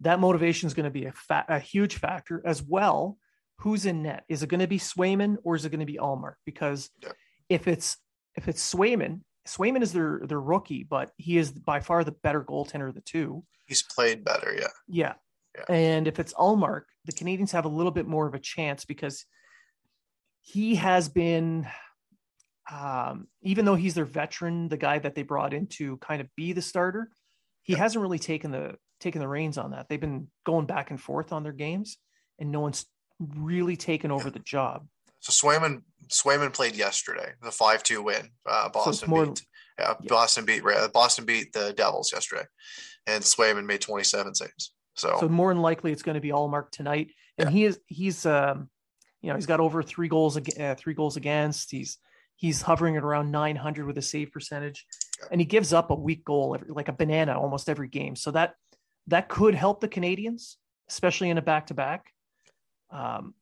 that 0.00 0.20
motivation 0.20 0.66
is 0.66 0.74
going 0.74 0.84
to 0.84 0.90
be 0.90 1.06
a, 1.06 1.12
fa- 1.12 1.46
a 1.48 1.58
huge 1.58 1.96
factor 1.96 2.42
as 2.44 2.62
well. 2.62 3.16
Who's 3.58 3.86
in 3.86 4.02
net? 4.02 4.24
Is 4.28 4.42
it 4.42 4.48
going 4.48 4.60
to 4.60 4.66
be 4.66 4.78
Swayman 4.78 5.36
or 5.44 5.54
is 5.54 5.64
it 5.64 5.70
going 5.70 5.80
to 5.80 5.86
be 5.86 5.98
Ullmark? 5.98 6.34
Because 6.44 6.90
yeah. 7.02 7.10
If 7.50 7.68
it's 7.68 7.98
if 8.36 8.48
it's 8.48 8.72
Swayman, 8.74 9.20
Swayman 9.46 9.82
is 9.82 9.92
their 9.92 10.20
their 10.24 10.40
rookie, 10.40 10.84
but 10.84 11.10
he 11.18 11.36
is 11.36 11.52
by 11.52 11.80
far 11.80 12.04
the 12.04 12.12
better 12.12 12.42
goaltender 12.42 12.88
of 12.88 12.94
the 12.94 13.02
two. 13.02 13.44
He's 13.66 13.82
played 13.82 14.24
better, 14.24 14.56
yeah. 14.58 14.68
Yeah. 14.88 15.14
Yeah. 15.56 15.64
And 15.74 16.06
if 16.06 16.18
it's 16.20 16.32
Ullmark, 16.34 16.82
the 17.04 17.12
Canadians 17.12 17.52
have 17.52 17.64
a 17.64 17.68
little 17.68 17.90
bit 17.92 18.06
more 18.06 18.26
of 18.26 18.34
a 18.34 18.38
chance 18.38 18.84
because 18.84 19.26
he 20.40 20.76
has 20.76 21.08
been, 21.08 21.66
um, 22.70 23.26
even 23.42 23.64
though 23.64 23.74
he's 23.74 23.94
their 23.94 24.04
veteran, 24.04 24.68
the 24.68 24.76
guy 24.76 24.98
that 25.00 25.14
they 25.16 25.22
brought 25.22 25.52
in 25.52 25.66
to 25.66 25.96
kind 25.98 26.20
of 26.20 26.28
be 26.36 26.52
the 26.52 26.62
starter, 26.62 27.10
he 27.62 27.72
Yeah. 27.72 27.80
hasn't 27.80 28.00
really 28.02 28.18
taken 28.18 28.50
the 28.52 28.76
taken 29.00 29.20
the 29.20 29.28
reins 29.28 29.56
on 29.58 29.70
that. 29.72 29.88
They've 29.88 30.00
been 30.00 30.30
going 30.44 30.66
back 30.66 30.90
and 30.90 31.00
forth 31.00 31.32
on 31.32 31.42
their 31.42 31.52
games, 31.52 31.96
and 32.38 32.52
no 32.52 32.60
one's 32.60 32.86
really 33.18 33.76
taken 33.76 34.10
over 34.10 34.30
the 34.30 34.38
job. 34.40 34.86
So 35.20 35.32
Swayman 35.32 35.82
Swayman 36.08 36.52
played 36.52 36.74
yesterday, 36.74 37.32
the 37.42 37.52
five 37.52 37.82
two 37.82 38.02
win. 38.02 38.30
Uh, 38.46 38.68
Boston 38.70 39.10
more- 39.10 39.26
beat. 39.26 39.44
Yeah, 39.78 39.94
Yeah. 40.00 40.08
Boston 40.08 40.44
beat 40.44 40.62
Boston 40.92 41.24
beat 41.24 41.52
the 41.52 41.72
Devils 41.72 42.12
yesterday, 42.12 42.44
and 43.06 43.22
Swayman 43.24 43.64
made 43.66 43.80
twenty 43.80 44.04
seven 44.04 44.34
saves. 44.34 44.72
So, 44.96 45.16
So 45.20 45.28
more 45.28 45.52
than 45.54 45.62
likely, 45.62 45.92
it's 45.92 46.02
going 46.02 46.16
to 46.16 46.20
be 46.20 46.30
Ullmark 46.30 46.70
tonight, 46.70 47.12
and 47.38 47.48
Yeah. 47.48 47.52
he 47.52 47.64
is 47.64 47.80
he's 47.86 48.26
um, 48.26 48.68
you 49.22 49.28
know 49.28 49.36
he's 49.36 49.46
got 49.46 49.60
over 49.60 49.82
three 49.82 50.08
goals 50.08 50.36
uh, 50.36 50.74
three 50.76 50.94
goals 50.94 51.16
against. 51.16 51.70
He's 51.70 51.98
he's 52.36 52.62
hovering 52.62 52.96
at 52.96 53.02
around 53.04 53.30
900 53.30 53.86
with 53.86 53.98
a 53.98 54.02
save 54.02 54.32
percentage, 54.32 54.86
and 55.30 55.40
he 55.40 55.44
gives 55.46 55.72
up 55.74 55.90
a 55.90 55.94
weak 55.94 56.24
goal 56.24 56.54
every, 56.54 56.68
like 56.70 56.88
a 56.88 56.92
banana 56.92 57.38
almost 57.38 57.68
every 57.68 57.88
game. 57.88 58.16
So 58.16 58.30
that 58.32 58.54
that 59.06 59.28
could 59.28 59.54
help 59.54 59.80
the 59.80 59.88
Canadians, 59.88 60.58
especially 60.88 61.30
in 61.30 61.38
a 61.38 61.42
back 61.42 61.66
to 61.68 61.74
back. 61.74 62.12
Um, 62.90 63.34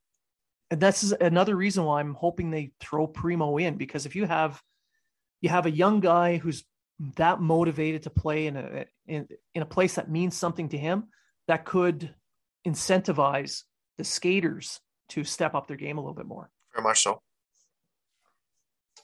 and 0.71 0.81
that's 0.81 1.12
another 1.12 1.57
reason 1.57 1.85
why 1.85 2.01
I'm 2.01 2.14
hoping 2.14 2.51
they 2.51 2.73
throw 2.81 3.07
Primeau 3.07 3.57
in 3.59 3.77
because 3.77 4.07
if 4.07 4.14
you 4.14 4.27
have 4.27 4.61
you 5.41 5.49
have 5.49 5.66
a 5.66 5.71
young 5.71 6.01
guy 6.01 6.37
who's 6.37 6.64
that 7.16 7.41
motivated 7.41 8.03
to 8.03 8.11
play 8.11 8.47
in 8.47 8.57
a 8.57 8.85
in, 9.07 9.29
in 9.55 9.62
a 9.62 9.66
place 9.66 9.95
that 9.95 10.11
means 10.11 10.37
something 10.37 10.69
to 10.71 10.79
him, 10.79 11.05
that 11.47 11.64
could 11.64 12.14
incentivize 12.66 13.62
the 13.97 14.05
skaters 14.05 14.81
to 15.11 15.25
step 15.25 15.55
up 15.55 15.66
their 15.69 15.77
game 15.77 15.97
a 15.97 16.01
little 16.01 16.14
bit 16.14 16.27
more. 16.27 16.51
very 16.75 16.83
much 16.83 17.03
so. 17.03 17.23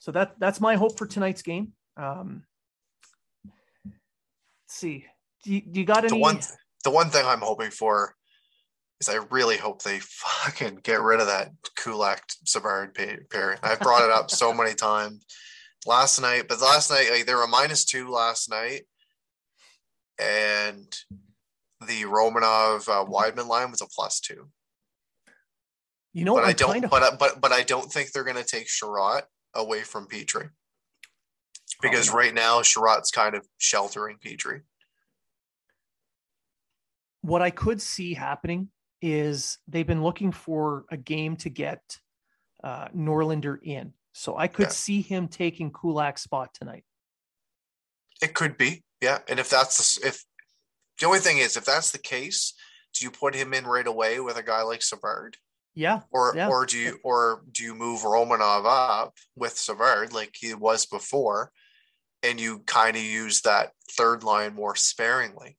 So 0.01 0.11
that 0.11 0.35
that's 0.39 0.61
my 0.61 0.75
hope 0.75 0.97
for 0.97 1.07
tonight's 1.07 1.41
game. 1.41 1.73
Um, 1.97 2.43
let's 3.45 3.95
see. 4.67 5.05
Do 5.43 5.53
you, 5.53 5.61
do 5.61 5.79
you 5.79 5.85
got 5.85 6.01
The 6.01 6.09
any? 6.09 6.19
one 6.19 6.39
the 6.83 6.91
one 6.91 7.09
thing 7.09 7.25
I'm 7.25 7.39
hoping 7.41 7.71
for 7.71 8.13
is 9.01 9.09
I 9.09 9.15
really 9.31 9.57
hope 9.57 9.81
they 9.83 9.99
fucking 10.01 10.79
get 10.83 11.01
rid 11.01 11.19
of 11.19 11.27
that 11.27 11.51
Kulak 11.77 12.23
Savard 12.45 12.93
pa- 12.95 13.23
pairing. 13.29 13.59
I've 13.63 13.79
brought 13.79 14.03
it 14.03 14.11
up 14.11 14.31
so 14.31 14.53
many 14.53 14.73
times 14.73 15.25
last 15.85 16.19
night, 16.21 16.47
but 16.47 16.61
last 16.61 16.89
night 16.91 17.09
like 17.11 17.25
they 17.25 17.35
were 17.35 17.47
minus 17.47 17.85
two 17.85 18.09
last 18.09 18.49
night, 18.49 18.83
and 20.19 20.87
the 21.85 22.03
Romanov 22.03 22.87
uh, 22.87 23.05
Wideman 23.05 23.47
line 23.47 23.69
was 23.71 23.81
a 23.81 23.87
plus 23.87 24.19
two. 24.19 24.47
you 26.13 26.23
know, 26.23 26.35
but 26.35 26.45
I 26.45 26.49
I'm 26.49 26.55
don't. 26.55 26.71
kind 26.71 26.85
of 26.85 26.91
but 26.91 27.03
I- 27.03 27.15
but 27.17 27.41
but 27.41 27.51
I 27.51 27.63
don't 27.63 27.91
think 27.91 28.11
they're 28.11 28.23
going 28.23 28.37
to 28.37 28.43
take 28.43 28.67
Chiarot 28.67 29.23
away 29.53 29.81
from 29.81 30.07
Petry 30.07 30.49
because 31.81 32.11
right 32.13 32.33
now 32.33 32.61
Chiarot's 32.61 33.11
kind 33.11 33.35
of 33.35 33.45
sheltering 33.57 34.17
Petry. 34.23 34.61
what 37.21 37.41
I 37.41 37.49
could 37.49 37.81
see 37.81 38.13
happening 38.13 38.69
is 39.05 39.59
they've 39.67 39.85
been 39.85 40.01
looking 40.03 40.31
for 40.31 40.85
a 40.89 40.97
game 40.97 41.35
to 41.37 41.49
get 41.49 41.99
uh, 42.63 42.87
Norlinder 42.87 43.59
in. 43.61 43.93
So 44.13 44.35
I 44.35 44.47
could 44.47 44.67
Yeah. 44.67 44.71
see 44.71 45.01
him 45.01 45.27
taking 45.27 45.71
Kulak's 45.71 46.23
spot 46.23 46.53
tonight. 46.55 46.83
It 48.21 48.33
could 48.33 48.57
be, 48.57 48.83
yeah. 49.01 49.19
And 49.29 49.39
if 49.39 49.49
that's 49.49 49.99
the, 49.99 50.07
if 50.07 50.25
the 50.99 51.05
only 51.05 51.19
thing 51.19 51.37
is, 51.37 51.55
if 51.55 51.65
that's 51.65 51.91
the 51.91 51.99
case, 51.99 52.53
do 52.93 53.05
you 53.05 53.11
put 53.11 53.35
him 53.35 53.53
in 53.53 53.65
right 53.67 53.85
away 53.85 54.19
with 54.19 54.37
a 54.37 54.43
guy 54.43 54.63
like 54.63 54.81
Savard, 54.81 55.37
Yeah. 55.75 56.01
or 56.11 56.33
Yeah. 56.35 56.47
or 56.47 56.65
do 56.65 56.79
you 56.79 56.99
or 57.03 57.43
do 57.51 57.63
you 57.63 57.75
move 57.75 58.01
Romanov 58.01 58.65
up 58.65 59.13
with 59.35 59.57
Savard 59.57 60.13
like 60.13 60.33
he 60.39 60.53
was 60.55 60.87
before, 60.87 61.51
and 62.23 62.39
you 62.39 62.59
kind 62.59 62.95
of 62.97 63.03
use 63.03 63.41
that 63.41 63.73
third 63.91 64.23
line 64.23 64.55
more 64.55 64.75
sparingly? 64.75 65.57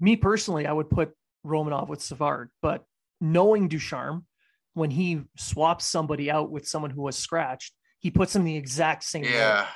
Me 0.00 0.16
personally, 0.16 0.66
I 0.66 0.72
would 0.72 0.90
put 0.90 1.14
Romanov 1.44 1.88
with 1.88 2.02
Savard, 2.02 2.50
but 2.62 2.84
knowing 3.20 3.68
Ducharme, 3.68 4.26
when 4.74 4.90
he 4.90 5.22
swaps 5.36 5.84
somebody 5.84 6.30
out 6.30 6.50
with 6.50 6.66
someone 6.68 6.90
who 6.90 7.02
was 7.02 7.16
scratched, 7.16 7.72
he 8.00 8.10
puts 8.10 8.32
them 8.32 8.44
the 8.44 8.56
exact 8.56 9.02
same 9.04 9.22
way. 9.22 9.32
Yeah, 9.32 9.66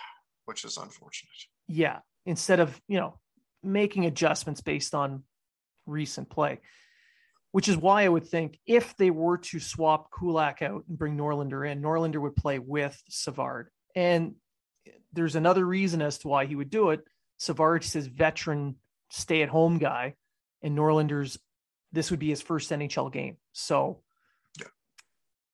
which 0.45 0.65
is 0.65 0.77
unfortunate. 0.77 1.31
yeah 1.69 2.01
instead 2.27 2.61
of 2.61 2.81
you 2.89 2.99
know 2.99 3.19
making 3.63 4.07
adjustments 4.07 4.61
based 4.61 4.95
on 4.95 5.23
recent 5.87 6.29
play 6.31 6.59
which 7.53 7.69
is 7.69 7.77
why 7.77 8.05
i 8.05 8.09
would 8.09 8.27
think 8.27 8.59
if 8.67 8.97
they 8.97 9.11
were 9.11 9.39
to 9.39 9.59
swap 9.59 10.11
kulak 10.17 10.63
out 10.63 10.85
and 10.89 10.99
bring 10.99 11.17
norlinder 11.17 11.69
in 11.69 11.81
norlinder 11.83 12.21
would 12.21 12.37
play 12.37 12.59
with 12.59 13.01
savard 13.09 13.69
and 13.95 14.35
there's 15.13 15.37
another 15.37 15.65
reason 15.65 16.03
as 16.03 16.19
to 16.19 16.29
why 16.29 16.47
he 16.47 16.57
would 16.57 16.71
do 16.71 16.91
it 16.91 17.01
savard's 17.39 17.93
his 17.93 18.07
veteran 18.07 18.77
stay-at-home 19.11 19.79
guy 19.79 20.15
and 20.63 20.77
norlinder's 20.77 21.39
this 21.93 22.11
would 22.11 22.21
be 22.21 22.29
his 22.29 22.43
first 22.43 22.71
nhl 22.71 23.13
game 23.13 23.37
so 23.53 24.03
Yeah. 24.59 24.67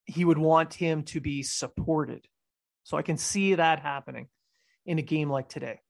he 0.05 0.25
would 0.25 0.39
want 0.39 0.75
him 0.75 1.03
to 1.05 1.21
be 1.21 1.43
supported 1.43 2.27
so 2.85 2.97
i 2.97 3.03
can 3.03 3.17
see 3.17 3.55
that 3.55 3.81
happening 3.81 4.29
in 4.87 4.99
a 4.99 5.03
game 5.03 5.31
like 5.31 5.49
today 5.49 5.81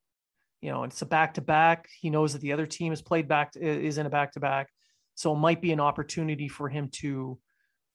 you 0.60 0.70
know, 0.70 0.84
it's 0.84 1.02
a 1.02 1.06
back 1.06 1.34
to 1.34 1.40
back. 1.40 1.88
He 2.00 2.10
knows 2.10 2.32
that 2.32 2.40
the 2.42 2.52
other 2.52 2.66
team 2.66 2.90
has 2.92 3.00
played 3.00 3.28
back 3.28 3.52
is 3.54 3.98
in 3.98 4.06
a 4.06 4.10
back 4.10 4.32
to 4.32 4.40
back, 4.40 4.68
so 5.14 5.32
it 5.32 5.38
might 5.38 5.62
be 5.62 5.72
an 5.72 5.80
opportunity 5.80 6.48
for 6.48 6.68
him 6.68 6.88
to 6.94 7.38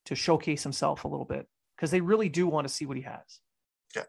to 0.05 0.15
showcase 0.15 0.63
himself 0.63 1.03
a 1.03 1.07
little 1.07 1.25
bit 1.25 1.47
because 1.75 1.91
they 1.91 2.01
really 2.01 2.29
do 2.29 2.47
want 2.47 2.67
to 2.67 2.73
see 2.73 2.85
what 2.85 2.97
he 2.97 3.03
has. 3.03 3.39
Yeah. 3.95 4.03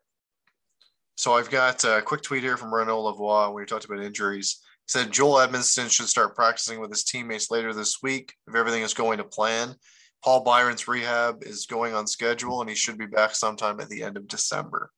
So 1.17 1.35
I've 1.35 1.51
got 1.51 1.85
a 1.85 2.03
quick 2.03 2.23
tweet 2.23 2.43
here 2.43 2.57
from 2.57 2.73
Renaud 2.73 3.03
Lavoie 3.03 3.47
when 3.49 3.63
we 3.63 3.67
talked 3.67 3.85
about 3.85 4.01
injuries. 4.01 4.61
Said 4.87 5.13
Joel 5.13 5.37
Edmundson 5.47 5.91
should 5.91 6.09
start 6.09 6.37
practicing 6.37 6.79
with 6.81 6.91
his 6.91 7.05
teammates 7.05 7.51
later 7.51 7.73
this 7.73 8.03
week 8.03 8.35
if 8.47 8.55
everything 8.55 8.83
is 8.83 8.95
going 8.95 9.19
to 9.19 9.25
plan. 9.25 9.75
Paul 10.23 10.43
Byron's 10.45 10.89
rehab 10.89 11.43
is 11.43 11.67
going 11.67 11.95
on 11.95 12.07
schedule 12.07 12.61
and 12.61 12.69
he 12.71 12.77
should 12.77 12.99
be 12.99 13.07
back 13.07 13.35
sometime 13.35 13.81
at 13.81 13.89
the 13.89 14.03
end 14.03 14.17
of 14.17 14.29
December. 14.29 14.91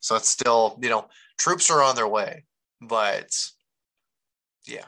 So 0.00 0.16
it's 0.16 0.28
still, 0.28 0.78
you 0.82 0.88
know, 0.88 1.08
troops 1.38 1.70
are 1.70 1.82
on 1.82 1.96
their 1.96 2.08
way, 2.08 2.44
but 2.80 3.30
yeah, 4.66 4.84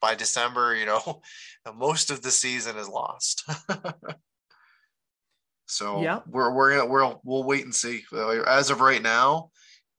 by 0.00 0.14
December, 0.14 0.74
you 0.74 0.86
know, 0.86 1.22
most 1.76 2.10
of 2.10 2.22
the 2.22 2.30
season 2.30 2.76
is 2.76 2.88
lost. 2.88 3.44
so 5.66 6.02
Yeah. 6.02 6.20
we're 6.26 6.52
we're 6.52 6.76
gonna 6.76 6.90
we're 6.90 7.14
we'll 7.22 7.44
wait 7.44 7.64
and 7.64 7.74
see. 7.74 8.04
As 8.46 8.70
of 8.70 8.80
right 8.80 9.02
now, 9.02 9.50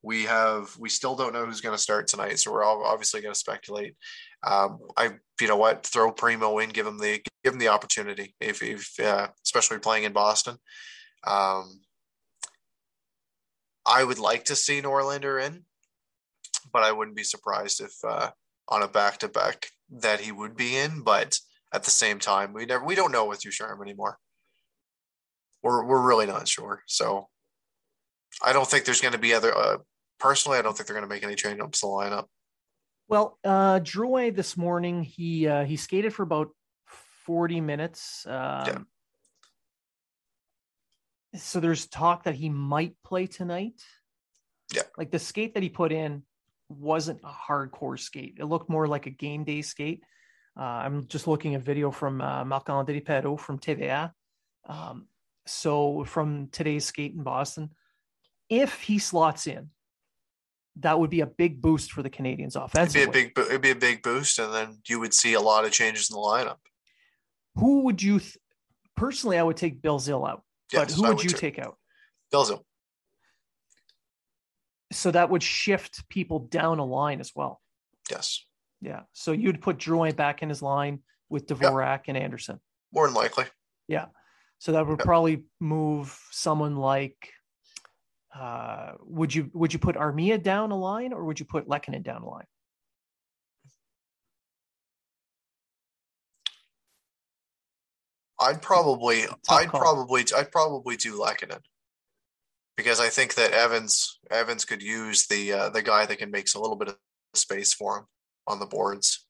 we 0.03 0.23
have 0.23 0.75
we 0.79 0.89
still 0.89 1.15
don't 1.15 1.33
know 1.33 1.45
who's 1.45 1.61
going 1.61 1.75
to 1.75 1.81
start 1.81 2.07
tonight, 2.07 2.39
so 2.39 2.51
we're 2.51 2.63
all 2.63 2.83
obviously 2.83 3.21
going 3.21 3.33
to 3.33 3.39
speculate. 3.39 3.95
Um, 4.43 4.79
I 4.97 5.11
you 5.39 5.47
know 5.47 5.57
what, 5.57 5.85
throw 5.85 6.11
Primeau 6.11 6.59
in, 6.59 6.69
give 6.69 6.87
him 6.87 6.97
the 6.97 7.21
give 7.43 7.53
him 7.53 7.59
the 7.59 7.67
opportunity 7.67 8.35
if 8.39 8.63
if 8.63 8.99
uh, 8.99 9.27
especially 9.43 9.79
playing 9.79 10.03
in 10.03 10.13
Boston. 10.13 10.57
Um, 11.25 11.81
I 13.85 14.03
would 14.03 14.19
like 14.19 14.45
to 14.45 14.55
see 14.55 14.81
Norlinder 14.81 15.43
in, 15.43 15.65
but 16.71 16.83
I 16.83 16.91
wouldn't 16.91 17.17
be 17.17 17.23
surprised 17.23 17.81
if 17.81 17.93
uh, 18.03 18.31
on 18.69 18.81
a 18.81 18.87
back 18.87 19.19
to 19.19 19.27
back 19.27 19.67
that 19.91 20.21
he 20.21 20.31
would 20.31 20.55
be 20.55 20.77
in. 20.77 21.01
But 21.01 21.37
at 21.73 21.83
the 21.83 21.91
same 21.91 22.17
time, 22.17 22.53
we 22.53 22.65
never 22.65 22.83
we 22.83 22.95
don't 22.95 23.11
know 23.11 23.25
with 23.25 23.41
Ducharme 23.41 23.81
anymore. 23.83 24.17
We're 25.61 25.85
we're 25.85 26.07
really 26.07 26.25
not 26.25 26.47
sure. 26.47 26.81
So 26.87 27.27
I 28.43 28.53
don't 28.53 28.67
think 28.67 28.85
there's 28.85 29.01
going 29.01 29.13
to 29.13 29.19
be 29.19 29.33
other. 29.33 29.55
Uh, 29.55 29.77
personally, 30.21 30.59
I 30.59 30.61
don't 30.61 30.77
think 30.77 30.87
they're 30.87 30.95
going 30.95 31.07
to 31.07 31.13
make 31.13 31.23
any 31.23 31.35
change 31.35 31.59
ups 31.59 31.81
to 31.81 31.87
the 31.87 31.91
lineup. 31.91 32.25
Well, 33.09 33.39
uh, 33.43 33.79
this 33.79 34.55
morning 34.55 35.03
he 35.03 35.47
uh, 35.47 35.65
he 35.65 35.75
skated 35.75 36.13
for 36.13 36.23
about 36.23 36.49
forty 37.25 37.59
minutes. 37.59 38.25
Um, 38.25 38.33
Yeah. 38.67 38.77
So 41.35 41.59
there's 41.59 41.87
talk 41.87 42.23
that 42.23 42.35
he 42.35 42.49
might 42.49 42.95
play 43.03 43.25
tonight. 43.25 43.81
Yeah. 44.73 44.83
Like 44.97 45.11
the 45.11 45.19
skate 45.19 45.53
that 45.53 45.63
he 45.63 45.69
put 45.69 45.91
in 45.91 46.23
wasn't 46.69 47.21
a 47.23 47.31
hardcore 47.31 47.99
skate. 47.99 48.37
It 48.39 48.45
looked 48.45 48.69
more 48.69 48.87
like 48.87 49.05
a 49.05 49.11
game 49.11 49.43
day 49.43 49.61
skate. 49.61 50.03
Uh, 50.57 50.63
I'm 50.63 51.07
just 51.07 51.27
looking 51.27 51.55
at 51.55 51.61
video 51.61 51.91
from 51.91 52.21
uh, 52.21 52.43
Marc-André 52.43 53.39
from 53.39 53.59
TVA. 53.59 54.11
Um, 54.67 55.07
so 55.45 56.03
from 56.03 56.49
today's 56.51 56.85
skate 56.85 57.13
in 57.13 57.23
Boston, 57.23 57.69
if 58.49 58.81
he 58.81 58.99
slots 58.99 59.47
in, 59.47 59.69
that 60.79 60.99
would 60.99 61.09
be 61.09 61.21
a 61.21 61.25
big 61.25 61.61
boost 61.61 61.91
for 61.91 62.01
the 62.03 62.09
Canadians 62.09 62.55
offense. 62.55 62.95
It'd 62.95 63.11
be 63.11 63.19
a 63.19 63.23
big 63.25 63.37
it'd 63.37 63.61
be 63.61 63.71
a 63.71 63.75
big 63.75 64.01
boost, 64.03 64.39
and 64.39 64.53
then 64.53 64.81
you 64.87 64.99
would 64.99 65.13
see 65.13 65.33
a 65.33 65.41
lot 65.41 65.65
of 65.65 65.71
changes 65.71 66.09
in 66.09 66.15
the 66.15 66.19
lineup. 66.21 66.57
who 67.55 67.81
would 67.83 68.01
you 68.01 68.19
th- 68.19 68.37
personally 68.95 69.37
i 69.37 69.43
would 69.43 69.57
take 69.57 69.81
belzile 69.81 70.27
out 70.29 70.43
but 70.73 70.89
who 70.91 71.05
I 71.05 71.09
would, 71.09 71.23
you 71.23 71.29
too. 71.29 71.37
take 71.37 71.59
out 71.59 71.77
Bill 72.31 72.45
Belzile. 72.45 72.63
so 74.91 75.11
that 75.11 75.29
would 75.29 75.43
shift 75.43 76.07
people 76.09 76.39
down 76.39 76.79
a 76.79 76.85
line 76.85 77.19
as 77.19 77.31
well 77.35 77.61
Yes. 78.09 78.45
yeah 78.81 79.01
so 79.13 79.31
you'd 79.31 79.61
put 79.61 79.77
Drouin 79.77 80.15
back 80.15 80.41
in 80.43 80.49
his 80.49 80.61
line 80.61 80.99
with 81.29 81.47
Dvorak 81.47 82.01
and 82.07 82.17
Anderson. 82.17 82.59
More 82.93 83.07
than 83.07 83.15
likely. 83.15 83.45
Yeah. 83.87 84.07
So 84.59 84.73
that 84.73 84.85
would 84.85 84.99
Yep. 84.99 85.05
probably 85.05 85.45
move 85.61 86.17
someone 86.31 86.75
like 86.75 87.31
uh 88.33 88.93
would 89.05 89.33
you 89.33 89.49
would 89.53 89.73
you 89.73 89.79
put 89.79 89.95
Armia 89.95 90.41
down 90.41 90.71
a 90.71 90.77
line 90.77 91.13
or 91.13 91.25
would 91.25 91.39
you 91.39 91.45
put 91.45 91.67
Lehkonen 91.67 92.03
down 92.03 92.21
a 92.21 92.29
line? 92.29 92.45
I'd 98.41 98.61
probably, 98.61 99.25
I'd 99.49 99.69
call. 99.69 99.79
probably, 99.79 100.25
I'd 100.35 100.51
probably 100.51 100.97
do 100.97 101.13
Lehkonen 101.19 101.59
because 102.75 102.99
I 102.99 103.09
think 103.09 103.35
that 103.35 103.51
Evans, 103.51 104.19
Evans 104.31 104.65
could 104.65 104.81
use 104.81 105.27
the 105.27 105.53
uh, 105.53 105.69
the 105.69 105.83
guy 105.83 106.07
that 106.07 106.17
can 106.17 106.31
make 106.31 106.47
a 106.55 106.59
little 106.59 106.75
bit 106.75 106.87
of 106.87 106.97
space 107.35 107.73
for 107.73 107.99
him 107.99 108.05
on 108.47 108.59
the 108.59 108.65
boards. 108.65 109.27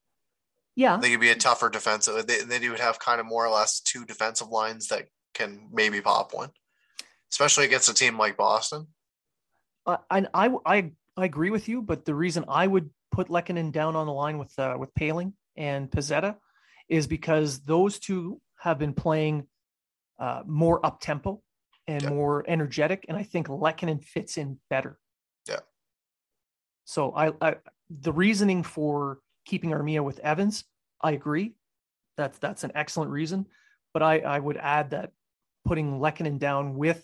Yeah. 0.78 0.98
They 0.98 1.12
could 1.12 1.20
be 1.20 1.30
a 1.30 1.36
tougher 1.36 1.70
defensive. 1.70 2.26
They, 2.26 2.42
then 2.44 2.64
you 2.64 2.72
would 2.72 2.80
have 2.80 3.00
kind 3.00 3.20
of 3.20 3.28
more 3.28 3.46
or 3.46 3.50
less 3.50 3.82
two 3.82 4.06
defensive 4.06 4.48
lines 4.48 4.88
that 4.88 5.08
can 5.34 5.68
maybe 5.74 6.00
pop 6.00 6.34
one, 6.34 6.52
especially 7.32 7.66
against 7.66 7.90
a 7.90 7.94
team 7.94 8.18
like 8.18 8.38
Boston. 8.38 8.88
Uh, 9.86 9.98
and 10.10 10.28
I, 10.34 10.52
I 10.66 10.92
I 11.18 11.26
agree 11.26 11.50
with 11.50 11.68
you, 11.68 11.82
but 11.82 12.06
the 12.06 12.16
reason 12.16 12.46
I 12.48 12.68
would 12.68 12.90
put 13.12 13.28
Lehkonen 13.30 13.72
down 13.72 13.96
on 13.96 14.06
the 14.06 14.14
line 14.14 14.38
with 14.38 14.58
uh, 14.60 14.76
with 14.80 14.94
Poehling 14.94 15.34
and 15.58 15.90
Pezzetta 15.90 16.36
is 16.88 17.08
because 17.08 17.60
those 17.62 18.00
two 18.00 18.40
have 18.60 18.78
been 18.78 18.94
playing 18.94 19.48
uh, 20.20 20.44
more 20.46 20.86
up 20.86 21.00
tempo 21.02 21.42
and 21.88 22.04
Yeah. 22.04 22.10
more 22.10 22.46
energetic, 22.48 23.06
and 23.08 23.18
I 23.18 23.24
think 23.24 23.48
Lehkonen 23.48 24.04
fits 24.04 24.38
in 24.38 24.60
better. 24.70 25.00
Yeah. 25.50 25.62
So 26.86 27.12
I, 27.14 27.32
I 27.42 27.56
the 27.90 28.14
reasoning 28.14 28.64
for 28.64 29.20
keeping 29.46 29.72
Armia 29.72 30.04
with 30.04 30.20
Evans, 30.20 30.64
I 31.02 31.12
agree. 31.12 31.56
That's 32.18 32.38
that's 32.38 32.64
an 32.64 32.72
excellent 32.76 33.10
reason, 33.10 33.48
but 33.94 34.04
I 34.04 34.20
I 34.20 34.38
would 34.40 34.58
add 34.58 34.92
that 34.92 35.12
putting 35.66 36.00
Lehkonen 36.00 36.38
down 36.38 36.76
with 36.76 37.04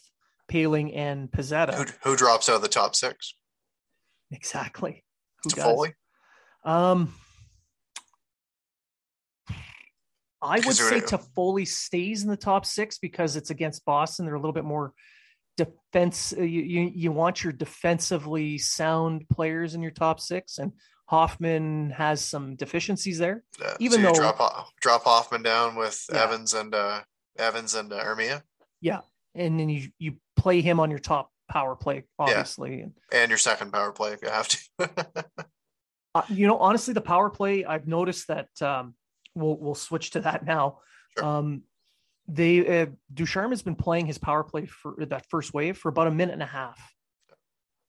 Poehling 0.51 0.95
and 0.95 1.29
Pezzetta. 1.31 1.75
Who, 1.75 1.85
who 2.11 2.15
drops 2.17 2.49
out 2.49 2.55
of 2.55 2.61
the 2.61 2.67
top 2.67 2.95
six? 2.95 3.35
Exactly. 4.31 5.03
Who 5.43 5.49
To 5.51 5.55
does? 5.55 5.63
Foley. 5.65 5.93
Um, 6.63 7.13
I 10.41 10.59
would 10.59 10.75
say 10.75 10.99
they're- 10.99 11.07
Toffoli 11.07 11.67
stays 11.67 12.23
in 12.23 12.29
the 12.29 12.37
top 12.37 12.65
six 12.65 12.97
because 12.99 13.35
it's 13.35 13.49
against 13.49 13.85
Boston. 13.85 14.25
They're 14.25 14.35
a 14.35 14.39
little 14.39 14.53
bit 14.53 14.65
more 14.65 14.93
defense. 15.57 16.33
uh, 16.37 16.41
You, 16.41 16.61
you 16.61 16.91
you 16.93 17.11
want 17.11 17.43
your 17.43 17.53
defensively 17.53 18.57
sound 18.57 19.27
players 19.29 19.73
in 19.73 19.81
your 19.81 19.91
top 19.91 20.19
six, 20.19 20.59
and 20.59 20.73
Hoffman 21.07 21.89
has 21.91 22.23
some 22.23 22.55
deficiencies 22.55 23.17
there. 23.17 23.43
Yeah. 23.59 23.75
Even 23.79 24.01
so 24.01 24.07
you 24.09 24.13
though- 24.13 24.19
drop 24.19 24.69
drop 24.81 25.03
Hoffman 25.05 25.41
down 25.41 25.75
with 25.75 26.05
Yeah. 26.11 26.23
Evans 26.23 26.53
and 26.53 26.75
uh, 26.75 27.01
Evans 27.37 27.73
and 27.73 27.91
uh, 27.91 28.03
Armia 28.03 28.43
Yeah, 28.81 29.01
And 29.33 29.59
then 29.59 29.69
you 29.69 29.89
you 29.97 30.17
play 30.38 30.61
him 30.61 30.79
on 30.79 30.89
your 30.89 30.99
top 30.99 31.31
power 31.49 31.75
play, 31.75 32.03
obviously. 32.19 32.81
And 32.81 32.93
and 33.11 33.29
your 33.29 33.38
second 33.38 33.71
power 33.71 33.91
play 33.91 34.13
if 34.13 34.21
you 34.21 34.29
have 34.29 34.47
to. 34.47 34.59
uh, 36.15 36.21
you 36.29 36.47
know, 36.47 36.57
honestly, 36.57 36.93
the 36.93 37.01
power 37.01 37.29
play, 37.29 37.65
I've 37.65 37.88
noticed 37.88 38.27
that 38.27 38.49
um, 38.61 38.95
we'll 39.35 39.57
we'll 39.57 39.75
switch 39.75 40.11
to 40.11 40.21
that 40.21 40.45
now. 40.45 40.79
Sure. 41.17 41.25
Um, 41.25 41.63
they 42.27 42.81
uh, 42.81 42.88
Ducharme 43.13 43.51
has 43.51 43.61
been 43.61 43.75
playing 43.75 44.05
his 44.05 44.17
power 44.17 44.43
play 44.43 44.65
for 44.65 44.95
that 45.05 45.25
first 45.29 45.53
wave 45.53 45.77
for 45.77 45.89
about 45.89 46.07
a 46.07 46.11
minute 46.11 46.33
and 46.33 46.43
a 46.43 46.47
half. 46.47 46.79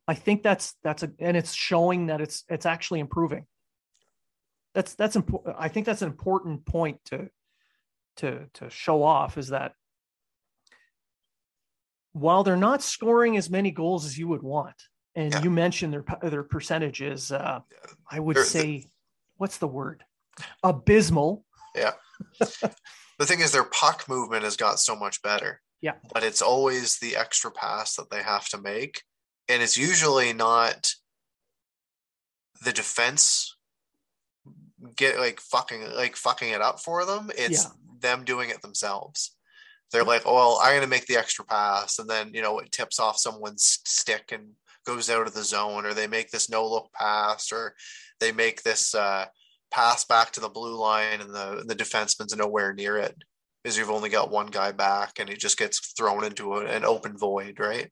I 0.07 0.15
think 0.15 0.43
that's 0.43 0.75
that's 0.83 1.03
a 1.03 1.11
and 1.19 1.37
it's 1.37 1.53
showing 1.53 2.07
that 2.07 2.21
it's 2.21 2.45
it's 2.49 2.67
actually 2.67 3.01
improving. 3.01 3.47
That's 4.75 4.95
that's 4.95 5.17
important. 5.17 5.57
I 5.59 5.69
think 5.69 5.87
that's 5.87 6.03
an 6.03 6.09
important 6.09 6.65
point 6.65 7.01
to 7.07 7.29
to 8.19 8.47
to 8.55 8.71
show 8.71 9.03
off 9.03 9.37
is 9.37 9.49
that 9.49 9.73
while 12.19 12.43
they're 12.45 12.57
not 12.57 12.83
scoring 12.83 13.37
as 13.37 13.49
many 13.51 13.71
goals 13.71 14.05
as 14.05 14.19
you 14.19 14.29
would 14.29 14.43
want, 14.43 14.77
and 15.15 15.33
Yeah. 15.33 15.43
you 15.43 15.51
mentioned 15.51 15.93
their 15.93 16.05
their 16.23 16.43
percentages, 16.43 17.33
uh, 17.33 17.61
I 18.11 18.21
would 18.21 18.37
They're- 18.37 18.45
say, 18.45 18.87
what's 19.37 19.59
the 19.59 19.69
word? 19.69 20.05
Abysmal. 20.63 21.45
Yeah. 21.75 21.95
the 22.41 23.27
thing 23.27 23.41
is, 23.41 23.53
their 23.53 23.65
puck 23.65 24.09
movement 24.09 24.45
has 24.45 24.57
got 24.57 24.79
so 24.81 24.95
much 24.97 25.23
better. 25.23 25.63
Yeah. 25.81 25.95
But 26.13 26.25
it's 26.25 26.43
always 26.43 26.99
the 26.99 27.17
extra 27.17 27.51
pass 27.51 27.95
that 27.97 28.11
they 28.11 28.23
have 28.23 28.49
to 28.49 28.59
make. 28.59 29.05
And 29.49 29.63
it's 29.63 29.77
usually 29.77 30.33
not 30.33 30.95
the 32.63 32.73
defense 32.73 33.55
get 34.97 35.19
like 35.19 35.41
fucking 35.41 35.91
like 35.95 36.17
fucking 36.17 36.51
it 36.51 36.61
up 36.61 36.81
for 36.81 37.05
them. 37.05 37.31
It's 37.37 37.65
Yeah. 37.65 37.71
them 38.01 38.25
doing 38.25 38.51
it 38.51 38.63
themselves. 38.63 39.37
They're 39.93 40.05
like, 40.05 40.23
oh, 40.27 40.35
well, 40.35 40.61
I'm 40.63 40.77
gonna 40.77 40.87
make 40.87 41.07
the 41.07 41.17
extra 41.17 41.45
pass, 41.45 41.99
and 41.99 42.09
then 42.09 42.33
you 42.35 42.43
know 42.43 42.59
it 42.59 42.73
tips 42.73 42.99
off 42.99 43.19
someone's 43.19 43.81
stick 43.87 44.31
and 44.33 44.51
goes 44.87 45.11
out 45.11 45.27
of 45.27 45.35
the 45.35 45.45
zone, 45.45 45.87
or 45.87 45.95
they 45.95 46.07
make 46.07 46.31
this 46.31 46.51
no 46.51 46.69
look 46.69 46.91
pass, 46.93 47.53
or 47.53 47.75
they 48.21 48.33
make 48.33 48.63
this 48.63 48.95
uh 48.95 49.27
pass 49.71 50.05
back 50.05 50.33
to 50.33 50.41
the 50.41 50.49
blue 50.49 50.77
line 50.77 51.21
and 51.21 51.31
the 51.31 51.65
the 51.67 51.77
defenseman's 51.77 52.35
nowhere 52.37 52.73
near 52.73 52.97
it 52.97 53.17
because 53.63 53.77
you've 53.77 53.91
only 53.91 54.09
got 54.09 54.31
one 54.31 54.47
guy 54.47 54.73
back 54.73 55.19
and 55.19 55.29
it 55.29 55.39
just 55.39 55.59
gets 55.59 55.93
thrown 55.93 56.25
into 56.25 56.55
a, 56.55 56.65
an 56.65 56.85
open 56.85 57.19
void, 57.19 57.59
right? 57.59 57.91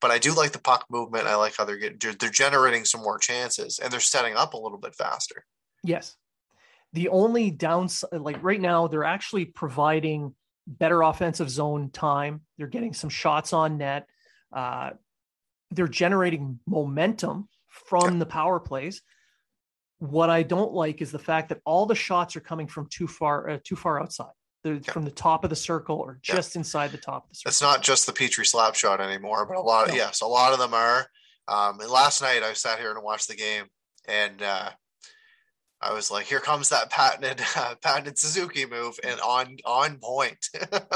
But 0.00 0.10
I 0.10 0.18
do 0.18 0.34
like 0.34 0.52
the 0.52 0.58
puck 0.58 0.84
movement. 0.90 1.26
I 1.26 1.36
like 1.36 1.56
how 1.56 1.64
they're 1.64 1.78
getting 1.78 2.16
they're 2.18 2.30
generating 2.30 2.84
some 2.84 3.00
more 3.00 3.18
chances 3.18 3.78
and 3.78 3.92
they're 3.92 4.00
setting 4.00 4.34
up 4.36 4.54
a 4.54 4.58
little 4.58 4.78
bit 4.78 4.94
faster. 4.94 5.44
Yes. 5.82 6.14
The 6.92 7.08
only 7.08 7.50
downside, 7.50 8.20
like 8.20 8.42
right 8.42 8.60
now, 8.60 8.86
they're 8.86 9.04
actually 9.04 9.46
providing 9.46 10.34
better 10.66 11.02
offensive 11.02 11.50
zone 11.50 11.90
time. 11.90 12.42
They're 12.58 12.66
getting 12.66 12.92
some 12.94 13.10
shots 13.10 13.52
on 13.52 13.78
net. 13.78 14.06
Uh, 14.52 14.90
they're 15.70 15.88
generating 15.88 16.60
momentum 16.66 17.48
from 17.68 18.18
the 18.18 18.26
power 18.26 18.60
plays. 18.60 19.02
What 19.98 20.30
I 20.30 20.42
don't 20.42 20.72
like 20.72 21.00
is 21.02 21.10
the 21.10 21.18
fact 21.18 21.48
that 21.50 21.60
all 21.64 21.86
the 21.86 21.94
shots 21.94 22.36
are 22.36 22.40
coming 22.40 22.66
from 22.66 22.88
too 22.88 23.06
far, 23.06 23.48
uh, 23.50 23.58
too 23.64 23.76
far 23.76 24.00
outside. 24.00 24.32
They're 24.62 24.74
Yeah. 24.74 24.92
from 24.92 25.04
the 25.04 25.10
top 25.10 25.44
of 25.44 25.50
the 25.50 25.56
circle 25.56 25.96
or 25.98 26.20
Yeah. 26.26 26.36
just 26.36 26.56
inside 26.56 26.92
the 26.92 26.98
top 26.98 27.24
of 27.24 27.30
the 27.30 27.36
circle. 27.36 27.50
It's 27.50 27.62
not 27.62 27.82
just 27.82 28.06
the 28.06 28.12
Petry 28.12 28.46
slap 28.46 28.74
shot 28.74 29.00
anymore, 29.00 29.44
but 29.46 29.56
a 29.56 29.60
lot 29.60 29.84
of 29.84 29.90
No. 29.90 29.96
yes, 29.96 30.20
a 30.20 30.26
lot 30.26 30.52
of 30.52 30.58
them 30.58 30.72
are. 30.74 31.10
Um, 31.48 31.80
and 31.80 31.90
last 31.90 32.22
night 32.22 32.42
I 32.42 32.52
sat 32.54 32.78
here 32.78 32.90
and 32.90 33.02
watched 33.02 33.28
the 33.28 33.36
game, 33.36 33.66
and 34.06 34.40
uh, 34.42 34.70
I 35.84 35.92
was 35.92 36.10
like, 36.10 36.26
"Here 36.26 36.40
comes 36.40 36.70
that 36.70 36.90
patented 36.90 37.44
uh, 37.56 37.74
patented 37.82 38.18
Suzuki 38.18 38.64
move," 38.66 38.98
and 39.04 39.20
on 39.20 39.58
on 39.64 39.98
point, 39.98 40.48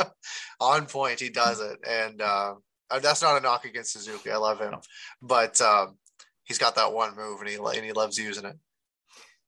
on 0.60 0.86
point, 0.86 1.20
he 1.20 1.28
does 1.28 1.60
it. 1.60 1.78
And 1.86 2.22
uh, 2.22 2.54
uh, 2.90 2.98
that's 2.98 3.22
not 3.22 3.36
a 3.36 3.40
knock 3.40 3.64
against 3.66 3.92
Suzuki. 3.92 4.30
I 4.30 4.36
love 4.38 4.58
him, 4.60 4.74
but 5.20 5.60
um, 5.60 5.98
he's 6.44 6.58
got 6.58 6.76
that 6.76 6.92
one 6.92 7.14
move, 7.16 7.40
and 7.40 7.48
he 7.48 7.56
and 7.56 7.84
he 7.84 7.92
loves 7.92 8.18
using 8.18 8.46
it. 8.46 8.56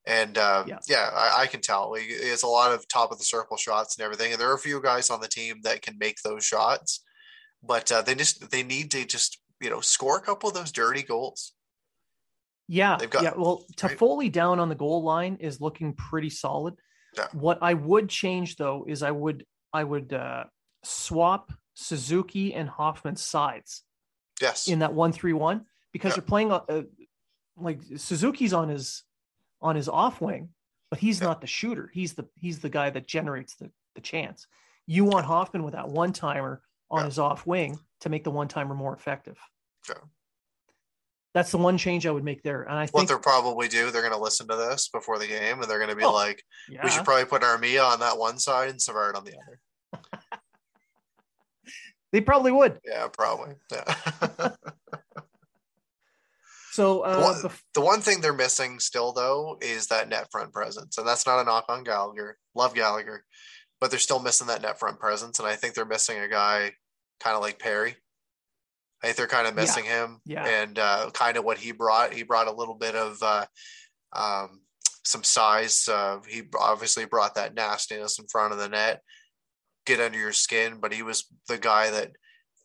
And 0.07 0.37
uh, 0.39 0.65
Yeah. 0.67 0.79
yeah, 0.89 1.11
I, 1.13 1.43
I 1.43 1.47
can 1.47 1.61
tell. 1.61 1.91
Like, 1.91 2.05
It's 2.07 2.43
a 2.43 2.47
lot 2.49 2.73
of 2.73 2.87
top 2.89 3.13
of 3.13 3.19
the 3.19 3.25
circle 3.25 3.57
shots 3.57 3.97
and 3.97 4.05
everything. 4.05 4.33
And 4.33 4.41
there 4.41 4.51
are 4.51 4.55
a 4.55 4.59
few 4.59 4.81
guys 4.81 5.11
on 5.11 5.21
the 5.21 5.29
team 5.29 5.61
that 5.63 5.83
can 5.83 5.97
make 5.99 6.17
those 6.23 6.45
shots, 6.45 7.05
but 7.63 7.91
uh, 7.91 8.03
they 8.03 8.15
just 8.15 8.51
they 8.51 8.63
need 8.63 8.91
to 8.93 9.05
just 9.05 9.41
you 9.61 9.71
know 9.71 9.81
score 9.81 10.19
a 10.19 10.23
couple 10.23 10.49
of 10.49 10.55
those 10.55 10.73
dirty 10.73 11.03
goals. 11.03 11.55
Yeah, 12.73 12.97
got- 13.11 13.23
yeah. 13.25 13.33
Well, 13.37 13.65
right? 13.83 13.99
Toffoli 13.99 14.31
down 14.31 14.61
on 14.61 14.69
the 14.69 14.75
goal 14.77 15.03
line 15.03 15.37
is 15.41 15.61
looking 15.61 15.93
pretty 15.93 16.31
solid. 16.31 16.75
Yeah. 17.17 17.27
What 17.33 17.59
I 17.63 17.75
would 17.75 18.09
change 18.09 18.55
though 18.57 18.85
is 18.87 19.03
I 19.03 19.11
would 19.11 19.45
I 19.73 19.83
would 19.83 20.13
uh, 20.13 20.45
swap 20.85 21.51
Suzuki 21.75 22.55
and 22.55 22.69
Hoffman's 22.69 23.25
sides 23.25 23.83
Yes, 24.41 24.69
in 24.69 24.79
that 24.79 24.95
one 24.95 25.13
three 25.13 25.33
one 25.33 25.67
because 25.93 26.11
Yeah. 26.13 26.17
they're 26.17 26.23
playing 26.29 26.53
uh, 26.53 26.83
like 27.57 27.81
Suzuki's 27.97 28.53
on 28.53 28.69
his 28.69 29.03
on 29.61 29.75
his 29.75 29.89
off 29.89 30.21
wing, 30.21 30.51
but 30.91 31.01
he's 31.01 31.21
Yeah. 31.21 31.27
not 31.27 31.41
the 31.41 31.47
shooter. 31.49 31.91
He's 31.93 32.15
the 32.15 32.29
he's 32.37 32.61
the 32.61 32.71
guy 32.71 32.91
that 32.91 33.09
generates 33.09 33.57
the 33.57 33.73
the 33.97 34.01
chance. 34.01 34.47
You 34.87 35.05
want 35.05 35.27
Hoffman 35.27 35.65
with 35.65 35.75
that 35.75 35.89
one 35.89 36.13
timer 36.13 36.63
on 36.91 37.05
his 37.05 37.19
off 37.19 37.45
wing 37.47 37.79
to 38.03 38.09
make 38.09 38.23
the 38.23 38.31
one 38.31 38.47
timer 38.49 38.75
more 38.77 38.95
effective. 38.95 39.37
Sure. 39.85 40.09
That's 41.33 41.51
the 41.53 41.59
one 41.59 41.79
change 41.79 42.07
I 42.07 42.11
would 42.11 42.25
make 42.25 42.43
there, 42.43 42.63
and 42.63 42.77
I 42.77 42.87
think 42.87 42.95
what 42.95 43.09
they'll 43.09 43.19
probably 43.19 43.69
do, 43.69 43.91
they're 43.91 44.03
going 44.03 44.13
to 44.15 44.19
listen 44.19 44.49
to 44.49 44.57
this 44.57 44.89
before 44.89 45.19
the 45.19 45.29
game, 45.29 45.61
and 45.61 45.71
they're 45.71 45.79
going 45.79 45.91
to 45.91 45.97
be 45.97 46.03
Oh, 46.03 46.13
like, 46.13 46.43
yeah. 46.69 46.81
"We 46.83 46.91
should 46.91 47.05
probably 47.05 47.25
put 47.27 47.43
Armia 47.43 47.85
on 47.85 48.01
that 48.01 48.19
one 48.19 48.39
side 48.39 48.71
and 48.71 48.83
Savard 48.83 49.15
on 49.17 49.25
the 49.25 49.35
other." 49.37 49.61
They 52.13 52.21
probably 52.21 52.51
would. 52.51 52.81
Yeah, 52.85 53.07
probably. 53.07 53.55
Yeah. 53.71 54.51
So 56.73 57.01
uh, 57.01 57.17
Well, 57.19 57.35
bef- 57.35 57.63
the 57.75 57.81
one 57.81 58.01
thing 58.01 58.21
they're 58.21 58.33
missing 58.33 58.79
still, 58.79 59.13
though, 59.13 59.59
is 59.61 59.89
that 59.89 60.09
net 60.09 60.29
front 60.31 60.53
presence, 60.53 60.99
and 60.99 61.07
that's 61.07 61.27
not 61.27 61.41
a 61.41 61.45
knock 61.45 61.65
on 61.69 61.83
Gallagher. 61.83 62.39
Love 62.55 62.75
Gallagher, 62.75 63.25
but 63.81 63.91
they're 63.91 63.99
still 63.99 64.21
missing 64.21 64.47
that 64.47 64.63
net 64.63 64.79
front 64.79 65.01
presence, 65.01 65.41
and 65.41 65.49
I 65.49 65.57
think 65.57 65.75
they're 65.75 65.85
missing 65.85 66.21
a 66.21 66.29
guy 66.29 66.73
kind 67.19 67.35
of 67.35 67.43
like 67.43 67.59
Perry. 67.59 67.97
I 69.03 69.07
think 69.07 69.17
they're 69.17 69.27
kind 69.27 69.47
of 69.47 69.55
Yeah. 69.55 69.61
missing 69.61 69.85
him, 69.85 70.21
Yeah. 70.25 70.45
and 70.47 70.79
uh, 70.79 71.11
kind 71.13 71.37
of 71.37 71.45
what 71.45 71.59
he 71.59 71.73
brought. 71.73 72.13
He 72.13 72.23
brought 72.23 72.49
a 72.49 72.53
little 72.53 72.75
bit 72.75 72.95
of 72.95 73.23
uh, 73.23 73.47
um, 74.13 74.61
some 75.05 75.25
size. 75.25 75.89
Uh, 75.89 76.19
he 76.29 76.43
obviously 76.59 77.05
brought 77.07 77.35
that 77.37 77.55
nastiness 77.55 78.19
in 78.19 78.27
front 78.29 78.53
of 78.53 78.59
the 78.59 78.69
net, 78.69 79.03
get 79.87 80.01
under 80.01 80.19
your 80.19 80.33
skin, 80.33 80.79
but 80.81 80.93
he 80.93 81.03
was 81.03 81.27
the 81.49 81.59
guy 81.59 81.91
that 81.91 82.13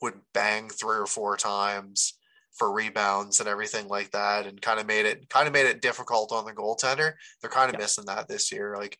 would 0.01 0.19
bang 0.33 0.69
three 0.69 0.97
or 0.97 1.05
four 1.05 1.37
times 1.37 2.17
for 2.57 2.71
rebounds 2.71 3.39
and 3.39 3.49
everything 3.49 3.87
like 3.87 4.11
that, 4.11 4.45
and 4.45 4.61
kind 4.61 4.79
of 4.79 4.85
made 4.85 5.05
it 5.05 5.29
kind 5.29 5.47
of 5.47 5.53
made 5.53 5.65
it 5.65 5.81
difficult 5.81 6.31
on 6.31 6.45
the 6.45 6.53
goaltender. 6.53 7.13
They're 7.41 7.49
kind 7.49 7.69
of 7.69 7.75
Yeah. 7.75 7.79
missing 7.85 8.05
that 8.05 8.27
this 8.27 8.51
year. 8.51 8.75
Like 8.77 8.97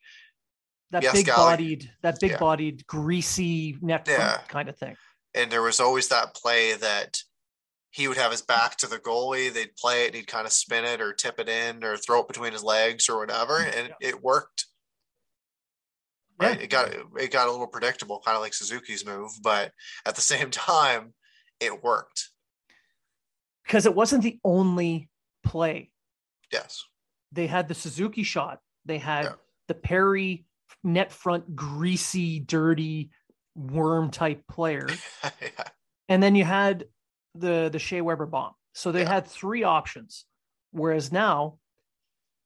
That 0.92 1.02
Yes, 1.02 1.14
big 1.14 1.26
Gallagher- 1.26 1.50
bodied, 1.56 1.92
that 2.02 2.20
big 2.20 2.30
Yeah. 2.30 2.38
bodied, 2.38 2.86
greasy 2.86 3.76
net 3.82 4.06
front 4.06 4.20
Yeah. 4.20 4.38
kind 4.46 4.68
of 4.68 4.78
thing. 4.78 4.96
And 5.36 5.50
there 5.52 5.62
was 5.62 5.78
always 5.78 6.08
that 6.08 6.34
play 6.34 6.74
that 6.74 7.18
he 7.90 8.08
would 8.08 8.16
have 8.16 8.32
his 8.32 8.42
back 8.42 8.76
to 8.78 8.86
the 8.86 8.98
goalie. 8.98 9.52
They'd 9.52 9.76
play 9.76 10.04
it, 10.04 10.06
and 10.08 10.16
he'd 10.16 10.26
kind 10.26 10.46
of 10.46 10.52
spin 10.52 10.84
it 10.84 11.00
or 11.00 11.12
tip 11.12 11.38
it 11.38 11.48
in 11.48 11.84
or 11.84 11.96
throw 11.96 12.20
it 12.20 12.28
between 12.28 12.52
his 12.52 12.64
legs 12.64 13.08
or 13.08 13.18
whatever, 13.18 13.58
mm, 13.60 13.76
and 13.76 13.94
it 14.00 14.22
worked. 14.22 14.66
Right? 16.38 16.60
It 16.60 16.68
got 16.68 16.90
it 16.92 17.30
got 17.30 17.48
a 17.48 17.50
little 17.50 17.66
predictable, 17.66 18.20
kind 18.24 18.36
of 18.36 18.42
like 18.42 18.52
Suzuki's 18.54 19.06
move, 19.06 19.30
but 19.42 19.72
at 20.04 20.14
the 20.16 20.20
same 20.32 20.50
time, 20.50 21.14
it 21.60 21.82
worked. 21.82 22.28
Because 23.64 23.86
it 23.86 23.94
wasn't 23.94 24.22
the 24.22 24.38
only 24.44 25.08
play. 25.42 25.90
Yes. 26.52 26.84
They 27.32 27.46
had 27.46 27.68
the 27.68 27.74
Suzuki 27.74 28.22
shot. 28.22 28.60
They 28.84 28.98
had 28.98 29.24
Yeah. 29.24 29.32
the 29.68 29.74
Perry 29.74 30.44
net 30.84 31.10
front, 31.10 31.56
greasy, 31.56 32.38
dirty, 32.38 33.10
worm 33.56 34.10
type 34.10 34.46
player. 34.48 34.88
yeah. 35.40 35.48
and 36.08 36.22
then 36.22 36.34
you 36.34 36.44
had 36.44 36.84
the 37.34 37.68
the 37.72 37.78
Shea 37.78 38.00
Weber 38.00 38.26
bomb. 38.26 38.52
So 38.74 38.92
they 38.92 39.00
Yeah. 39.02 39.08
had 39.14 39.26
three 39.26 39.62
options. 39.64 40.26
Whereas 40.72 41.10
now, 41.10 41.58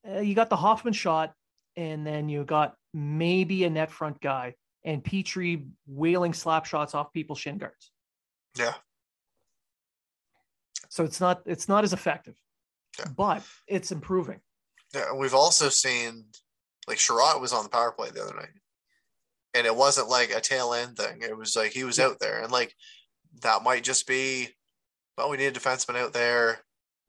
uh, 0.09 0.21
you 0.21 0.35
got 0.35 0.49
the 0.51 0.57
Hoffman 0.57 0.93
shot, 0.93 1.35
and 1.77 2.07
then 2.07 2.29
you 2.29 2.45
got 2.45 2.77
maybe 2.95 3.65
a 3.65 3.71
net 3.71 3.91
front 3.91 4.21
guy, 4.21 4.55
and 4.85 5.03
Petry 5.03 5.67
wailing 5.87 6.33
slap 6.33 6.65
shots 6.67 6.95
off 6.95 7.13
people's 7.13 7.41
shin 7.41 7.59
guards. 7.59 7.91
Yeah. 8.57 8.75
So 10.89 11.05
it's 11.05 11.21
not 11.21 11.43
it's 11.47 11.69
not 11.69 11.85
as 11.85 11.93
effective, 11.93 12.37
Yeah. 12.99 13.07
but 13.17 13.43
it's 13.67 13.93
improving. 13.93 14.41
Yeah, 14.95 15.13
we've 15.13 15.35
also 15.35 15.69
seen 15.69 16.27
like 16.89 16.99
Chiarot 16.99 17.41
was 17.41 17.53
on 17.53 17.63
the 17.65 17.69
power 17.71 17.93
play 17.93 18.11
the 18.11 18.23
other 18.25 18.35
night, 18.35 18.51
and 19.55 19.67
it 19.67 19.75
wasn't 19.75 20.09
like 20.09 20.31
a 20.31 20.41
tail 20.41 20.75
end 20.75 20.97
thing. 20.97 21.23
It 21.23 21.37
was 21.37 21.57
like 21.57 21.73
he 21.73 21.85
was 21.85 21.99
out 21.99 22.19
there, 22.21 22.43
and 22.43 22.53
like 22.53 22.75
that 23.43 23.63
might 23.63 23.85
just 23.85 24.07
be, 24.07 24.49
well, 25.17 25.31
we 25.31 25.37
need 25.37 25.47
a 25.47 25.53
defenseman 25.53 25.97
out 25.97 26.13
there, 26.13 26.61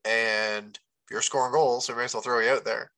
and 0.05 0.75
if 0.75 1.11
you're 1.11 1.21
scoring 1.21 1.53
goals, 1.53 1.89
we 1.89 1.95
may 1.95 2.05
as 2.05 2.13
well 2.13 2.23
throw 2.23 2.39
you 2.39 2.49
out 2.49 2.65
there. 2.65 2.91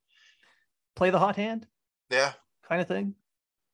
Play 0.96 1.10
the 1.10 1.20
hot 1.20 1.36
hand. 1.36 1.68
Yeah, 2.10 2.34
kind 2.68 2.82
of 2.82 2.88
thing. 2.88 3.16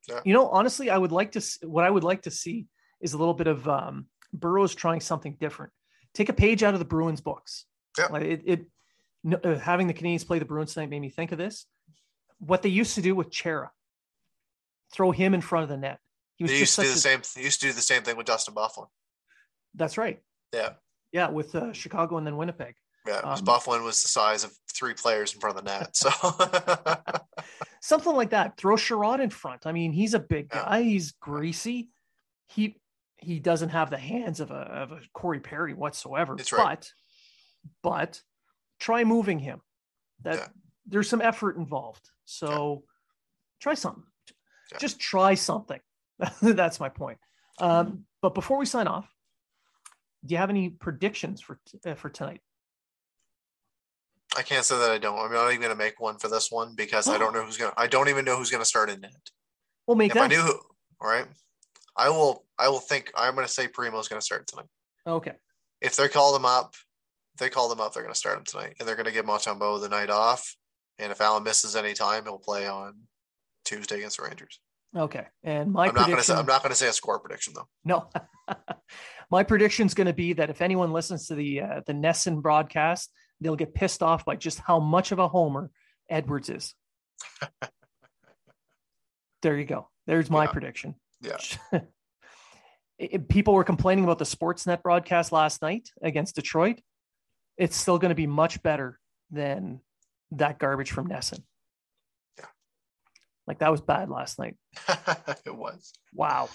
Yeah. 0.07 0.21
You 0.25 0.33
know, 0.33 0.47
honestly, 0.47 0.89
I 0.89 0.97
would 0.97 1.11
like 1.11 1.33
to. 1.33 1.41
What 1.63 1.83
I 1.83 1.89
would 1.89 2.03
like 2.03 2.23
to 2.23 2.31
see 2.31 2.67
is 3.01 3.13
a 3.13 3.17
little 3.17 3.33
bit 3.33 3.47
of 3.47 3.67
um, 3.67 4.07
Burrows 4.33 4.75
trying 4.75 5.01
something 5.01 5.37
different. 5.39 5.71
Take 6.13 6.29
a 6.29 6.33
page 6.33 6.63
out 6.63 6.73
of 6.73 6.79
the 6.79 6.85
Bruins 6.85 7.21
books. 7.21 7.65
Yeah. 7.97 8.07
Like 8.07 8.23
it, 8.23 8.41
it 8.45 8.65
no, 9.23 9.37
uh, 9.43 9.59
having 9.59 9.87
the 9.87 9.93
Canadians 9.93 10.23
play 10.23 10.39
the 10.39 10.45
Bruins 10.45 10.73
tonight 10.73 10.89
made 10.89 11.01
me 11.01 11.09
think 11.09 11.31
of 11.31 11.37
this. 11.37 11.65
What 12.39 12.61
they 12.61 12.69
used 12.69 12.95
to 12.95 13.01
do 13.01 13.15
with 13.15 13.31
Chara, 13.31 13.71
throw 14.93 15.11
him 15.11 15.33
in 15.33 15.41
front 15.41 15.63
of 15.63 15.69
the 15.69 15.77
net. 15.77 15.99
He 16.35 16.43
was 16.43 16.51
they 16.51 16.59
just 16.59 16.61
used 16.61 16.75
to 16.77 16.81
do 16.81 16.87
the 16.87 16.93
a, 16.93 16.97
same. 16.97 17.21
They 17.35 17.43
used 17.43 17.59
to 17.61 17.67
do 17.67 17.73
the 17.73 17.81
same 17.81 18.03
thing 18.03 18.17
with 18.17 18.25
Dustin 18.27 18.53
Byfuglien. 18.55 18.87
That's 19.75 19.97
right. 19.97 20.21
Yeah, 20.53 20.73
Yeah, 21.11 21.29
with 21.29 21.53
uh, 21.53 21.73
Chicago 21.73 22.17
and 22.17 22.25
then 22.25 22.37
Winnipeg. 22.37 22.75
Yeah, 23.07 23.17
Um, 23.19 23.43
Bufflin 23.45 23.83
was 23.83 24.01
the 24.01 24.07
size 24.09 24.43
of 24.43 24.51
three 24.73 24.93
players 24.93 25.33
in 25.33 25.39
front 25.39 25.57
of 25.57 25.63
the 25.63 25.69
net. 25.71 25.95
So 25.95 26.09
Something 27.81 28.13
like 28.15 28.31
that. 28.31 28.57
Throw 28.57 28.75
Chiarot 28.75 29.19
in 29.21 29.29
front. 29.29 29.65
I 29.65 29.71
mean, 29.71 29.91
he's 29.93 30.13
a 30.13 30.19
big 30.19 30.49
Yeah. 30.53 30.63
guy. 30.63 30.81
He's 30.83 31.11
greasy. 31.13 31.89
He 32.47 32.75
he 33.21 33.39
doesn't 33.39 33.69
have 33.69 33.89
the 33.89 33.97
hands 33.97 34.39
of 34.39 34.49
a 34.51 34.55
of 34.55 34.91
a 34.91 35.01
Corey 35.13 35.39
Perry 35.39 35.73
whatsoever. 35.73 36.35
That's 36.35 36.51
right. 36.51 36.79
But 36.79 36.91
but 37.83 38.21
try 38.79 39.03
moving 39.03 39.39
him. 39.39 39.61
That 40.23 40.35
Yeah. 40.35 40.47
there's 40.87 41.09
some 41.09 41.21
effort 41.21 41.57
involved. 41.57 42.09
So 42.25 42.83
try 43.61 43.73
something. 43.75 44.03
Yeah. 44.71 44.77
Just 44.79 44.99
try 44.99 45.33
something. 45.35 45.79
That's 46.41 46.79
my 46.79 46.89
point. 46.89 47.17
Um, 47.59 48.05
but 48.21 48.33
before 48.33 48.57
we 48.57 48.65
sign 48.65 48.87
off, 48.87 49.09
do 50.25 50.33
you 50.33 50.37
have 50.37 50.49
any 50.49 50.69
predictions 50.69 51.41
for 51.41 51.59
uh, 51.85 51.95
for 51.95 52.09
tonight? 52.09 52.41
I 54.37 54.43
can't 54.43 54.65
say 54.65 54.77
that 54.77 54.91
I 54.91 54.97
don't. 54.97 55.17
I'm 55.17 55.31
not 55.31 55.47
even 55.49 55.61
going 55.61 55.71
to 55.71 55.77
make 55.77 55.99
one 55.99 56.17
for 56.17 56.27
this 56.27 56.51
one 56.51 56.75
because 56.75 57.07
I 57.07 57.17
don't 57.17 57.33
know 57.35 57.43
who's 57.43 57.57
going. 57.57 57.71
to 57.71 57.79
I 57.79 57.87
don't 57.87 58.09
even 58.09 58.25
know 58.25 58.37
who's 58.37 58.51
going 58.51 58.61
to 58.61 58.65
start 58.65 58.89
in 58.89 59.03
it. 59.03 59.31
We'll 59.87 59.97
make 59.97 60.11
if 60.11 60.15
that. 60.15 60.23
I 60.23 60.27
knew 60.27 60.41
who, 60.41 60.59
all 61.01 61.09
right, 61.09 61.25
I 61.95 62.09
will. 62.09 62.45
I 62.57 62.69
will 62.69 62.79
think. 62.79 63.11
I'm 63.15 63.33
going 63.33 63.47
to 63.47 63.51
say 63.51 63.67
Primeau's 63.67 64.07
going 64.07 64.19
to 64.19 64.25
start 64.25 64.47
tonight. 64.47 64.67
Okay. 65.07 65.33
If 65.81 65.95
they 65.95 66.09
call 66.09 66.33
them 66.33 66.45
up, 66.45 66.75
they 67.39 67.49
call 67.49 67.69
them 67.69 67.79
up, 67.79 67.93
they're 67.93 68.03
going 68.03 68.13
to 68.13 68.19
start 68.19 68.37
him 68.37 68.43
tonight, 68.43 68.75
and 68.79 68.87
they're 68.87 68.95
going 68.95 69.05
to 69.05 69.11
give 69.11 69.25
Montembeault 69.25 69.81
the 69.81 69.89
night 69.89 70.09
off. 70.09 70.55
And 70.99 71.11
if 71.11 71.21
Allen 71.21 71.43
misses 71.43 71.77
any 71.77 71.93
time, 71.93 72.25
he'll 72.25 72.37
play 72.37 72.67
on 72.67 72.95
Tuesday 73.69 73.97
against 73.97 74.17
the 74.17 74.23
Rangers. 74.23 74.59
Okay. 74.97 75.25
And 75.43 75.71
my 75.71 75.87
I'm 75.87 75.95
not 75.95 76.07
going 76.07 76.17
to 76.17 76.23
say. 76.23 76.33
I'm 76.33 76.45
not 76.47 76.63
going 76.63 76.71
to 76.71 76.75
say 76.75 76.87
a 76.87 76.93
score 76.93 77.19
prediction 77.19 77.53
though. 77.55 77.67
No. 77.85 78.09
My 79.31 79.43
prediction 79.43 79.85
is 79.85 79.93
going 79.93 80.07
to 80.07 80.13
be 80.13 80.33
that 80.33 80.49
if 80.49 80.61
anyone 80.61 80.91
listens 80.91 81.27
to 81.27 81.35
the 81.35 81.61
uh, 81.61 81.81
the 81.85 81.93
NESN 81.93 82.41
broadcast, 82.41 83.11
they'll 83.39 83.55
get 83.55 83.75
pissed 83.75 84.01
off 84.01 84.25
by 84.25 84.35
just 84.35 84.57
how 84.59 84.79
much 84.79 85.11
of 85.11 85.19
a 85.19 85.27
homer 85.27 85.69
Edwards 86.09 86.49
is. 86.49 86.73
there 89.43 89.55
you 89.57 89.65
go. 89.65 89.87
There's 90.07 90.31
my 90.31 90.45
Yeah. 90.45 90.51
prediction. 90.51 90.95
Yeah. 91.21 91.37
People 93.29 93.53
were 93.53 93.63
complaining 93.63 94.03
about 94.03 94.17
the 94.17 94.25
Sportsnet 94.25 94.81
broadcast 94.81 95.31
last 95.31 95.61
night 95.61 95.89
against 96.01 96.35
Detroit. 96.35 96.81
It's 97.57 97.77
still 97.77 97.99
going 97.99 98.09
to 98.09 98.15
be 98.15 98.27
much 98.27 98.63
better 98.63 98.99
than 99.31 99.81
that 100.31 100.57
garbage 100.59 100.91
from 100.91 101.07
NESN. 101.07 101.43
Like 103.49 103.59
that 103.59 103.71
was 103.71 103.81
bad 103.81 104.09
last 104.09 104.39
night. 104.39 104.55
it 105.45 105.53
was. 105.55 105.91
wow 106.13 106.47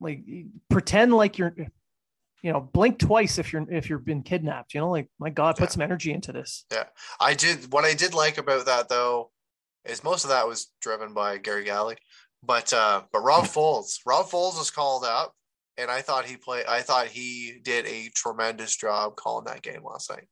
like 0.00 0.24
pretend 0.68 1.14
like 1.14 1.38
you're 1.38 1.54
you 2.42 2.52
know 2.52 2.60
blink 2.60 2.98
twice 2.98 3.38
if 3.38 3.50
you're 3.52 3.64
if 3.70 3.88
you've 3.88 4.04
been 4.04 4.22
kidnapped 4.22 4.74
you 4.74 4.80
know 4.80 4.90
like 4.90 5.08
my 5.18 5.30
god 5.30 5.56
put 5.56 5.68
Yeah. 5.68 5.72
some 5.72 5.80
energy 5.82 6.12
into 6.12 6.32
this 6.32 6.64
Yeah. 6.70 6.84
I 7.20 7.32
did. 7.34 7.72
What 7.72 7.84
I 7.86 7.94
did 7.94 8.12
like 8.12 8.36
about 8.38 8.66
that 8.66 8.88
though 8.90 9.30
is 9.86 10.02
most 10.04 10.24
of 10.24 10.30
that 10.30 10.46
was 10.48 10.72
driven 10.82 11.14
by 11.14 11.38
Gary 11.38 11.64
Galley, 11.64 11.96
but 12.42 12.72
uh, 12.72 13.02
but 13.12 13.20
Rob 13.20 13.44
Faulds. 13.44 14.00
Rob 14.04 14.26
Faulds 14.26 14.58
was 14.58 14.70
called 14.70 15.04
up, 15.04 15.32
and 15.78 15.90
I 15.90 16.00
thought 16.02 16.24
he 16.26 16.36
played. 16.36 16.66
I 16.66 16.80
thought 16.82 17.06
he 17.06 17.60
did 17.62 17.86
a 17.86 18.10
tremendous 18.14 18.74
job 18.76 19.16
calling 19.16 19.44
that 19.46 19.62
game 19.62 19.82
last 19.84 20.10
night. 20.10 20.26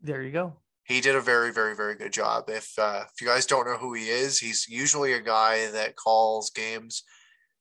there 0.00 0.22
you 0.22 0.32
go 0.32 0.54
He 0.88 1.02
did 1.02 1.14
a 1.14 1.20
very, 1.20 1.52
very, 1.52 1.76
very 1.76 1.94
good 1.94 2.12
job. 2.12 2.48
If 2.48 2.72
uh, 2.78 3.04
if 3.12 3.20
you 3.20 3.26
guys 3.26 3.44
don't 3.44 3.66
know 3.66 3.76
who 3.76 3.92
he 3.92 4.08
is, 4.08 4.38
he's 4.38 4.66
usually 4.68 5.12
a 5.12 5.20
guy 5.20 5.70
that 5.70 5.96
calls 5.96 6.50
games 6.50 7.04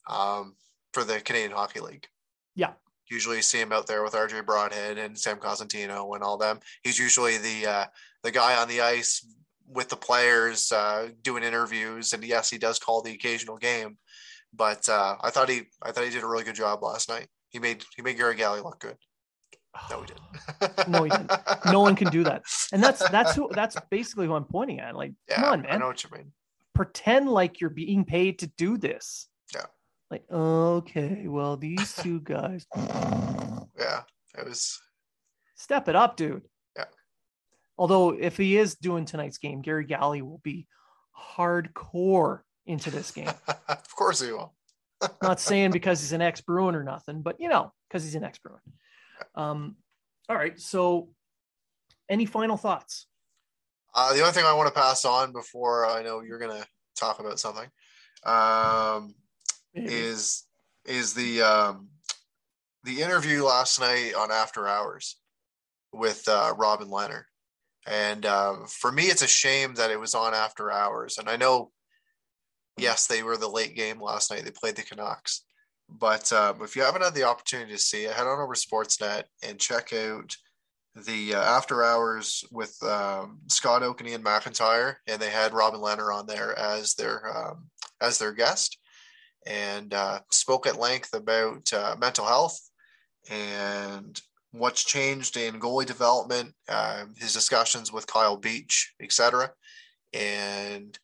um, 0.10 0.56
for 0.94 1.04
the 1.04 1.20
Canadian 1.20 1.52
Hockey 1.52 1.82
League. 1.82 2.08
Yeah. 2.56 2.72
Usually, 3.12 3.42
see 3.42 3.60
him 3.60 3.74
out 3.74 3.86
there 3.86 4.02
with 4.02 4.14
RJ 4.14 4.46
Broadhead 4.46 4.98
and 4.98 5.18
Sam 5.18 5.38
Cosentino 5.38 6.16
and 6.16 6.24
all 6.24 6.38
them. 6.38 6.60
He's 6.84 6.98
usually 6.98 7.38
the 7.38 7.68
uh, 7.68 7.86
the 8.24 8.32
guy 8.32 8.56
on 8.62 8.70
the 8.70 8.80
ice 8.80 9.26
with 9.68 9.90
the 9.90 9.98
players 9.98 10.72
uh, 10.72 11.10
doing 11.22 11.44
interviews. 11.44 12.14
And 12.14 12.24
yes, 12.24 12.50
he 12.50 12.58
does 12.58 12.80
call 12.80 13.02
the 13.02 13.14
occasional 13.14 13.58
game. 13.58 13.98
But 14.54 14.88
uh, 14.88 15.18
I 15.22 15.32
thought 15.32 15.50
he 15.50 15.64
I 15.84 15.92
thought 15.92 16.06
he 16.06 16.10
did 16.10 16.24
a 16.24 16.28
really 16.28 16.46
good 16.46 16.56
job 16.56 16.82
last 16.82 17.10
night. 17.10 17.28
He 17.50 17.60
made 17.60 17.84
he 17.96 18.02
made 18.02 18.18
Gary 18.18 18.36
Galley 18.36 18.62
look 18.62 18.80
good. 18.80 18.98
No, 19.90 20.02
he 20.02 20.08
didn't. 20.08 20.88
No, 20.88 21.04
he 21.04 21.10
didn't. 21.10 21.32
no 21.72 21.82
one 21.82 21.96
can 21.96 22.10
do 22.10 22.24
that 22.24 22.44
and 22.72 22.82
that's 22.84 23.08
that's 23.10 23.36
who 23.36 23.50
that's 23.54 23.76
basically 23.92 24.26
who 24.26 24.34
i'm 24.34 24.46
pointing 24.46 24.80
at 24.80 24.96
like 24.96 25.14
Yeah, 25.30 25.36
come 25.36 25.46
on 25.46 25.62
man. 25.64 25.72
I 25.74 25.78
know 25.78 25.88
what 25.88 26.04
you 26.04 26.10
mean. 26.14 26.32
pretend 26.74 27.30
like 27.30 27.60
you're 27.60 27.70
being 27.70 28.06
paid 28.06 28.40
to 28.40 28.48
do 28.58 28.78
this 28.78 29.28
Yeah. 29.54 29.66
like 30.10 30.24
okay 30.32 31.28
well 31.28 31.58
these 31.58 31.94
two 31.96 32.22
guys 32.22 32.66
Yeah, 33.78 34.02
it 34.38 34.46
was. 34.48 34.80
step 35.56 35.88
it 35.90 35.96
up 35.96 36.16
dude 36.18 36.44
Yeah. 36.76 36.86
although 37.78 38.12
if 38.12 38.38
he 38.38 38.58
is 38.58 38.76
doing 38.76 39.06
tonight's 39.06 39.38
game 39.38 39.62
gary 39.62 39.86
galley 39.86 40.22
will 40.22 40.42
be 40.44 40.66
hardcore 41.38 42.42
into 42.66 42.90
this 42.92 43.12
game 43.12 43.30
of 43.68 43.96
course 43.96 44.22
he 44.22 44.32
will. 44.32 44.54
not 45.22 45.40
saying 45.40 45.72
because 45.78 46.00
he's 46.00 46.14
an 46.14 46.22
ex 46.22 46.42
Bruin 46.42 46.76
or 46.76 46.84
nothing, 46.84 47.22
but 47.22 47.36
you 47.40 47.50
know, 47.50 47.72
because 47.88 48.04
he's 48.04 48.16
an 48.16 48.24
ex 48.24 48.40
Bruin. 48.40 48.60
Um, 49.36 49.76
all 50.30 50.36
right. 50.36 50.60
So, 50.60 51.10
any 52.10 52.26
final 52.26 52.58
thoughts? 52.58 53.08
Uh, 53.94 54.14
the 54.14 54.22
only 54.22 54.34
thing 54.34 54.46
I 54.46 54.54
want 54.54 54.68
to 54.68 54.80
pass 54.80 55.06
on 55.06 55.32
before 55.32 55.88
I 55.90 56.04
know 56.04 56.22
you're 56.22 56.40
gonna 56.40 56.66
talk 56.96 57.20
about 57.20 57.40
something 57.40 57.70
um, 58.26 59.16
is 59.74 60.44
is 60.86 61.14
the 61.14 61.42
um, 61.42 61.90
the 62.84 63.02
interview 63.02 63.44
last 63.44 63.80
night 63.80 64.14
on 64.14 64.32
After 64.32 64.68
Hours 64.68 65.18
with 65.94 66.28
uh, 66.28 66.54
Robin 66.58 66.88
Lehner, 66.88 67.24
And 67.86 68.26
um, 68.26 68.66
for 68.68 68.92
me, 68.92 69.04
it's 69.04 69.22
a 69.22 69.28
shame 69.28 69.74
that 69.76 69.92
it 69.92 70.00
was 70.00 70.16
on 70.16 70.34
after 70.34 70.72
hours. 70.72 71.18
And 71.18 71.30
I 71.30 71.38
know, 71.38 71.72
yes, 72.78 73.08
they 73.08 73.24
were 73.24 73.38
the 73.38 73.50
late 73.50 73.76
game 73.76 74.02
last 74.02 74.32
night. 74.32 74.44
They 74.44 74.52
played 74.52 74.76
the 74.76 74.84
Canucks. 74.84 75.44
But 75.90 76.32
um, 76.34 76.62
if 76.62 76.76
you 76.76 76.82
haven't 76.82 77.04
had 77.04 77.16
the 77.16 77.24
opportunity 77.24 77.72
to 77.72 77.80
see 77.80 78.06
it, 78.06 78.14
head 78.14 78.28
on 78.28 78.40
over 78.40 78.56
Sportsnet 78.56 79.24
and 79.44 79.60
check 79.60 79.94
out 79.94 80.36
the 80.96 81.36
uh, 81.36 81.42
after 81.42 81.84
hours 81.84 82.44
with 82.52 82.76
um, 82.84 83.40
Scott 83.48 83.84
Oake 83.84 84.02
and 84.02 84.10
Iain 84.10 84.24
MacIntyre, 84.24 85.00
and 85.08 85.22
they 85.22 85.30
had 85.30 85.54
Robin 85.54 85.80
Lehner 85.80 86.14
on 86.14 86.26
there 86.26 86.58
as 86.58 86.96
their 86.96 87.36
um, 87.36 87.70
as 88.02 88.18
their 88.18 88.34
guest, 88.34 88.78
and 89.46 89.94
uh, 89.94 90.20
spoke 90.32 90.68
at 90.68 90.80
length 90.80 91.14
about 91.14 91.72
uh, 91.72 91.96
mental 92.00 92.26
health 92.26 92.60
and 93.30 94.20
what's 94.52 94.84
changed 94.84 95.38
in 95.38 95.60
goalie 95.60 95.86
development, 95.86 96.54
uh, 96.68 97.06
his 97.18 97.34
discussions 97.34 97.92
with 97.92 98.08
Kyle 98.08 98.38
Beach, 98.38 98.94
etc. 99.02 99.52
And 100.14 100.98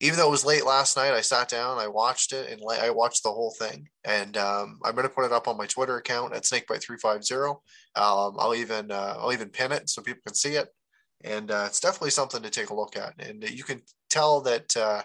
even 0.00 0.18
though 0.18 0.28
it 0.28 0.30
was 0.30 0.44
late 0.44 0.64
last 0.64 0.96
night, 0.96 1.12
I 1.12 1.20
sat 1.20 1.48
down, 1.48 1.78
I 1.78 1.88
watched 1.88 2.32
it, 2.32 2.50
and 2.50 2.62
I 2.70 2.90
watched 2.90 3.24
the 3.24 3.32
whole 3.32 3.54
thing. 3.58 3.88
And 4.04 4.36
um, 4.36 4.78
I'm 4.84 4.94
going 4.94 5.08
to 5.08 5.12
put 5.12 5.24
it 5.24 5.32
up 5.32 5.48
on 5.48 5.56
my 5.56 5.66
Twitter 5.66 5.96
account 5.96 6.34
at 6.34 6.44
snakebite350. 6.44 7.50
Um, 7.50 8.36
I'll 8.38 8.54
even 8.54 8.92
uh, 8.92 9.16
I'll 9.18 9.32
even 9.32 9.48
pin 9.48 9.72
it 9.72 9.88
so 9.88 10.02
people 10.02 10.22
can 10.24 10.34
see 10.34 10.54
it. 10.54 10.68
And 11.24 11.50
uh, 11.50 11.64
it's 11.66 11.80
definitely 11.80 12.10
something 12.10 12.42
to 12.42 12.50
take 12.50 12.70
a 12.70 12.74
look 12.74 12.96
at. 12.96 13.14
And 13.18 13.42
you 13.50 13.64
can 13.64 13.82
tell 14.08 14.40
that 14.42 14.76
uh, 14.76 15.02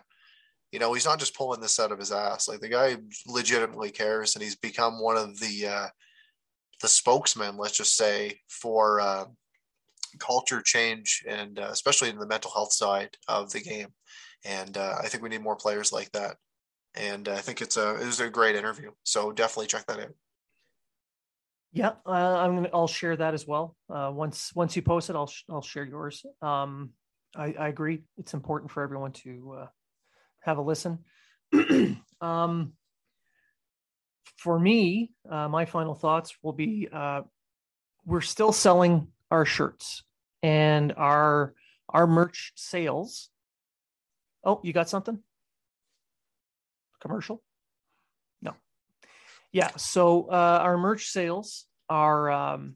you 0.71 0.77
know 0.77 0.93
he's 0.93 1.05
not 1.05 1.19
just 1.19 1.35
pulling 1.35 1.59
this 1.59 1.79
out 1.79 1.91
of 1.91 1.97
his 1.97 2.11
ass. 2.11 2.47
Like 2.47 2.59
the 2.59 2.69
guy 2.69 2.97
legitimately 3.25 3.89
cares, 3.89 4.35
and 4.35 4.43
he's 4.43 4.55
become 4.55 5.01
one 5.01 5.17
of 5.17 5.39
the 5.39 5.67
uh, 5.67 5.87
the 6.83 6.87
spokesman, 6.87 7.57
let's 7.57 7.77
just 7.77 7.95
say, 7.95 8.39
for 8.47 8.99
uh, 8.99 9.25
culture 10.19 10.61
change 10.61 11.23
and 11.27 11.57
uh, 11.57 11.69
especially 11.71 12.09
in 12.09 12.19
the 12.19 12.27
mental 12.27 12.51
health 12.51 12.73
side 12.73 13.09
of 13.27 13.51
the 13.51 13.59
game. 13.59 13.87
And 14.45 14.77
uh, 14.77 14.95
I 15.01 15.07
think 15.07 15.23
we 15.23 15.29
need 15.29 15.41
more 15.41 15.55
players 15.55 15.91
like 15.91 16.11
that. 16.11 16.37
And 16.95 17.27
I 17.27 17.37
think 17.37 17.61
it's 17.61 17.77
a 17.77 17.95
it 17.95 18.05
was 18.05 18.19
a 18.19 18.29
great 18.29 18.55
interview. 18.55 18.91
So 19.03 19.31
definitely 19.31 19.67
check 19.67 19.85
that 19.87 19.99
out. 19.99 20.13
Yeah, 21.71 21.93
uh, 22.05 22.11
I'm 22.11 22.55
gonna. 22.55 22.69
I'll 22.71 22.87
share 22.87 23.17
that 23.17 23.33
as 23.33 23.47
well. 23.47 23.75
Uh, 23.89 24.11
once 24.13 24.51
once 24.53 24.75
you 24.75 24.83
post 24.83 25.09
it, 25.09 25.15
I'll 25.15 25.31
I'll 25.49 25.63
share 25.63 25.83
yours. 25.83 26.23
Um, 26.39 26.91
I, 27.35 27.55
I 27.57 27.67
agree. 27.69 28.03
It's 28.17 28.35
important 28.35 28.69
for 28.69 28.83
everyone 28.83 29.11
to 29.23 29.57
uh, 29.61 29.67
have 30.41 30.59
a 30.59 30.61
listen. 30.61 30.99
um, 32.21 32.73
for 34.37 34.59
me, 34.59 35.13
uh, 35.27 35.47
my 35.47 35.65
final 35.65 35.95
thoughts 35.95 36.35
will 36.43 36.53
be 36.53 36.87
uh, 36.91 37.21
we're 38.05 38.21
still 38.21 38.51
selling 38.51 39.07
our 39.31 39.45
shirts 39.45 40.03
and 40.43 40.93
our 40.95 41.55
our 41.89 42.05
merch 42.05 42.51
sales. 42.55 43.29
Oh, 44.43 44.59
you 44.63 44.73
got 44.73 44.89
something? 44.89 45.19
Commercial? 47.01 47.41
No. 48.41 48.53
Yeah. 49.51 49.71
So 49.77 50.27
uh, 50.29 50.59
our 50.61 50.77
merch 50.77 51.07
sales 51.07 51.65
are 51.89 52.31
um, 52.31 52.75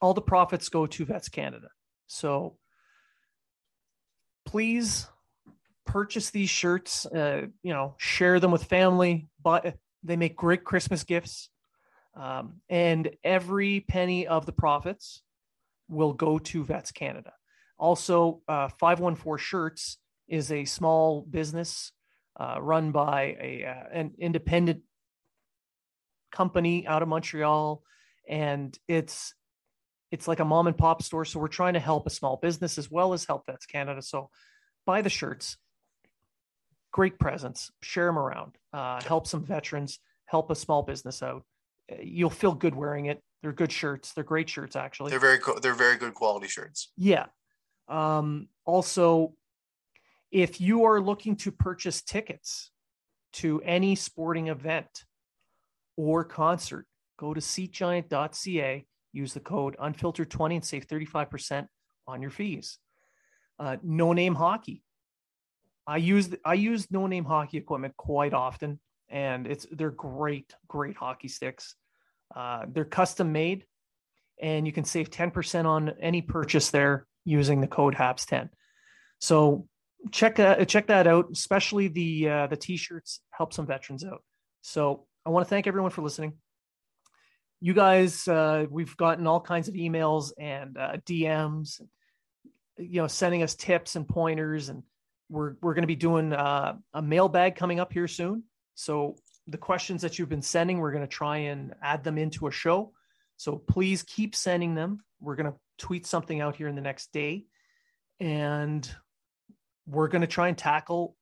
all 0.00 0.14
the 0.14 0.22
profits 0.22 0.68
go 0.68 0.86
to 0.86 1.04
Vets 1.04 1.28
Canada. 1.28 1.68
So 2.06 2.56
please 4.44 5.06
purchase 5.86 6.30
these 6.30 6.50
shirts. 6.50 7.06
Uh, 7.06 7.46
you 7.62 7.72
know, 7.72 7.94
share 7.98 8.40
them 8.40 8.50
with 8.50 8.64
family. 8.64 9.28
But 9.42 9.76
they 10.02 10.16
make 10.16 10.36
great 10.36 10.64
Christmas 10.64 11.04
gifts. 11.04 11.48
Um, 12.16 12.60
and 12.68 13.10
every 13.24 13.80
penny 13.80 14.26
of 14.26 14.46
the 14.46 14.52
profits 14.52 15.22
will 15.88 16.12
go 16.12 16.38
to 16.38 16.64
Vets 16.64 16.92
Canada. 16.92 17.32
Also, 17.78 18.40
uh, 18.46 18.68
514 18.78 19.38
Shirts 19.38 19.98
is 20.28 20.50
a 20.50 20.64
small 20.64 21.22
business 21.22 21.92
uh, 22.38 22.56
run 22.60 22.92
by 22.92 23.36
a, 23.40 23.64
uh, 23.64 23.88
an 23.92 24.12
independent 24.18 24.82
company 26.32 26.86
out 26.86 27.02
of 27.02 27.08
Montreal, 27.08 27.82
and 28.28 28.76
it's 28.88 29.34
it's 30.10 30.28
like 30.28 30.40
a 30.40 30.44
mom 30.44 30.66
and 30.66 30.76
pop 30.76 31.02
store. 31.02 31.24
So 31.24 31.40
we're 31.40 31.48
trying 31.48 31.74
to 31.74 31.80
help 31.80 32.06
a 32.06 32.10
small 32.10 32.36
business 32.36 32.78
as 32.78 32.90
well 32.90 33.12
as 33.12 33.24
help 33.24 33.46
Vets 33.46 33.66
Canada. 33.66 34.00
So 34.00 34.30
buy 34.86 35.02
the 35.02 35.10
shirts, 35.10 35.56
great 36.92 37.18
presents, 37.18 37.72
share 37.82 38.06
them 38.06 38.18
around, 38.18 38.52
uh, 38.72 39.02
help 39.02 39.26
some 39.26 39.44
veterans, 39.44 39.98
help 40.26 40.50
a 40.50 40.54
small 40.54 40.82
business 40.82 41.22
out. 41.22 41.44
Uh, 41.90 41.96
you'll 42.02 42.30
feel 42.30 42.54
good 42.54 42.74
wearing 42.74 43.06
it. 43.06 43.22
They're 43.42 43.52
good 43.52 43.72
shirts. 43.72 44.12
They're 44.12 44.24
great 44.24 44.48
shirts, 44.48 44.76
actually. 44.76 45.10
They're 45.10 45.18
very 45.20 45.38
co- 45.38 45.58
they're 45.58 45.74
very 45.74 45.96
good 45.96 46.14
quality 46.14 46.48
shirts. 46.48 46.92
Yeah. 46.96 47.26
Um, 47.88 48.48
also, 48.64 49.34
if 50.34 50.60
you 50.60 50.84
are 50.84 51.00
looking 51.00 51.36
to 51.36 51.52
purchase 51.52 52.02
tickets 52.02 52.72
to 53.34 53.62
any 53.62 53.94
sporting 53.94 54.48
event 54.48 55.04
or 55.96 56.24
concert, 56.24 56.86
go 57.16 57.32
to 57.32 57.40
seatgiant.ca, 57.40 58.84
use 59.12 59.32
the 59.32 59.40
code 59.40 59.76
unfiltered20 59.80 60.54
and 60.56 60.64
save 60.64 60.88
35% 60.88 61.68
on 62.08 62.20
your 62.20 62.32
fees. 62.32 62.78
Uh, 63.60 63.76
no 63.84 64.12
name 64.12 64.34
hockey. 64.34 64.82
I 65.86 65.98
use 65.98 66.34
I 66.44 66.54
use 66.54 66.90
no 66.90 67.06
name 67.06 67.24
hockey 67.24 67.58
equipment 67.58 67.96
quite 67.96 68.34
often, 68.34 68.80
and 69.08 69.46
it's 69.46 69.66
they're 69.70 69.90
great, 69.92 70.52
great 70.66 70.96
hockey 70.96 71.28
sticks. 71.28 71.76
Uh, 72.34 72.64
they're 72.66 72.84
custom 72.84 73.30
made, 73.30 73.66
and 74.42 74.66
you 74.66 74.72
can 74.72 74.84
save 74.84 75.10
ten 75.10 75.30
percent 75.30 75.68
on 75.68 75.90
any 76.00 76.22
purchase 76.22 76.70
there 76.70 77.06
using 77.24 77.60
the 77.60 77.68
code 77.68 77.94
HABS10. 77.94 78.48
So 79.20 79.68
check 80.10 80.38
uh, 80.38 80.64
check 80.64 80.86
that 80.88 81.06
out. 81.06 81.28
Especially 81.32 81.88
the 81.88 82.28
uh, 82.28 82.46
the 82.46 82.56
t-shirts 82.56 83.20
help 83.30 83.52
some 83.52 83.66
veterans 83.66 84.04
out. 84.04 84.22
So 84.62 85.06
I 85.26 85.30
want 85.30 85.46
to 85.46 85.50
thank 85.50 85.66
everyone 85.66 85.90
for 85.90 86.02
listening. 86.02 86.34
You 87.60 87.72
guys, 87.72 88.28
uh, 88.28 88.66
we've 88.70 88.96
gotten 88.96 89.26
all 89.26 89.40
kinds 89.40 89.68
of 89.68 89.74
emails 89.74 90.32
and 90.38 90.76
uh, 90.76 90.96
DMs, 91.06 91.80
you 92.76 93.00
know, 93.00 93.06
sending 93.06 93.42
us 93.42 93.54
tips 93.54 93.96
and 93.96 94.06
pointers 94.06 94.68
and 94.68 94.82
we're 95.28 95.54
we're 95.62 95.74
going 95.74 95.82
to 95.82 95.88
be 95.88 95.96
doing 95.96 96.32
uh, 96.32 96.74
a 96.92 97.02
mailbag 97.02 97.56
coming 97.56 97.80
up 97.80 97.92
here 97.92 98.08
soon. 98.08 98.44
So 98.74 99.16
the 99.46 99.58
questions 99.58 100.02
that 100.02 100.18
you've 100.18 100.28
been 100.28 100.42
sending, 100.42 100.78
we're 100.78 100.92
going 100.92 101.04
to 101.04 101.08
try 101.08 101.38
and 101.38 101.74
add 101.82 102.04
them 102.04 102.18
into 102.18 102.46
a 102.46 102.50
show. 102.50 102.92
So 103.36 103.56
please 103.56 104.02
keep 104.02 104.34
sending 104.34 104.74
them. 104.74 105.04
We're 105.20 105.36
going 105.36 105.52
to 105.52 105.58
tweet 105.78 106.06
something 106.06 106.40
out 106.40 106.56
here 106.56 106.68
in 106.68 106.74
the 106.74 106.80
next 106.80 107.12
day, 107.12 107.46
and 108.20 108.88
we're 109.86 110.08
going 110.08 110.22
to 110.22 110.26
try 110.26 110.48
and 110.48 110.58
tackle 110.58 111.16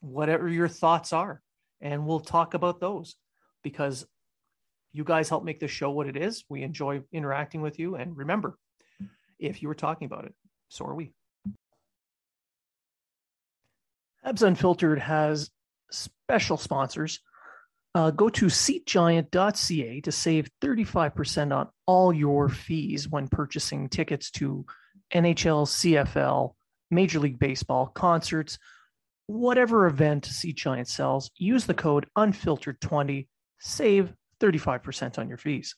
whatever 0.00 0.48
your 0.48 0.68
thoughts 0.68 1.12
are, 1.12 1.42
and 1.80 2.06
we'll 2.06 2.20
talk 2.20 2.54
about 2.54 2.80
those 2.80 3.16
because 3.62 4.06
you 4.92 5.04
guys 5.04 5.28
help 5.28 5.44
make 5.44 5.60
this 5.60 5.70
show 5.70 5.90
what 5.90 6.08
it 6.08 6.16
is. 6.16 6.44
We 6.48 6.62
enjoy 6.62 7.02
interacting 7.12 7.60
with 7.60 7.78
you, 7.78 7.96
and 7.96 8.16
remember, 8.16 8.58
if 9.38 9.62
you 9.62 9.68
were 9.68 9.74
talking 9.74 10.06
about 10.06 10.24
it, 10.24 10.34
so 10.68 10.86
are 10.86 10.94
we. 10.94 11.12
Habs 14.24 14.42
Unfiltered 14.42 14.98
has 14.98 15.50
special 15.90 16.56
sponsors. 16.56 17.20
Uh, 17.94 18.10
go 18.10 18.28
to 18.28 18.46
seatgiant.ca 18.46 20.00
to 20.02 20.12
save 20.12 20.48
35% 20.62 21.56
on 21.56 21.68
all 21.86 22.12
your 22.12 22.48
fees 22.48 23.08
when 23.08 23.26
purchasing 23.26 23.88
tickets 23.88 24.30
to 24.30 24.64
NHL, 25.12 25.66
CFL, 25.66 26.54
Major 26.90 27.20
League 27.20 27.38
Baseball, 27.38 27.86
concerts, 27.86 28.58
whatever 29.26 29.86
event 29.86 30.26
Seat 30.26 30.56
Giant 30.56 30.88
sells. 30.88 31.30
Use 31.36 31.66
the 31.66 31.74
code 31.74 32.06
unfiltered20, 32.16 33.28
save 33.58 34.12
35% 34.40 35.18
on 35.18 35.28
your 35.28 35.38
fees. 35.38 35.76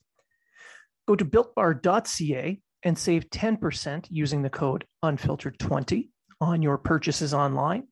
Go 1.06 1.16
to 1.16 1.24
builtbar.ca 1.24 2.60
and 2.84 2.98
save 2.98 3.30
10% 3.30 4.06
using 4.10 4.42
the 4.42 4.50
code 4.50 4.86
unfiltered20 5.04 6.08
on 6.40 6.62
your 6.62 6.78
purchases 6.78 7.34
online 7.34 7.84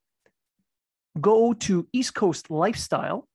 Go 1.18 1.52
to 1.52 1.88
East 1.92 2.14
Coast 2.14 2.50
Lifestyle 2.50 3.26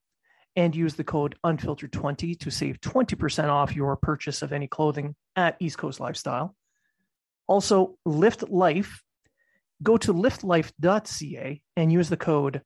and 0.56 0.74
use 0.74 0.96
the 0.96 1.04
code 1.04 1.36
unfiltered20 1.46 2.40
to 2.40 2.50
save 2.50 2.80
20% 2.80 3.50
off 3.50 3.76
your 3.76 3.98
purchase 3.98 4.42
of 4.42 4.54
any 4.54 4.68
clothing 4.68 5.16
at 5.36 5.58
East 5.60 5.78
Coast 5.78 6.00
Lifestyle. 6.00 6.56
Also, 7.48 7.98
Lift 8.06 8.50
Life. 8.50 9.02
Go 9.84 9.98
to 9.98 10.14
liftlife.ca 10.14 11.62
and 11.76 11.92
use 11.92 12.10
the 12.10 12.18
code 12.18 12.62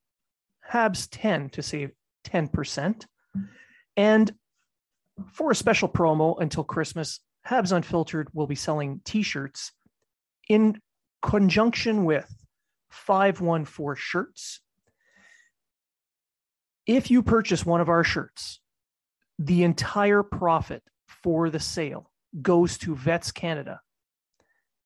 HABS10 0.72 1.51
to 1.51 1.62
save 1.62 1.91
10%. 2.26 3.05
And 3.97 4.32
for 5.34 5.51
a 5.51 5.55
special 5.55 5.89
promo 5.89 6.39
until 6.39 6.64
Christmas, 6.64 7.20
Habs 7.47 7.72
Unfiltered 7.72 8.30
will 8.34 8.47
be 8.47 8.55
selling 8.55 9.01
t 9.03 9.24
shirts 9.24 9.72
in 10.47 10.80
conjunction 11.22 12.05
with 12.05 12.28
514 12.91 13.95
shirts 13.99 14.62
if 16.89 17.12
you 17.12 17.22
purchase 17.22 17.64
one 17.64 17.82
of 17.82 17.89
our 17.89 18.03
shirts, 18.03 18.62
the 19.38 19.62
entire 19.62 20.24
profit 20.24 20.82
for 21.07 21.51
the 21.51 21.60
sale 21.60 22.10
goes 22.41 22.80
to 22.80 22.95
Vets 22.95 23.32
Canada. 23.32 23.80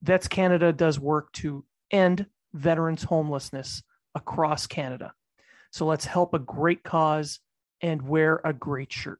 Vets 0.02 0.28
Canada 0.28 0.74
does 0.74 1.00
work 1.00 1.32
to 1.32 1.64
end 1.94 2.26
veterans 2.54 3.04
homelessness 3.04 3.84
across 4.16 4.68
Canada. 4.68 5.14
So 5.72 5.86
let's 5.86 6.06
help 6.06 6.34
a 6.34 6.40
great 6.40 6.84
cause 6.84 7.40
and 7.82 8.02
wear 8.02 8.42
a 8.44 8.54
great 8.54 8.92
shirt. 8.92 9.20